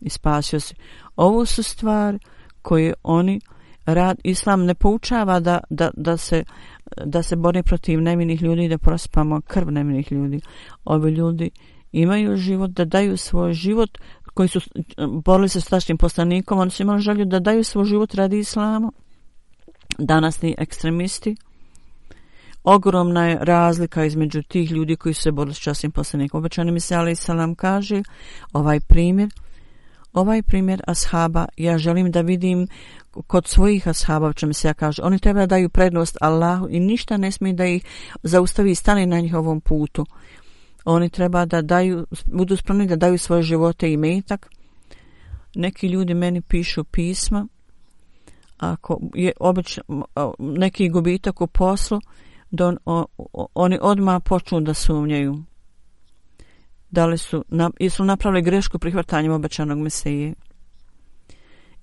i 0.00 0.10
spasio 0.10 0.60
se 0.60 0.74
ovo 1.16 1.46
su 1.46 1.62
stvari 1.62 2.18
koje 2.62 2.94
oni 3.02 3.40
rad 3.86 4.18
islam 4.24 4.64
ne 4.64 4.74
poučava 4.74 5.40
da, 5.40 5.60
da, 5.70 5.90
da 5.96 6.16
se 6.16 6.44
da 7.04 7.22
se 7.22 7.36
bori 7.36 7.62
protiv 7.62 8.00
nevinih 8.00 8.42
ljudi 8.42 8.64
i 8.64 8.68
da 8.68 8.78
prospamo 8.78 9.40
krv 9.40 9.70
nevinih 9.70 10.12
ljudi. 10.12 10.40
Ovi 10.84 11.10
ljudi 11.10 11.50
imaju 11.92 12.36
život, 12.36 12.70
da 12.70 12.84
daju 12.84 13.16
svoj 13.16 13.52
život, 13.52 13.98
koji 14.36 14.48
su 14.48 14.60
borili 15.22 15.48
se 15.48 15.60
s 15.60 15.64
tačnim 15.64 15.98
poslanikom, 15.98 16.58
oni 16.58 16.70
su 16.70 16.82
imali 16.82 17.00
želju 17.00 17.24
da 17.24 17.38
daju 17.38 17.64
svoj 17.64 17.84
život 17.84 18.14
radi 18.14 18.38
islama. 18.38 18.92
Danasni 19.98 20.54
ekstremisti, 20.58 21.36
ogromna 22.64 23.26
je 23.26 23.38
razlika 23.40 24.04
između 24.04 24.42
tih 24.42 24.70
ljudi 24.70 24.96
koji 24.96 25.14
su 25.14 25.22
se 25.22 25.32
borili 25.32 25.54
s 25.54 25.58
časnim 25.58 25.92
poslanikom. 25.92 26.38
Obećani 26.38 26.72
mi 26.72 26.80
se, 26.80 26.94
ali 26.94 27.16
salam 27.16 27.54
kaže, 27.54 28.02
ovaj 28.52 28.80
primjer, 28.80 29.28
ovaj 30.12 30.42
primjer 30.42 30.82
ashaba, 30.86 31.46
ja 31.56 31.78
želim 31.78 32.10
da 32.10 32.20
vidim 32.20 32.68
kod 33.26 33.46
svojih 33.46 33.88
ashaba, 33.88 34.32
čem 34.32 34.54
se 34.54 34.68
ja 34.68 34.74
kaže, 34.74 35.02
oni 35.02 35.18
treba 35.18 35.40
da 35.40 35.46
daju 35.46 35.68
prednost 35.68 36.16
Allahu 36.20 36.68
i 36.70 36.80
ništa 36.80 37.16
ne 37.16 37.32
smije 37.32 37.54
da 37.54 37.66
ih 37.66 37.84
zaustavi 38.22 38.70
i 38.70 38.74
stane 38.74 39.06
na 39.06 39.20
njihovom 39.20 39.60
putu. 39.60 40.06
Oni 40.86 41.10
treba 41.10 41.44
da 41.44 41.62
daju, 41.62 42.06
budu 42.26 42.56
spremni 42.56 42.86
da 42.86 42.96
daju 42.96 43.18
svoje 43.18 43.42
živote 43.42 43.92
i 43.92 43.96
metak. 43.96 44.50
Neki 45.54 45.88
ljudi 45.88 46.14
meni 46.14 46.40
pišu 46.40 46.84
pisma, 46.84 47.46
ako 48.58 49.00
je 49.14 49.32
obično 49.40 49.82
neki 50.38 50.88
gubitak 50.88 51.40
u 51.40 51.46
poslu, 51.46 52.00
da 52.50 52.66
on, 52.66 52.76
o, 52.84 53.06
oni 53.54 53.78
odma 53.82 54.20
počnu 54.20 54.60
da 54.60 54.74
sumnjaju 54.74 55.42
da 56.90 57.06
li 57.06 57.18
su, 57.18 57.44
na, 57.48 57.70
su 57.90 58.04
napravili 58.04 58.42
grešku 58.42 58.78
prihvatanjem 58.78 59.32
obećanog 59.32 59.78
Mesije 59.78 60.34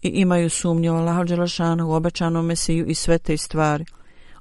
i 0.01 0.07
imaju 0.07 0.49
sumnju 0.49 0.93
o 0.93 0.97
Allahu 0.97 1.23
Đelešanu, 1.23 1.87
u 1.87 1.93
obećanom 1.93 2.45
Mesiju 2.45 2.85
i 2.87 2.95
sve 2.95 3.17
te 3.17 3.37
stvari. 3.37 3.85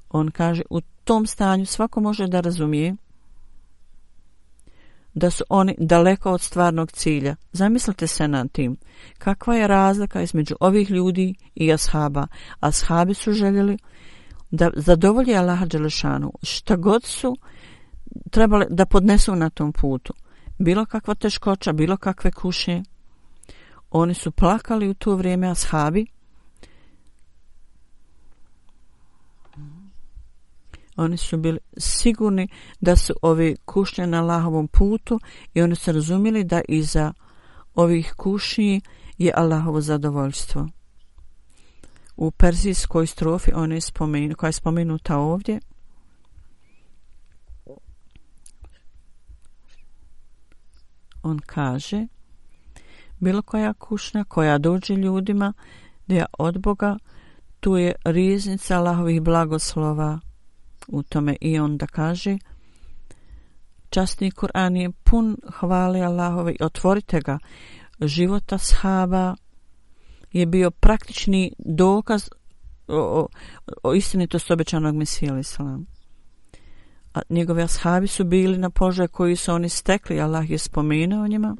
On 0.09 0.31
kaže, 0.31 0.63
u 0.69 0.81
tom 0.81 1.25
stanju 1.25 1.65
svako 1.65 2.01
može 2.01 2.27
da 2.27 2.39
razumije 2.39 2.95
da 5.13 5.29
su 5.29 5.43
oni 5.49 5.75
daleko 5.77 6.31
od 6.31 6.41
stvarnog 6.41 6.91
cilja. 6.91 7.35
Zamislite 7.51 8.07
se 8.07 8.27
nad 8.27 8.51
tim. 8.51 8.77
Kakva 9.17 9.55
je 9.55 9.67
razlika 9.67 10.21
između 10.21 10.55
ovih 10.59 10.91
ljudi 10.91 11.35
i 11.55 11.73
ashaba? 11.73 12.27
Ashabi 12.59 13.13
su 13.13 13.31
željeli 13.31 13.77
da 14.51 14.69
zadovolje 14.75 15.35
Allaha 15.35 15.65
Đelešanu 15.65 16.33
šta 16.43 16.75
god 16.75 17.03
su 17.03 17.37
trebali 18.31 18.65
da 18.69 18.85
podnesu 18.85 19.35
na 19.35 19.49
tom 19.49 19.73
putu. 19.73 20.13
Bilo 20.59 20.85
kakva 20.85 21.15
teškoća, 21.15 21.73
bilo 21.73 21.97
kakve 21.97 22.31
kuše. 22.31 22.81
Oni 23.91 24.13
su 24.13 24.31
plakali 24.31 24.89
u 24.89 24.93
to 24.93 25.15
vrijeme 25.15 25.47
ashabi. 25.47 26.05
Oni 30.95 31.17
su 31.17 31.37
bili 31.37 31.59
sigurni 31.77 32.47
da 32.81 32.95
su 32.95 33.13
ovi 33.21 33.55
kušnje 33.65 34.07
na 34.07 34.21
Allahovom 34.21 34.67
putu 34.67 35.19
i 35.53 35.61
oni 35.61 35.75
su 35.75 35.91
razumjeli 35.91 36.43
da 36.43 36.61
iza 36.67 37.13
ovih 37.75 38.13
kušnji 38.17 38.81
je 39.17 39.33
Allahovo 39.35 39.81
zadovoljstvo. 39.81 40.67
U 42.17 42.31
perzijskoj 42.31 43.07
strofi 43.07 43.51
ona 43.55 43.75
je 43.75 43.81
spomenu, 43.81 44.35
koja 44.35 44.47
je 44.47 44.53
spomenuta 44.53 45.17
ovdje 45.17 45.59
on 51.23 51.39
kaže 51.45 52.07
bilo 53.19 53.41
koja 53.41 53.73
kušnja 53.73 54.23
koja 54.23 54.57
dođe 54.57 54.93
ljudima 54.95 55.53
da 56.07 56.15
je 56.15 56.25
od 56.39 56.61
Boga 56.61 56.97
tu 57.59 57.77
je 57.77 57.95
riznica 58.05 58.77
Allahovih 58.77 59.21
blagoslova 59.21 60.19
u 60.87 61.03
tome 61.03 61.35
i 61.41 61.59
on 61.59 61.77
da 61.77 61.87
kaže 61.87 62.37
Časni 63.89 64.31
Kur'an 64.31 64.75
je 64.75 64.91
pun 64.91 65.37
hvali 65.59 66.01
Allahove 66.01 66.51
i 66.51 66.63
otvorite 66.63 67.19
ga 67.19 67.39
života 68.01 68.57
shaba 68.57 69.35
je 70.31 70.45
bio 70.45 70.71
praktični 70.71 71.53
dokaz 71.57 72.29
o, 72.87 72.97
o, 72.97 73.27
o 73.83 73.93
istinitosti 73.93 74.53
obećanog 74.53 74.95
Mesija 74.95 75.39
Islam. 75.39 75.85
A 77.13 77.21
njegove 77.29 77.63
ashabi 77.63 78.07
su 78.07 78.23
bili 78.23 78.57
na 78.57 78.69
požaj 78.69 79.07
koji 79.07 79.35
su 79.35 79.53
oni 79.53 79.69
stekli, 79.69 80.21
Allah 80.21 80.49
je 80.49 80.57
spomenuo 80.57 81.27
njima. 81.27 81.55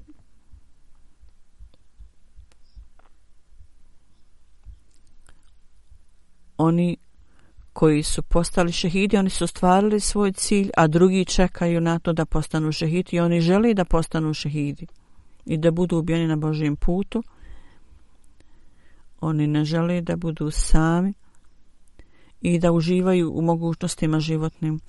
Oni 6.58 6.98
koji 7.74 8.04
su 8.04 8.22
postali 8.22 8.72
šehidi, 8.72 9.18
oni 9.18 9.30
su 9.30 9.44
ostvarili 9.44 10.00
svoj 10.00 10.32
cilj, 10.32 10.70
a 10.78 10.88
drugi 10.88 11.26
čekaju 11.26 11.82
na 11.82 12.00
to 12.00 12.14
da 12.14 12.26
postanu 12.26 12.72
šehidi 12.72 13.16
i 13.16 13.20
oni 13.20 13.42
želi 13.42 13.74
da 13.74 13.86
postanu 13.86 14.34
šehidi 14.34 14.88
i 15.46 15.58
da 15.58 15.72
budu 15.72 15.98
ubijeni 15.98 16.28
na 16.28 16.36
Božijem 16.36 16.76
putu 16.76 17.24
oni 19.24 19.48
ne 19.48 19.66
žele 19.66 20.02
da 20.02 20.16
budu 20.16 20.52
sami 20.52 21.14
i 22.42 22.60
da 22.60 22.72
uživaju 22.72 23.32
u 23.34 23.42
mogućnostima 23.42 24.20
životnim. 24.20 24.80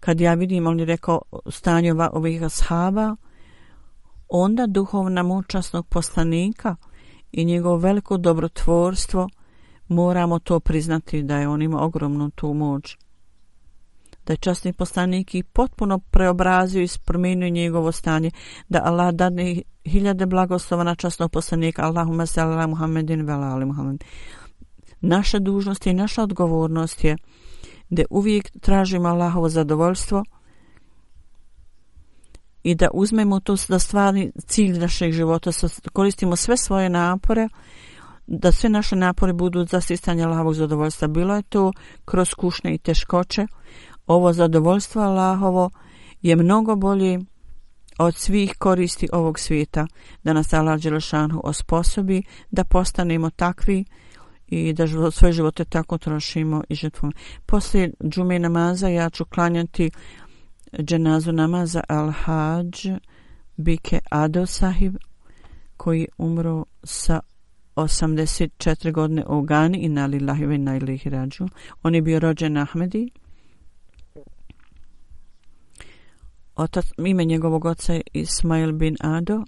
Kad 0.00 0.20
ja 0.20 0.34
vidim, 0.34 0.66
on 0.66 0.78
je 0.80 0.84
rekao, 0.84 1.22
stanje 1.46 1.94
ovih 2.12 2.42
ashaba, 2.42 3.16
onda 4.28 4.66
duhovna 4.66 5.22
mučasnog 5.22 5.86
poslanika 5.86 6.76
i 7.32 7.44
njegovo 7.44 7.76
veliko 7.76 8.16
dobrotvorstvo, 8.16 9.28
moramo 9.88 10.38
to 10.38 10.60
priznati 10.60 11.22
da 11.22 11.36
je 11.36 11.48
on 11.48 11.62
ima 11.62 11.82
ogromnu 11.82 12.30
tu 12.30 12.54
moć. 12.54 12.96
Da 14.26 14.32
je 14.32 14.36
časni 14.36 14.72
poslanik 14.72 15.34
i 15.34 15.42
potpuno 15.42 15.98
preobrazio 15.98 16.82
i 16.82 16.88
promijenio 17.04 17.48
njegovo 17.48 17.92
stanje, 17.92 18.30
da 18.68 18.82
Allah 18.84 19.14
dane 19.14 19.62
hiljade 19.84 20.26
blagoslova 20.26 20.84
na 20.84 20.94
časnog 20.94 21.30
poslanika, 21.30 21.82
Allahumma 21.82 22.26
salala 22.26 22.66
Muhammedin 22.66 23.26
velali 23.26 23.66
Muhammed. 23.66 24.04
Naša 25.00 25.38
dužnost 25.38 25.86
i 25.86 25.94
naša 25.94 26.22
odgovornost 26.22 27.04
je 27.04 27.16
da 27.90 28.02
uvijek 28.10 28.50
tražimo 28.60 29.08
Allahovo 29.08 29.48
zadovoljstvo 29.48 30.24
i 32.62 32.74
da 32.74 32.88
uzmemo 32.94 33.40
to 33.40 33.56
da 33.68 33.78
stvarni 33.78 34.32
cilj 34.46 34.78
našeg 34.78 35.12
života, 35.12 35.50
koristimo 35.92 36.36
sve 36.36 36.56
svoje 36.56 36.88
napore, 36.88 37.48
da 38.28 38.52
sve 38.52 38.70
naše 38.70 38.96
napore 38.96 39.32
budu 39.32 39.66
za 39.66 39.80
sistanje 39.80 40.24
Allahovog 40.24 40.54
zadovoljstva. 40.54 41.08
Bilo 41.08 41.36
je 41.36 41.42
to 41.42 41.72
kroz 42.04 42.34
kušne 42.34 42.74
i 42.74 42.78
teškoće, 42.78 43.46
ovo 44.06 44.32
zadovoljstvo 44.32 45.02
Allahovo 45.02 45.70
je 46.22 46.36
mnogo 46.36 46.76
bolje 46.76 47.18
od 47.98 48.14
svih 48.14 48.54
koristi 48.58 49.08
ovog 49.12 49.38
svijeta 49.38 49.86
da 50.24 50.32
nas 50.32 50.52
Allah 50.52 50.80
Đelešanu 50.80 51.40
osposobi 51.44 52.22
da 52.50 52.64
postanemo 52.64 53.30
takvi 53.30 53.84
i 54.46 54.72
da 54.72 54.86
život, 54.86 55.14
svoje 55.14 55.32
živote 55.32 55.64
tako 55.64 55.98
trošimo 55.98 56.62
i 56.68 56.74
žrtvujemo. 56.74 57.12
Poslije 57.46 57.92
džume 58.04 58.38
namaza 58.38 58.88
ja 58.88 59.10
ću 59.10 59.24
klanjati 59.24 59.90
dženazu 60.78 61.32
namaza 61.32 61.82
Al-Hajj 61.88 62.98
Bike 63.56 63.98
Ado 64.10 64.46
Sahib 64.46 64.96
koji 65.76 66.08
umro 66.18 66.64
sa 66.84 67.20
84 67.78 68.92
godine 68.92 69.24
u 69.26 69.42
Gani 69.42 69.78
i 69.78 69.88
na 69.88 70.06
lillahi 70.06 70.46
ve 70.46 70.58
na 70.58 70.76
ilihi 70.76 71.10
rađu. 71.10 71.48
On 71.82 71.94
je 71.94 72.02
bio 72.02 72.18
rođen 72.18 72.56
Ahmedi 72.56 73.10
otac, 76.58 76.86
ime 76.98 77.24
njegovog 77.24 77.64
oca 77.64 77.92
je 77.92 78.02
Ismail 78.12 78.72
bin 78.72 78.96
Ado 79.00 79.44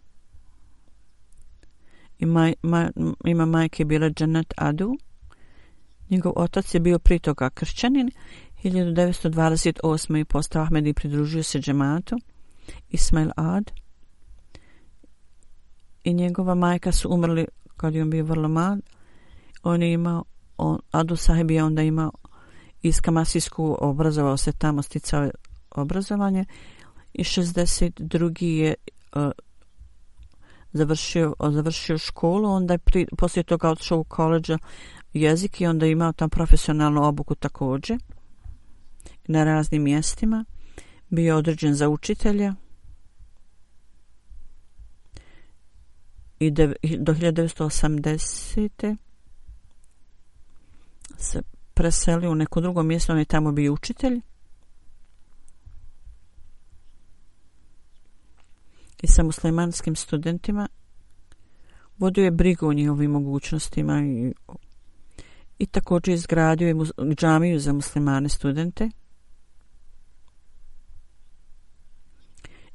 i 2.18 2.26
maj, 2.26 2.54
maj, 2.62 2.88
ima 3.24 3.46
majke 3.46 3.84
bila 3.84 4.10
Janet 4.20 4.54
Adu. 4.56 4.96
Njegov 6.10 6.32
otac 6.36 6.74
je 6.74 6.80
bio 6.80 6.98
pritoga 6.98 7.50
kršćanin. 7.50 8.10
1928. 8.64 10.16
je 10.16 10.24
postao 10.24 10.62
Ahmed 10.62 10.86
i 10.86 10.94
pridružio 10.94 11.42
se 11.42 11.58
džematu. 11.58 12.16
Ismail 12.90 13.30
Ad. 13.36 13.70
I 16.04 16.14
njegova 16.14 16.54
majka 16.54 16.92
su 16.92 17.08
umrli 17.10 17.46
kad 17.80 17.94
je 17.94 18.02
on 18.02 18.10
bio 18.10 18.24
vrlo 18.24 18.48
mal, 18.48 18.76
On 19.62 19.82
je 19.82 19.92
imao, 19.92 20.24
on, 20.56 20.78
Adu 20.90 21.16
sahib 21.16 21.50
je 21.50 21.64
onda 21.64 21.82
imao 21.82 22.12
iz 22.82 23.00
Kamasijsku 23.00 23.76
obrazovao 23.80 24.36
se 24.36 24.52
tamo 24.52 24.82
sticao 24.82 25.30
obrazovanje 25.70 26.44
i 27.14 27.24
62. 27.24 28.44
je 28.44 28.74
uh, 29.16 29.30
završio, 30.72 31.34
završio 31.50 31.98
školu, 31.98 32.50
onda 32.50 32.74
je 32.74 32.78
pri, 32.78 33.06
poslije 33.18 33.44
toga 33.44 33.70
odšao 33.70 33.98
u 33.98 34.04
koleđa 34.04 34.58
jezik 35.12 35.60
i 35.60 35.66
onda 35.66 35.86
imao 35.86 36.12
tam 36.12 36.30
profesionalnu 36.30 37.04
obuku 37.04 37.34
također 37.34 37.98
na 39.26 39.44
raznim 39.44 39.82
mjestima. 39.82 40.44
Bio 41.08 41.36
određen 41.36 41.74
za 41.74 41.88
učitelja 41.88 42.54
i 46.40 46.50
de, 46.50 46.74
do 46.98 47.12
1980. 47.14 48.96
se 51.18 51.42
preselio 51.74 52.30
u 52.30 52.34
neko 52.34 52.60
drugo 52.60 52.82
mjesto, 52.82 53.12
on 53.12 53.18
je 53.18 53.24
tamo 53.24 53.52
bio 53.52 53.72
učitelj. 53.72 54.20
I 59.02 59.06
sa 59.06 59.22
muslimanskim 59.22 59.96
studentima 59.96 60.68
vodio 61.98 62.24
je 62.24 62.30
brigu 62.30 62.66
o 62.66 62.72
njihovim 62.72 63.10
mogućnostima 63.10 64.02
i, 64.02 64.34
i 65.58 65.66
također 65.66 66.14
izgradio 66.14 66.68
je 66.68 66.74
džamiju 67.14 67.58
za 67.60 67.72
muslimane 67.72 68.28
studente. 68.28 68.90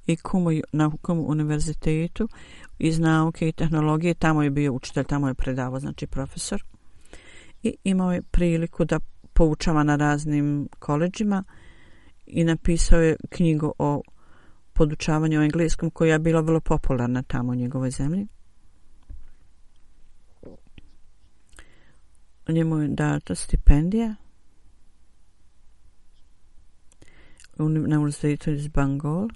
I 0.07 0.15
kumu, 0.15 0.49
na 0.71 0.91
kumu 1.01 1.25
univerzitetu 1.27 2.27
iz 2.79 2.99
nauke 2.99 3.47
i 3.47 3.51
tehnologije, 3.51 4.13
tamo 4.13 4.43
je 4.43 4.49
bio 4.49 4.73
učitelj, 4.73 5.03
tamo 5.03 5.27
je 5.27 5.33
predavao, 5.33 5.79
znači 5.79 6.07
profesor. 6.07 6.63
I 7.63 7.75
imao 7.83 8.13
je 8.13 8.21
priliku 8.21 8.85
da 8.85 8.99
poučava 9.33 9.83
na 9.83 9.95
raznim 9.95 10.69
koleđima 10.79 11.43
i 12.25 12.43
napisao 12.43 13.01
je 13.01 13.15
knjigu 13.29 13.73
o 13.79 14.01
podučavanju 14.73 15.39
o 15.39 15.43
engleskom 15.43 15.89
koja 15.89 16.13
je 16.13 16.19
bila 16.19 16.41
vrlo 16.41 16.59
popularna 16.59 17.23
tamo 17.23 17.51
u 17.51 17.55
njegovoj 17.55 17.91
zemlji. 17.91 18.27
njemu 22.47 22.77
je 22.77 22.87
data 22.87 23.35
stipendija 23.35 24.15
na 27.57 27.65
univerzitetu 27.65 28.51
iz 28.51 28.67
Bangol. 28.67 29.27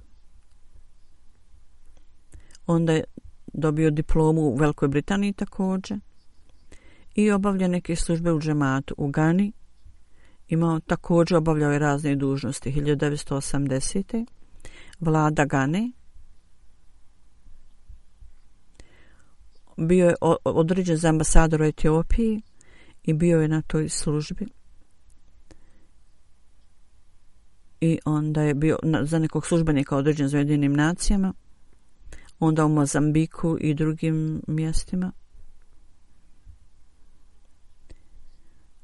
Onda 2.67 2.93
je 2.93 3.03
dobio 3.53 3.91
diplomu 3.91 4.41
u 4.41 4.55
Velikoj 4.55 4.87
Britaniji 4.87 5.33
također 5.33 5.99
i 7.15 7.31
obavlja 7.31 7.67
neke 7.67 7.95
službe 7.95 8.31
u 8.31 8.39
džematu 8.39 8.95
u 8.97 9.07
Gani. 9.07 9.51
Imao 10.47 10.79
također 10.79 11.37
obavljao 11.37 11.71
je 11.71 11.79
razne 11.79 12.15
dužnosti 12.15 12.71
1980. 12.71 14.25
Vlada 14.99 15.45
Gane. 15.45 15.91
Bio 19.77 20.07
je 20.07 20.15
određen 20.43 20.97
za 20.97 21.09
ambasador 21.09 21.61
u 21.61 21.65
Etiopiji 21.65 22.41
i 23.03 23.13
bio 23.13 23.41
je 23.41 23.47
na 23.47 23.61
toj 23.61 23.89
službi. 23.89 24.47
I 27.81 27.99
onda 28.05 28.41
je 28.41 28.53
bio 28.53 28.77
za 29.03 29.19
nekog 29.19 29.45
službenika 29.45 29.97
određen 29.97 30.27
za 30.27 30.37
jedinim 30.37 30.73
nacijama. 30.73 31.33
Onda 32.39 32.65
u 32.65 32.69
Mozambiku 32.69 33.57
i 33.61 33.73
drugim 33.73 34.41
mjestima. 34.47 35.11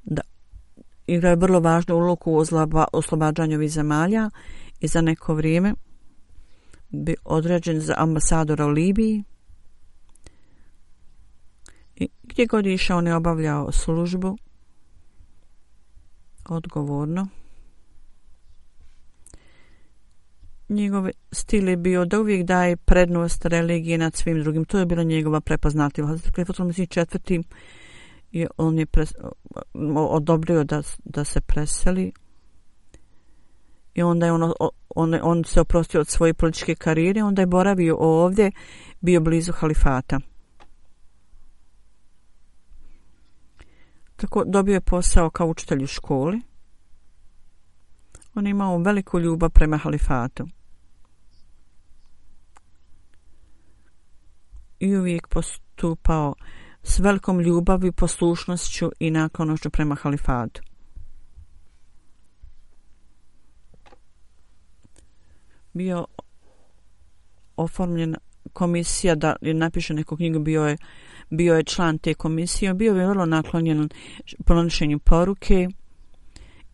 Da. 0.04 0.22
Igra 1.08 1.30
je 1.30 1.36
vrlo 1.36 1.60
važnu 1.60 1.96
ulogu 1.96 2.32
u 2.32 2.44
oslobađanju 2.94 3.56
ovih 3.56 3.72
zemalja 3.72 4.30
i 4.80 4.88
za 4.88 5.02
neko 5.02 5.34
vrijeme 5.34 5.74
bi 6.90 7.16
određen 7.26 7.80
za 7.80 7.94
ambasadora 7.98 8.66
u 8.66 8.70
Libiji 8.70 9.24
I 11.96 12.10
gdje 12.24 12.46
god 12.46 12.66
išao 12.66 12.98
on 12.98 13.08
je 13.08 13.16
obavljao 13.16 13.72
službu 13.72 14.38
odgovorno. 16.50 17.28
Njegov 20.70 21.10
stil 21.32 21.70
je 21.70 21.78
bio 21.78 22.06
da 22.06 22.20
uvijek 22.20 22.46
daje 22.46 22.78
prednost 22.78 23.46
religije 23.46 23.98
nad 23.98 24.16
svim 24.16 24.44
drugim. 24.44 24.66
To 24.66 24.80
je 24.80 24.86
bila 24.86 25.04
njegova 25.04 25.42
prepoznatljiva. 25.42 26.10
Hazret 26.10 26.34
Klifotom 26.34 26.74
si 26.74 26.88
četvrti 26.88 27.44
je 28.32 28.48
on 28.58 28.80
je 28.80 28.86
pres, 28.86 29.14
odobrio 29.96 30.64
da, 30.64 30.82
da 31.06 31.24
se 31.24 31.42
preseli 31.42 32.12
i 33.94 34.04
onda 34.04 34.26
je 34.26 34.32
on, 34.32 34.54
on, 34.96 35.20
on 35.22 35.44
se 35.44 35.62
oprostio 35.62 36.02
od 36.02 36.08
svoje 36.08 36.34
političke 36.34 36.76
karijere 36.76 37.24
onda 37.24 37.42
je 37.42 37.46
boravio 37.46 37.98
ovdje 38.00 38.52
bio 39.02 39.22
blizu 39.22 39.52
halifata. 39.52 40.20
Tako 44.16 44.44
dobio 44.46 44.74
je 44.74 44.82
posao 44.82 45.30
kao 45.30 45.48
učitelj 45.48 45.84
u 45.84 45.88
školi. 45.88 46.42
On 48.36 48.46
je 48.46 48.52
imao 48.52 48.78
veliku 48.78 49.20
ljubav 49.20 49.50
prema 49.50 49.78
halifatu. 49.78 50.48
I 54.80 54.96
uvijek 54.96 55.28
postupao 55.28 56.36
s 56.84 57.00
velikom 57.00 57.40
ljubavi, 57.40 57.92
poslušnošću 57.92 58.92
i 59.00 59.12
naklonošću 59.12 59.70
prema 59.70 59.96
halifatu. 59.96 60.62
Bio 65.74 66.06
oformljen 67.56 68.16
komisija 68.54 69.16
da 69.16 69.36
napiše 69.42 69.94
neku 69.94 70.16
knjigu, 70.16 70.40
bio 70.40 70.66
je 70.66 70.78
bio 71.30 71.56
je 71.56 71.64
član 71.64 71.98
te 71.98 72.14
komisije, 72.14 72.74
bio 72.74 72.96
je 72.96 73.08
vrlo 73.08 73.26
naklonjen 73.26 73.90
pronošenju 74.46 75.00
poruke 75.00 75.68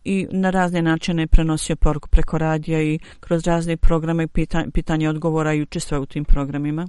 i 0.04 0.26
na 0.30 0.50
razne 0.50 0.82
načine 0.82 1.22
je 1.22 1.26
prenosio 1.26 1.76
poruku 1.76 2.08
preko 2.08 2.38
radija 2.38 2.82
i 2.82 2.98
kroz 3.20 3.46
razne 3.46 3.76
programe 3.76 4.28
pitanje, 4.28 4.70
pitanje 4.70 5.08
odgovora 5.08 5.54
i 5.54 5.62
učestvao 5.62 6.02
u 6.02 6.06
tim 6.06 6.24
programima. 6.24 6.88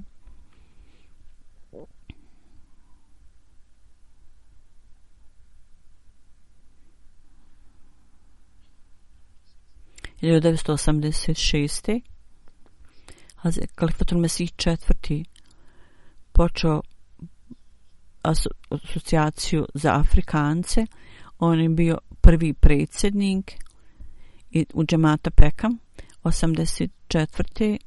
1986. 10.24 12.02
Kalifatul 13.76 14.20
Mesih 14.20 14.52
četvrti 14.56 15.26
počeo 16.32 16.82
asocijaciju 18.70 19.66
za 19.74 19.94
Afrikance. 19.94 20.86
On 21.40 21.60
je 21.60 21.70
bio 21.70 21.98
prvi 22.22 22.54
predsjednik 22.54 23.54
u 24.74 24.84
džemata 24.84 25.32
Pekam 25.32 25.78
84. 26.24 27.78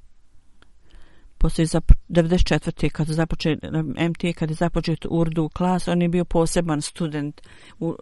Poslije 1.38 1.66
94. 1.66 2.90
kada 2.90 3.12
započe 3.12 3.56
MT 4.10 4.36
kada 4.36 4.50
je 4.50 4.56
započet 4.56 5.06
Urdu 5.10 5.48
klas, 5.48 5.88
on 5.88 6.02
je 6.02 6.08
bio 6.08 6.24
poseban 6.24 6.82
student 6.82 7.40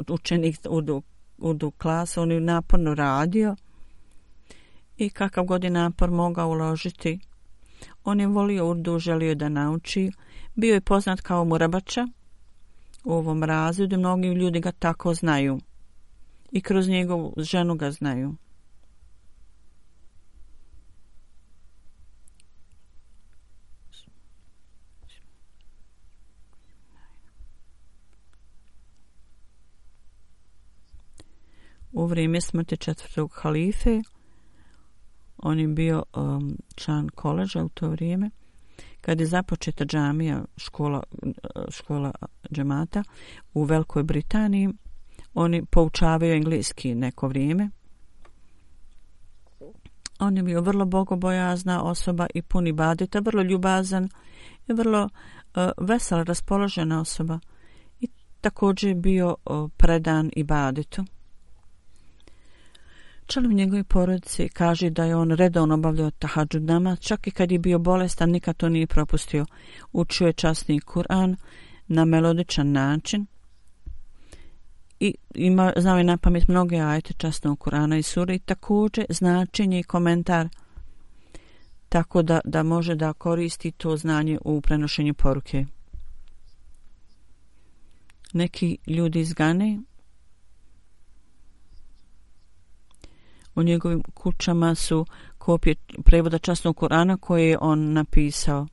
učenik 0.08 0.58
Urdu, 0.70 1.02
Urdu 1.38 1.70
klas, 1.70 2.16
on 2.16 2.32
je 2.32 2.40
naporno 2.40 2.94
radio 2.94 3.56
i 4.96 5.10
kakav 5.10 5.44
god 5.44 5.64
je 5.64 5.70
napor 5.70 6.10
mogao 6.10 6.48
uložiti. 6.48 7.18
On 8.04 8.20
je 8.20 8.26
volio 8.26 8.70
Urdu, 8.70 8.98
želio 8.98 9.34
da 9.34 9.48
nauči. 9.48 10.12
Bio 10.54 10.74
je 10.74 10.80
poznat 10.80 11.20
kao 11.20 11.44
Murabača, 11.44 12.08
u 13.04 13.12
ovom 13.12 13.44
razredu. 13.44 13.98
Mnogi 13.98 14.28
ljudi 14.28 14.60
ga 14.60 14.72
tako 14.72 15.14
znaju. 15.14 15.60
I 16.52 16.60
kroz 16.60 16.88
njegovu 16.88 17.34
ženu 17.36 17.74
ga 17.74 17.90
znaju. 17.90 18.34
U 31.92 32.06
vrijeme 32.06 32.40
smrti 32.40 32.76
četvrtog 32.76 33.32
halife, 33.34 34.02
on 35.44 35.60
je 35.60 35.68
bio 35.68 36.02
um, 36.16 36.56
član 36.74 37.08
koleža 37.08 37.64
u 37.64 37.68
to 37.68 37.88
vrijeme, 37.88 38.30
kad 39.00 39.20
je 39.20 39.26
započeta 39.26 39.84
džamija 39.84 40.44
škola, 40.56 41.02
škola 41.70 42.12
džemata 42.52 43.02
u 43.54 43.64
Velikoj 43.64 44.02
Britaniji, 44.02 44.68
oni 45.34 45.64
poučavaju 45.64 46.34
engleski 46.34 46.94
neko 46.94 47.28
vrijeme. 47.28 47.70
On 50.18 50.36
je 50.36 50.42
bio 50.42 50.60
vrlo 50.60 50.84
bogobojazna 50.84 51.82
osoba 51.82 52.26
i 52.34 52.42
puni 52.42 52.72
badita, 52.72 53.20
vrlo 53.20 53.42
ljubazan 53.42 54.08
i 54.68 54.72
vrlo 54.72 55.02
uh, 55.02 55.86
vesela, 55.88 56.22
raspoložena 56.22 57.00
osoba. 57.00 57.38
I 58.00 58.08
također 58.40 58.88
je 58.88 58.94
bio 58.94 59.36
uh, 59.46 59.70
predan 59.76 60.30
i 60.36 60.42
baditu. 60.42 61.04
Član 63.26 63.54
njegove 63.54 63.84
porodice 63.84 64.48
kaže 64.48 64.90
da 64.90 65.04
je 65.04 65.16
on 65.16 65.30
redovno 65.30 65.74
obavljao 65.74 66.10
tahadžud 66.10 66.62
namaz, 66.62 66.98
čak 67.00 67.26
i 67.26 67.30
kad 67.30 67.52
je 67.52 67.58
bio 67.58 67.78
bolestan, 67.78 68.30
nikad 68.30 68.56
to 68.56 68.68
nije 68.68 68.86
propustio. 68.86 69.46
Učio 69.92 70.26
je 70.26 70.32
časni 70.32 70.80
Kur'an 70.80 71.36
na 71.88 72.04
melodičan 72.04 72.72
način 72.72 73.26
i 75.00 75.14
ima, 75.34 75.72
znao 75.76 75.98
je 75.98 76.04
na 76.04 76.16
pamet 76.16 76.48
mnoge 76.48 76.76
ajete 76.76 77.14
časnog 77.14 77.58
Kur'ana 77.58 77.98
i 77.98 78.02
sura 78.02 78.34
i 78.34 78.38
također 78.38 79.06
značenje 79.08 79.80
i 79.80 79.82
komentar 79.82 80.48
tako 81.88 82.22
da, 82.22 82.40
da 82.44 82.62
može 82.62 82.94
da 82.94 83.12
koristi 83.12 83.70
to 83.70 83.96
znanje 83.96 84.38
u 84.44 84.60
prenošenju 84.60 85.14
poruke. 85.14 85.66
Neki 88.32 88.78
ljudi 88.86 89.20
iz 89.20 89.32
Gane 89.32 89.80
U 93.54 93.62
njegovim 93.62 94.02
kućama 94.14 94.74
su 94.74 95.06
kopije 95.38 95.74
prevoda 96.04 96.38
časnog 96.38 96.76
Korana 96.76 97.16
koje 97.16 97.48
je 97.48 97.58
on 97.60 97.92
napisao. 97.92 98.66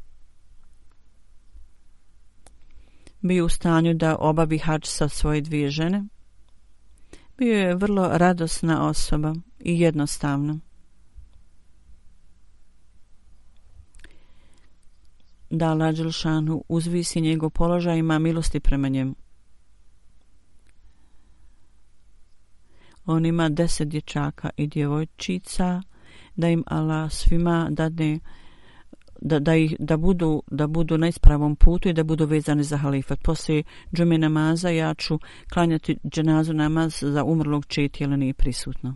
Bio 3.22 3.46
u 3.46 3.50
stanju 3.50 3.94
da 3.94 4.18
obavi 4.20 4.58
hač 4.58 4.88
sa 4.88 5.10
svoje 5.10 5.42
dvije 5.42 5.70
žene. 5.70 6.04
Bio 7.38 7.58
je 7.58 7.76
vrlo 7.76 8.10
radosna 8.14 8.88
osoba 8.88 9.36
i 9.60 9.80
jednostavna. 9.80 10.60
Da 15.50 15.74
Lađelšanu 15.74 16.64
uzvisi 16.68 17.22
njegov 17.22 17.50
položaj 17.50 17.98
ima 17.98 18.20
milosti 18.20 18.60
prema 18.60 18.88
njemu. 18.88 19.16
On 23.06 23.26
ima 23.26 23.50
deset 23.50 23.88
dječaka 23.88 24.50
i 24.58 24.68
djevojčica, 24.68 25.82
da 26.36 26.50
im 26.50 26.64
Allah 26.68 27.12
svima 27.12 27.68
dadne 27.72 28.20
da, 29.22 29.40
da, 29.40 29.56
ih, 29.56 29.76
da, 29.80 29.98
budu, 29.98 30.44
da 30.52 30.68
budu 30.68 30.98
na 30.98 31.08
ispravom 31.08 31.56
putu 31.56 31.90
i 31.90 31.94
da 31.94 32.04
budu 32.04 32.26
vezani 32.26 32.64
za 32.64 32.78
halifat. 32.78 33.20
Poslije 33.24 33.64
džume 33.96 34.18
namaza 34.18 34.70
ja 34.70 34.94
ću 34.94 35.20
klanjati 35.54 35.98
dženazu 36.10 36.54
namaz 36.54 36.98
za 37.02 37.24
umrlog 37.24 37.66
četi, 37.66 38.06
ali 38.06 38.18
nije 38.18 38.34
prisutno. 38.34 38.96